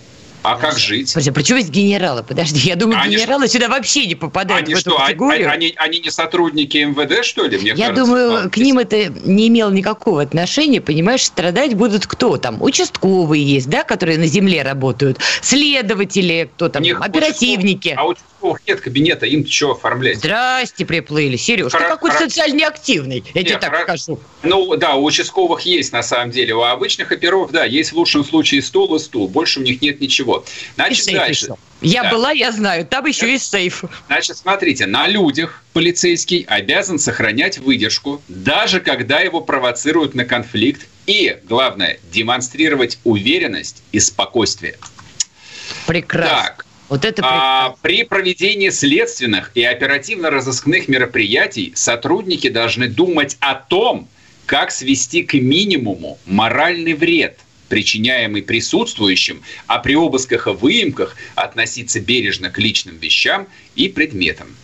А 0.43 0.57
как 0.57 0.79
жить? 0.79 1.09
Подожди, 1.13 1.31
при 1.31 1.43
чем 1.43 1.57
есть 1.59 1.71
генералы? 1.71 2.23
Подожди, 2.23 2.61
я 2.69 2.77
думаю, 2.77 3.01
они 3.01 3.17
генералы 3.17 3.47
что? 3.47 3.55
сюда 3.55 3.69
вообще 3.69 4.07
не 4.07 4.15
попадают 4.15 4.65
они 4.65 4.75
в 4.75 4.79
эту 4.79 4.91
что, 4.91 4.99
категорию. 4.99 5.51
Они, 5.51 5.73
они 5.77 6.01
не 6.01 6.11
сотрудники 6.11 6.79
МВД, 6.79 7.25
что 7.25 7.45
ли? 7.47 7.59
Мне 7.59 7.71
я 7.71 7.89
кажется, 7.89 8.05
думаю, 8.05 8.51
к 8.51 8.57
ним 8.57 8.79
это 8.79 9.07
не 9.25 9.49
имело 9.49 9.71
никакого 9.71 10.23
отношения. 10.23 10.81
Понимаешь, 10.81 11.23
страдать 11.23 11.75
будут 11.75 12.07
кто 12.07 12.37
там? 12.39 12.61
Участковые 12.61 13.45
есть, 13.45 13.69
да, 13.69 13.85
которые 13.85 14.19
на 14.19 14.27
земле 14.27 14.63
работают, 14.63 15.19
следователи, 15.43 16.51
кто 16.57 16.69
там, 16.69 16.83
оперативники. 17.01 17.89
Участков, 17.89 17.99
а 17.99 18.07
участковых 18.09 18.61
нет 18.67 18.81
кабинета, 18.81 19.27
им 19.27 19.47
что 19.47 19.73
оформлять? 19.73 20.19
Здрасте, 20.19 20.85
приплыли. 20.85 21.37
Сереж, 21.37 21.73
Хор- 21.73 21.83
ты 21.83 21.89
какой-то 21.89 22.17
хор- 22.19 22.29
социально 22.29 22.57
неактивный, 22.57 23.25
я 23.35 23.41
нет, 23.43 23.49
тебе 23.51 23.59
так 23.59 23.71
хор- 23.75 23.83
скажу. 23.99 24.19
Ну, 24.43 24.77
да, 24.77 24.95
у 24.97 25.05
участковых 25.05 25.61
есть 25.63 25.93
на 25.93 26.03
самом 26.03 26.31
деле. 26.31 26.55
У 26.55 26.63
обычных 26.63 27.13
оперов, 27.13 27.51
да, 27.53 27.65
есть 27.65 27.93
в 27.93 27.97
лучшем 27.97 28.25
случае 28.25 28.63
стол 28.63 28.95
и 28.97 28.99
стул. 28.99 29.29
Больше 29.29 29.61
у 29.61 29.63
них 29.63 29.81
нет 29.83 30.01
ничего. 30.01 30.32
Значит, 30.77 31.07
дальше. 31.07 31.45
Еще. 31.45 31.57
Я 31.83 32.05
да. 32.05 32.11
была, 32.11 32.31
я 32.31 32.53
знаю, 32.53 32.87
там 32.87 33.07
еще 33.07 33.31
есть 33.31 33.51
сейф. 33.51 33.85
Значит, 34.07 34.37
смотрите, 34.37 34.87
на 34.87 35.09
людях 35.09 35.65
полицейский 35.73 36.45
обязан 36.49 36.99
сохранять 36.99 37.59
выдержку, 37.59 38.23
даже 38.29 38.81
когда 38.81 39.21
его 39.21 39.41
провоцируют 39.41 40.15
на 40.15 40.25
конфликт, 40.25 40.87
и, 41.07 41.37
главное, 41.45 41.99
демонстрировать 42.13 42.99
уверенность 43.03 43.83
и 43.91 43.99
спокойствие. 43.99 44.79
Прекрасно. 45.87 46.37
Так, 46.37 46.67
вот 46.89 47.05
это 47.05 47.23
а, 47.25 47.75
при 47.83 48.05
проведении 48.05 48.69
следственных 48.71 49.51
и 49.55 49.65
оперативно-розыскных 49.65 50.87
мероприятий 50.87 51.73
сотрудники 51.75 52.49
должны 52.49 52.87
думать 52.87 53.37
о 53.41 53.57
том, 53.57 54.09
как 54.47 54.71
свести 54.71 55.25
к 55.25 55.35
минимуму 55.35 56.19
моральный 56.27 56.95
вред– 56.95 57.39
причиняемый 57.73 58.43
присутствующим, 58.43 59.43
а 59.67 59.79
при 59.79 59.95
обысках 59.95 60.47
и 60.47 60.51
выемках 60.51 61.17
относиться 61.37 62.01
бережно 62.01 62.51
к 62.51 62.59
личным 62.59 62.99
вещам 62.99 63.47
и 63.77 63.89
предметам. 63.89 64.55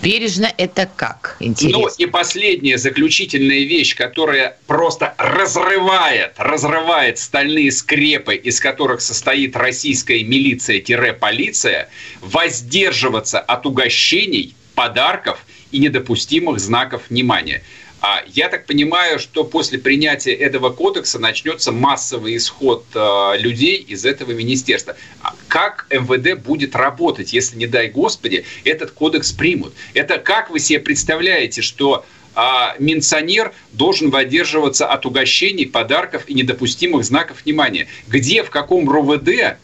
Бережно 0.00 0.48
это 0.56 0.88
как? 0.94 1.36
Интересно. 1.40 1.80
Ну 1.80 1.88
и 1.98 2.06
последняя 2.06 2.78
заключительная 2.78 3.64
вещь, 3.64 3.96
которая 3.96 4.56
просто 4.68 5.12
разрывает, 5.18 6.34
разрывает 6.36 7.18
стальные 7.18 7.72
скрепы, 7.72 8.36
из 8.36 8.60
которых 8.60 9.00
состоит 9.00 9.56
российская 9.56 10.22
милиция-полиция, 10.22 11.88
воздерживаться 12.20 13.40
от 13.40 13.66
угощений, 13.66 14.54
подарков 14.76 15.44
и 15.72 15.80
недопустимых 15.80 16.60
знаков 16.60 17.02
внимания. 17.08 17.64
А 18.00 18.22
я 18.26 18.48
так 18.48 18.64
понимаю, 18.66 19.18
что 19.18 19.44
после 19.44 19.78
принятия 19.78 20.32
этого 20.32 20.70
кодекса 20.70 21.18
начнется 21.18 21.70
массовый 21.70 22.36
исход 22.36 22.84
э, 22.94 23.32
людей 23.38 23.76
из 23.76 24.06
этого 24.06 24.32
министерства. 24.32 24.96
А 25.22 25.34
как 25.48 25.86
МВД 25.90 26.40
будет 26.40 26.74
работать, 26.74 27.34
если, 27.34 27.58
не 27.58 27.66
дай 27.66 27.88
Господи, 27.88 28.44
этот 28.64 28.92
кодекс 28.92 29.32
примут? 29.32 29.74
Это 29.92 30.18
как 30.18 30.48
вы 30.50 30.60
себе 30.60 30.80
представляете, 30.80 31.60
что 31.60 32.06
а 32.34 32.76
минционер 32.78 33.52
должен 33.72 34.10
выдерживаться 34.10 34.86
от 34.86 35.04
угощений, 35.04 35.66
подарков 35.66 36.24
и 36.28 36.34
недопустимых 36.34 37.04
знаков 37.04 37.42
внимания. 37.44 37.88
Где, 38.06 38.44
в 38.44 38.50
каком 38.50 38.88
РОВД 38.88 39.58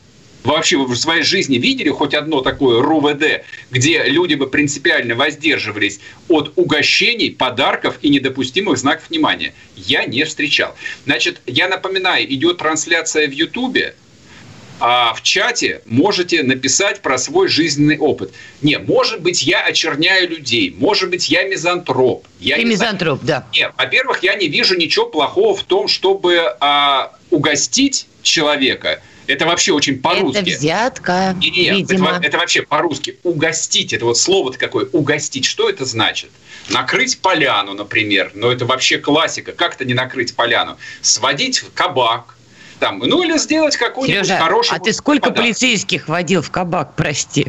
вообще 0.47 0.76
вы 0.76 0.86
в 0.86 0.97
своей 0.97 1.22
жизни 1.22 1.59
видели 1.59 1.90
хоть 1.90 2.14
одно 2.14 2.40
такое 2.40 2.80
РУВД, 2.80 3.44
где 3.70 4.05
люди 4.05 4.34
бы 4.34 4.47
принципиально 4.49 5.14
воздерживались 5.14 6.01
от 6.28 6.53
угощений, 6.57 7.30
подарков 7.30 7.99
и 8.03 8.09
недопустимых 8.09 8.78
знаков 8.78 9.11
внимания? 9.11 9.55
Я 9.76 10.07
не 10.07 10.24
встречал. 10.24 10.74
Значит, 11.05 11.40
я 11.47 11.68
напоминаю, 11.68 12.32
идет 12.32 12.59
трансляция 12.59 13.28
в 13.28 13.32
Ютубе, 13.32 13.94
а 14.78 15.14
в 15.14 15.22
чате 15.22 15.80
можете 15.86 16.42
написать 16.42 17.01
про 17.01 17.16
свой 17.16 17.49
жизненный 17.49 17.99
опыт. 17.99 18.32
Не, 18.61 18.78
может 18.78 19.22
быть, 19.22 19.42
я 19.42 19.64
очерняю 19.64 20.28
людей, 20.28 20.74
может 20.78 21.11
быть, 21.11 21.30
я 21.30 21.44
мизантроп. 21.44 22.26
Я 22.38 22.57
Ты 22.57 22.62
не 22.64 22.70
мизантроп, 22.70 23.22
знаю. 23.22 23.42
да. 23.42 23.59
Нет, 23.59 23.72
во-первых, 23.78 24.22
я 24.22 24.34
не 24.34 24.49
вижу 24.49 24.76
ничего 24.76 25.07
плохого 25.07 25.57
в 25.57 25.62
том, 25.64 25.88
чтобы 25.88 26.57
а, 26.61 27.12
угостить 27.30 28.07
человека– 28.22 29.01
это 29.27 29.47
вообще 29.47 29.72
очень 29.72 29.99
по-русски. 29.99 30.39
Это 30.39 30.51
взятка, 30.59 31.37
Нет, 31.41 31.55
видимо. 31.55 32.11
Это, 32.11 32.27
это 32.27 32.39
вообще 32.39 32.62
по-русски. 32.62 33.18
Угостить. 33.22 33.93
Это 33.93 34.05
вот 34.05 34.18
слово-то 34.18 34.59
какое. 34.59 34.87
Угостить. 34.93 35.45
Что 35.45 35.68
это 35.68 35.85
значит? 35.85 36.31
Накрыть 36.68 37.18
поляну, 37.20 37.74
например. 37.74 38.33
Но 38.35 38.51
это 38.51 38.64
вообще 38.66 38.99
классика. 38.99 39.53
Как 39.53 39.74
это 39.74 39.85
не 39.85 39.95
накрыть 39.95 40.35
поляну? 40.35 40.77
Сводить 41.03 41.59
в 41.59 41.72
кабак. 41.72 42.37
Там, 42.79 42.99
ну 42.99 43.22
или 43.22 43.39
сделать 43.39 43.77
какой-нибудь 43.77 44.27
Сережа, 44.27 44.39
хороший 44.39 44.77
а 44.77 44.79
ты 44.79 44.93
сколько 44.93 45.29
подарок. 45.29 45.47
полицейских 45.47 46.09
водил 46.09 46.43
в 46.43 46.51
кабак, 46.51 46.95
прости? 46.95 47.47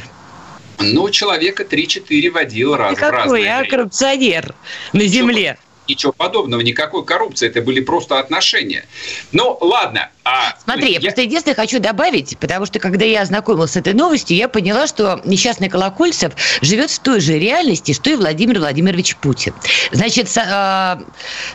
Ну, 0.80 1.10
человека 1.10 1.64
3-4 1.64 2.32
водил 2.32 2.76
раз 2.76 2.96
ты 2.96 3.02
какой, 3.02 3.48
а, 3.48 3.66
коррупционер 3.66 4.54
на 4.94 5.06
земле? 5.06 5.58
Ничего 5.88 6.12
подобного, 6.12 6.62
никакой 6.62 7.06
коррупции, 7.06 7.48
это 7.48 7.62
были 7.62 7.80
просто 7.80 8.20
отношения. 8.20 8.86
Ну, 9.32 9.58
ладно. 9.62 10.10
А, 10.24 10.56
Смотри, 10.62 10.92
я 10.92 11.00
просто 11.00 11.22
единственное 11.22 11.56
хочу 11.56 11.80
добавить, 11.80 12.38
потому 12.38 12.66
что 12.66 12.80
когда 12.80 13.06
я 13.06 13.22
ознакомилась 13.22 13.72
с 13.72 13.78
этой 13.78 13.94
новостью, 13.94 14.36
я 14.36 14.50
поняла, 14.50 14.86
что 14.86 15.22
несчастный 15.24 15.70
Колокольцев 15.70 16.34
живет 16.62 16.92
в 16.92 17.00
той 17.00 17.22
же 17.22 17.40
реальности, 17.40 17.94
что 17.94 18.10
и 18.10 18.16
Владимир 18.16 18.60
Владимирович 18.60 19.16
Путин. 19.16 19.54
Значит, 19.94 20.30
со, 20.30 21.00
э, 21.00 21.04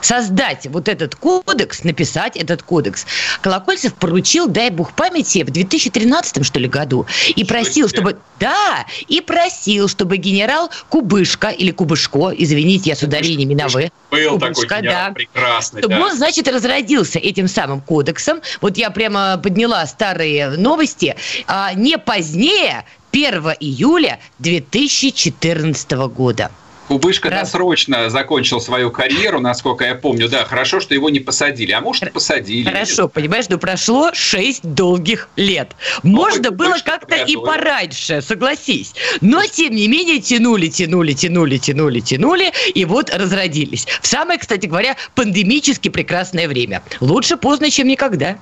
создать 0.01 0.67
вот 0.69 0.89
этот 0.89 1.15
кодекс, 1.17 1.85
написать 1.85 2.37
этот 2.37 2.63
кодекс, 2.63 3.05
Колокольцев 3.43 3.93
поручил, 3.95 4.49
дай 4.49 4.71
бог 4.71 4.95
памяти, 4.95 5.43
в 5.43 5.51
2013 5.51 6.43
что 6.43 6.59
ли 6.59 6.69
году, 6.69 7.07
и 7.37 7.45
просил, 7.45 7.89
чтобы... 7.89 8.19
Да, 8.41 8.87
и 9.07 9.21
просил, 9.21 9.89
чтобы 9.89 10.17
генерал 10.17 10.71
Кубышка 10.89 11.49
или 11.49 11.71
Кубышко, 11.71 12.33
извините, 12.37 12.91
я 12.91 12.97
с 12.97 13.03
ударениями 13.03 13.55
на 13.55 13.69
«вы», 13.69 13.93
был 14.25 14.39
Кубышка, 14.39 14.69
такой 14.69 14.83
генерал 14.83 15.09
да, 15.09 15.13
прекрасный. 15.13 15.81
Чтобы 15.81 15.95
да. 15.95 16.01
он, 16.03 16.17
значит, 16.17 16.49
разродился 16.49 17.19
этим 17.19 17.49
самым 17.49 17.81
кодексом. 17.81 18.41
Вот 18.61 18.77
я 18.77 18.91
прямо 18.91 19.39
подняла 19.39 19.87
старые 19.87 20.51
новости. 20.51 21.17
А, 21.47 21.73
не 21.75 21.99
позднее 21.99 22.85
1 23.13 23.57
июля 23.61 24.19
2014 24.39 25.91
года. 26.09 26.51
Кубышка 26.89 27.31
Раз... 27.31 27.51
досрочно 27.51 28.11
закончил 28.11 28.61
свою 28.61 28.91
карьеру, 28.91 29.41
насколько 29.41 29.85
я 29.85 29.95
помню. 29.95 30.29
Да, 30.29 30.45
хорошо, 30.45 30.81
что 30.81 30.95
его 30.95 31.11
не 31.11 31.21
посадили. 31.21 31.73
А 31.73 31.81
может, 31.81 32.05
и 32.05 32.11
посадили. 32.11 32.69
Хорошо, 32.69 33.09
понимаешь, 33.09 33.49
но 33.49 33.59
прошло 33.59 34.11
6 34.13 34.63
долгих 34.63 35.29
лет. 35.37 35.73
Можно 36.03 36.51
Ой, 36.51 36.57
было 36.57 36.77
как-то 36.85 37.17
и 37.17 37.37
пораньше, 37.37 38.21
согласись. 38.21 38.95
Но, 39.21 39.45
тем 39.47 39.75
не 39.75 39.89
менее, 39.89 40.21
тянули, 40.21 40.69
тянули, 40.69 41.13
тянули, 41.13 41.59
тянули, 41.59 42.01
тянули, 42.01 42.53
и 42.75 42.85
вот 42.85 43.11
разродились. 43.15 43.87
В 44.01 44.07
самое, 44.07 44.39
кстати 44.39 44.67
говоря, 44.67 44.97
пандемически 45.15 45.89
прекрасное 45.89 46.49
время. 46.49 46.83
Лучше 47.01 47.37
поздно, 47.37 47.71
чем 47.71 47.89
никогда. 47.89 48.39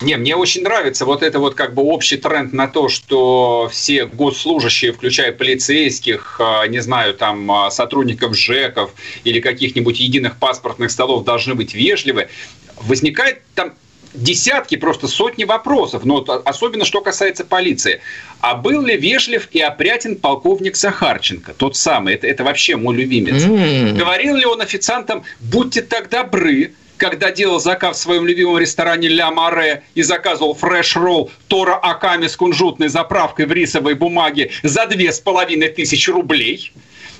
Не, 0.00 0.16
мне 0.16 0.36
очень 0.36 0.62
нравится 0.62 1.04
вот 1.04 1.22
это 1.22 1.38
вот 1.38 1.54
как 1.54 1.74
бы 1.74 1.82
общий 1.82 2.16
тренд 2.16 2.52
на 2.52 2.68
то, 2.68 2.88
что 2.88 3.68
все 3.72 4.06
госслужащие, 4.06 4.92
включая 4.92 5.32
полицейских, 5.32 6.40
а, 6.40 6.66
не 6.66 6.80
знаю, 6.80 7.14
там 7.14 7.50
а, 7.50 7.70
сотрудников 7.70 8.36
ЖЭКов 8.36 8.92
или 9.24 9.40
каких-нибудь 9.40 9.98
единых 9.98 10.36
паспортных 10.36 10.90
столов 10.90 11.24
должны 11.24 11.54
быть 11.54 11.74
вежливы. 11.74 12.28
Возникает 12.76 13.42
там 13.54 13.72
десятки, 14.14 14.76
просто 14.76 15.08
сотни 15.08 15.44
вопросов, 15.44 16.04
но 16.04 16.24
особенно 16.44 16.84
что 16.84 17.00
касается 17.00 17.44
полиции. 17.44 18.00
А 18.40 18.54
был 18.54 18.82
ли 18.82 18.96
вежлив 18.96 19.48
и 19.52 19.60
опрятен 19.60 20.16
полковник 20.16 20.76
Захарченко, 20.76 21.54
тот 21.54 21.76
самый, 21.76 22.14
это, 22.14 22.26
это 22.26 22.44
вообще 22.44 22.76
мой 22.76 22.96
любимец? 22.96 23.42
Mm. 23.42 23.96
Говорил 23.96 24.36
ли 24.36 24.46
он 24.46 24.60
официантам, 24.60 25.24
будьте 25.40 25.82
так 25.82 26.08
добры, 26.08 26.72
когда 26.98 27.30
делал 27.30 27.60
заказ 27.60 27.98
в 27.98 28.02
своем 28.02 28.26
любимом 28.26 28.58
ресторане 28.58 29.08
«Ля 29.08 29.30
Море» 29.30 29.84
и 29.94 30.02
заказывал 30.02 30.54
фреш-ролл 30.54 31.30
Тора 31.46 31.76
Аками 31.76 32.26
с 32.26 32.36
кунжутной 32.36 32.88
заправкой 32.88 33.46
в 33.46 33.52
рисовой 33.52 33.94
бумаге 33.94 34.50
за 34.62 34.86
две 34.86 35.12
с 35.12 35.20
половиной 35.20 35.68
тысячи 35.68 36.10
рублей, 36.10 36.72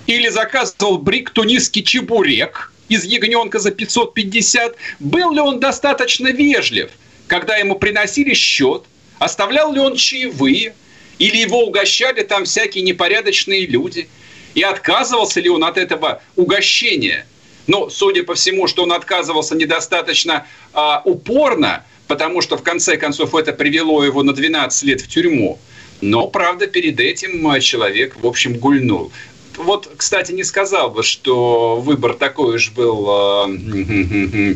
или 0.06 0.28
заказывал 0.28 0.98
брик 0.98 1.30
тунисский 1.30 1.82
чебурек 1.82 2.72
из 2.88 3.04
ягненка 3.04 3.58
за 3.58 3.70
550, 3.70 4.76
был 4.98 5.32
ли 5.32 5.40
он 5.40 5.60
достаточно 5.60 6.28
вежлив, 6.28 6.90
когда 7.26 7.56
ему 7.56 7.76
приносили 7.76 8.34
счет, 8.34 8.84
оставлял 9.18 9.72
ли 9.72 9.80
он 9.80 9.96
чаевые, 9.96 10.74
или 11.18 11.36
его 11.36 11.64
угощали 11.64 12.22
там 12.22 12.44
всякие 12.44 12.84
непорядочные 12.84 13.66
люди, 13.66 14.08
и 14.54 14.62
отказывался 14.62 15.40
ли 15.40 15.48
он 15.48 15.64
от 15.64 15.78
этого 15.78 16.20
угощения– 16.36 17.26
но, 17.68 17.90
судя 17.90 18.24
по 18.24 18.34
всему, 18.34 18.66
что 18.66 18.82
он 18.82 18.92
отказывался 18.92 19.54
недостаточно 19.54 20.46
а, 20.72 21.02
упорно, 21.04 21.84
потому 22.08 22.40
что, 22.40 22.56
в 22.56 22.62
конце 22.62 22.96
концов, 22.96 23.34
это 23.34 23.52
привело 23.52 24.02
его 24.02 24.22
на 24.24 24.32
12 24.32 24.82
лет 24.84 25.02
в 25.02 25.08
тюрьму. 25.08 25.58
Но, 26.00 26.26
правда, 26.28 26.66
перед 26.66 26.98
этим 26.98 27.46
а, 27.46 27.60
человек, 27.60 28.16
в 28.20 28.26
общем, 28.26 28.54
гульнул. 28.54 29.12
вот, 29.58 29.90
кстати, 29.96 30.32
не 30.32 30.44
сказал 30.44 30.90
бы, 30.90 31.02
что 31.02 31.76
выбор 31.76 32.14
такой 32.14 32.56
уж 32.56 32.70
был 32.70 33.46
э, 33.46 34.54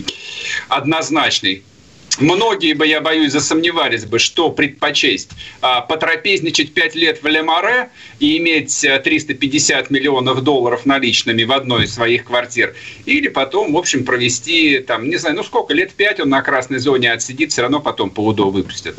однозначный. 0.69 1.65
Многие 2.19 2.75
бы, 2.75 2.87
я 2.87 3.01
боюсь, 3.01 3.33
засомневались 3.33 4.05
бы, 4.05 4.19
что 4.19 4.51
предпочесть. 4.51 5.31
А, 5.61 5.81
потрапезничать 5.81 6.75
5 6.75 6.95
лет 6.95 7.23
в 7.23 7.27
Лемаре 7.27 7.91
и 8.19 8.37
иметь 8.39 8.79
350 8.81 9.85
э, 9.85 9.87
миллионов 9.89 10.43
долларов 10.43 10.85
наличными 10.85 11.45
в 11.45 11.53
одной 11.53 11.85
из 11.85 11.95
своих 11.95 12.25
квартир. 12.25 12.75
Или 13.07 13.29
потом, 13.29 13.73
в 13.73 13.77
общем, 13.77 14.05
провести, 14.05 14.81
там, 14.81 15.09
не 15.09 15.17
знаю, 15.17 15.37
ну 15.37 15.43
сколько, 15.43 15.73
лет 15.73 15.93
5 15.93 16.21
он 16.21 16.29
на 16.29 16.43
красной 16.43 16.79
зоне 16.79 17.13
отсидит, 17.13 17.53
все 17.53 17.63
равно 17.63 17.81
потом 17.81 18.11
по 18.11 18.21
УДО 18.27 18.51
выпустят. 18.51 18.97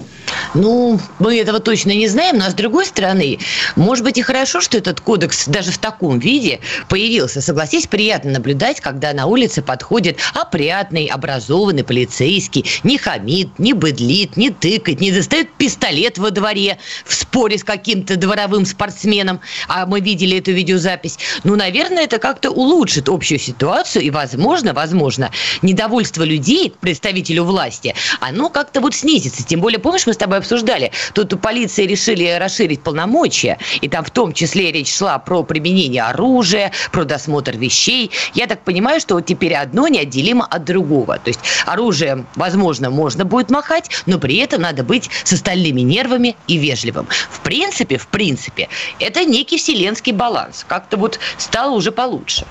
Ну, 0.53 0.99
мы 1.19 1.39
этого 1.39 1.59
точно 1.59 1.91
не 1.91 2.07
знаем, 2.07 2.37
но 2.37 2.49
с 2.49 2.53
другой 2.53 2.85
стороны, 2.85 3.39
может 3.75 4.03
быть 4.03 4.17
и 4.17 4.21
хорошо, 4.21 4.61
что 4.61 4.77
этот 4.77 5.01
кодекс 5.01 5.47
даже 5.47 5.71
в 5.71 5.77
таком 5.77 6.19
виде 6.19 6.59
появился. 6.89 7.41
Согласись, 7.41 7.87
приятно 7.87 8.31
наблюдать, 8.31 8.81
когда 8.81 9.13
на 9.13 9.27
улице 9.27 9.61
подходит 9.61 10.17
опрятный, 10.33 11.05
образованный 11.07 11.83
полицейский, 11.83 12.65
не 12.83 12.97
хамит, 13.03 13.59
не 13.59 13.73
быдлит, 13.73 14.37
не 14.37 14.49
тыкает, 14.49 15.01
не 15.01 15.11
достает 15.11 15.51
пистолет 15.53 16.17
во 16.17 16.31
дворе 16.31 16.77
в 17.05 17.13
споре 17.13 17.57
с 17.57 17.63
каким-то 17.63 18.15
дворовым 18.15 18.65
спортсменом, 18.65 19.41
а 19.67 19.85
мы 19.85 19.99
видели 19.99 20.37
эту 20.37 20.51
видеозапись. 20.51 21.17
Ну, 21.43 21.55
наверное, 21.55 22.03
это 22.03 22.17
как-то 22.17 22.51
улучшит 22.51 23.09
общую 23.09 23.39
ситуацию 23.39 24.03
и, 24.03 24.09
возможно, 24.09 24.73
возможно, 24.73 25.31
недовольство 25.61 26.23
людей 26.23 26.69
к 26.69 26.77
представителю 26.77 27.43
власти, 27.43 27.93
оно 28.21 28.49
как-то 28.49 28.79
вот 28.79 28.95
снизится. 28.95 29.43
Тем 29.43 29.59
более, 29.59 29.79
помнишь, 29.79 30.07
мы 30.07 30.13
с 30.13 30.17
тобой 30.17 30.37
обсуждали, 30.37 30.91
тут 31.13 31.33
у 31.33 31.37
полиции 31.37 31.85
решили 31.85 32.37
расширить 32.39 32.83
полномочия, 32.83 33.57
и 33.81 33.89
там 33.89 34.05
в 34.05 34.11
том 34.11 34.33
числе 34.33 34.71
речь 34.71 34.93
шла 34.95 35.19
про 35.19 35.43
применение 35.43 36.03
оружия, 36.03 36.71
про 36.91 37.03
досмотр 37.03 37.57
вещей. 37.57 38.11
Я 38.33 38.47
так 38.47 38.63
понимаю, 38.63 39.01
что 39.01 39.15
вот 39.15 39.25
теперь 39.25 39.55
одно 39.55 39.87
неотделимо 39.87 40.45
от 40.45 40.63
другого. 40.63 41.17
То 41.17 41.29
есть 41.29 41.41
оружие, 41.65 42.25
возможно, 42.35 42.92
можно 42.93 43.25
будет 43.25 43.49
махать, 43.49 43.89
но 44.05 44.19
при 44.19 44.37
этом 44.37 44.61
надо 44.61 44.83
быть 44.83 45.09
с 45.23 45.33
остальными 45.33 45.81
нервами 45.81 46.35
и 46.47 46.57
вежливым. 46.57 47.07
В 47.29 47.41
принципе, 47.41 47.97
в 47.97 48.07
принципе, 48.07 48.69
это 48.99 49.25
некий 49.25 49.57
вселенский 49.57 50.13
баланс. 50.13 50.65
Как-то 50.67 50.97
вот 50.97 51.19
стало 51.37 51.75
уже 51.75 51.91
получше. 51.91 52.45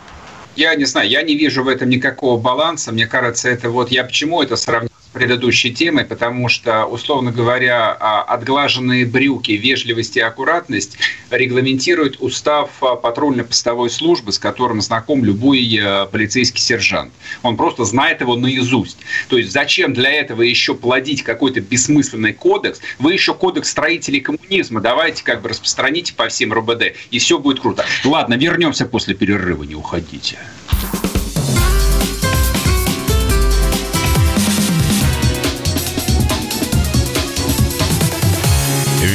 Я 0.55 0.74
не 0.74 0.84
знаю, 0.84 1.09
я 1.09 1.22
не 1.22 1.34
вижу 1.34 1.62
в 1.64 1.68
этом 1.68 1.88
никакого 1.88 2.38
баланса. 2.38 2.93
Мне 2.93 3.07
кажется, 3.07 3.49
это 3.49 3.70
вот 3.70 3.90
я 3.90 4.05
почему 4.05 4.43
это 4.43 4.57
сравнил 4.57 4.91
предыдущей 5.12 5.72
темой, 5.72 6.04
потому 6.04 6.48
что, 6.48 6.86
условно 6.86 7.32
говоря, 7.32 7.96
а, 7.98 8.22
отглаженные 8.22 9.06
брюки, 9.06 9.52
вежливость 9.52 10.16
и 10.16 10.20
аккуратность 10.20 10.96
регламентирует 11.30 12.16
устав 12.20 12.70
а, 12.82 12.96
патрульно-постовой 12.96 13.90
службы, 13.90 14.32
с 14.32 14.38
которым 14.38 14.80
знаком 14.80 15.24
любой 15.24 15.76
э, 15.76 16.06
полицейский 16.06 16.60
сержант. 16.60 17.12
Он 17.42 17.56
просто 17.56 17.84
знает 17.84 18.20
его 18.20 18.36
наизусть. 18.36 18.98
То 19.28 19.38
есть 19.38 19.52
зачем 19.52 19.92
для 19.92 20.10
этого 20.10 20.42
еще 20.42 20.74
плодить 20.74 21.22
какой-то 21.22 21.60
бессмысленный 21.60 22.32
кодекс? 22.32 22.80
Вы 22.98 23.12
еще 23.12 23.34
кодекс 23.34 23.70
строителей 23.70 24.20
коммунизма 24.20 24.80
давайте 24.80 25.22
как 25.24 25.42
бы 25.42 25.48
распространите 25.50 26.14
по 26.14 26.28
всем 26.28 26.52
РБД, 26.52 26.94
и 27.10 27.18
все 27.18 27.38
будет 27.38 27.60
круто. 27.60 27.84
Ладно, 28.04 28.34
вернемся 28.34 28.86
после 28.86 29.14
перерыва, 29.14 29.64
не 29.64 29.74
уходите. 29.74 30.38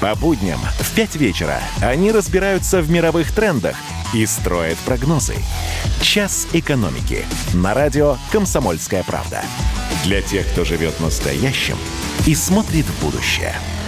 По 0.00 0.14
будням 0.14 0.60
в 0.78 0.94
5 0.94 1.16
вечера 1.16 1.60
они 1.80 2.10
разбираются 2.10 2.80
в 2.80 2.90
мировых 2.90 3.32
трендах– 3.32 3.76
и 4.12 4.26
строит 4.26 4.78
прогнозы. 4.78 5.36
«Час 6.00 6.48
экономики» 6.52 7.24
на 7.54 7.74
радио 7.74 8.16
«Комсомольская 8.32 9.04
правда». 9.04 9.42
Для 10.04 10.22
тех, 10.22 10.46
кто 10.48 10.64
живет 10.64 10.98
настоящим 11.00 11.76
и 12.26 12.34
смотрит 12.34 12.86
в 12.86 13.04
будущее– 13.04 13.54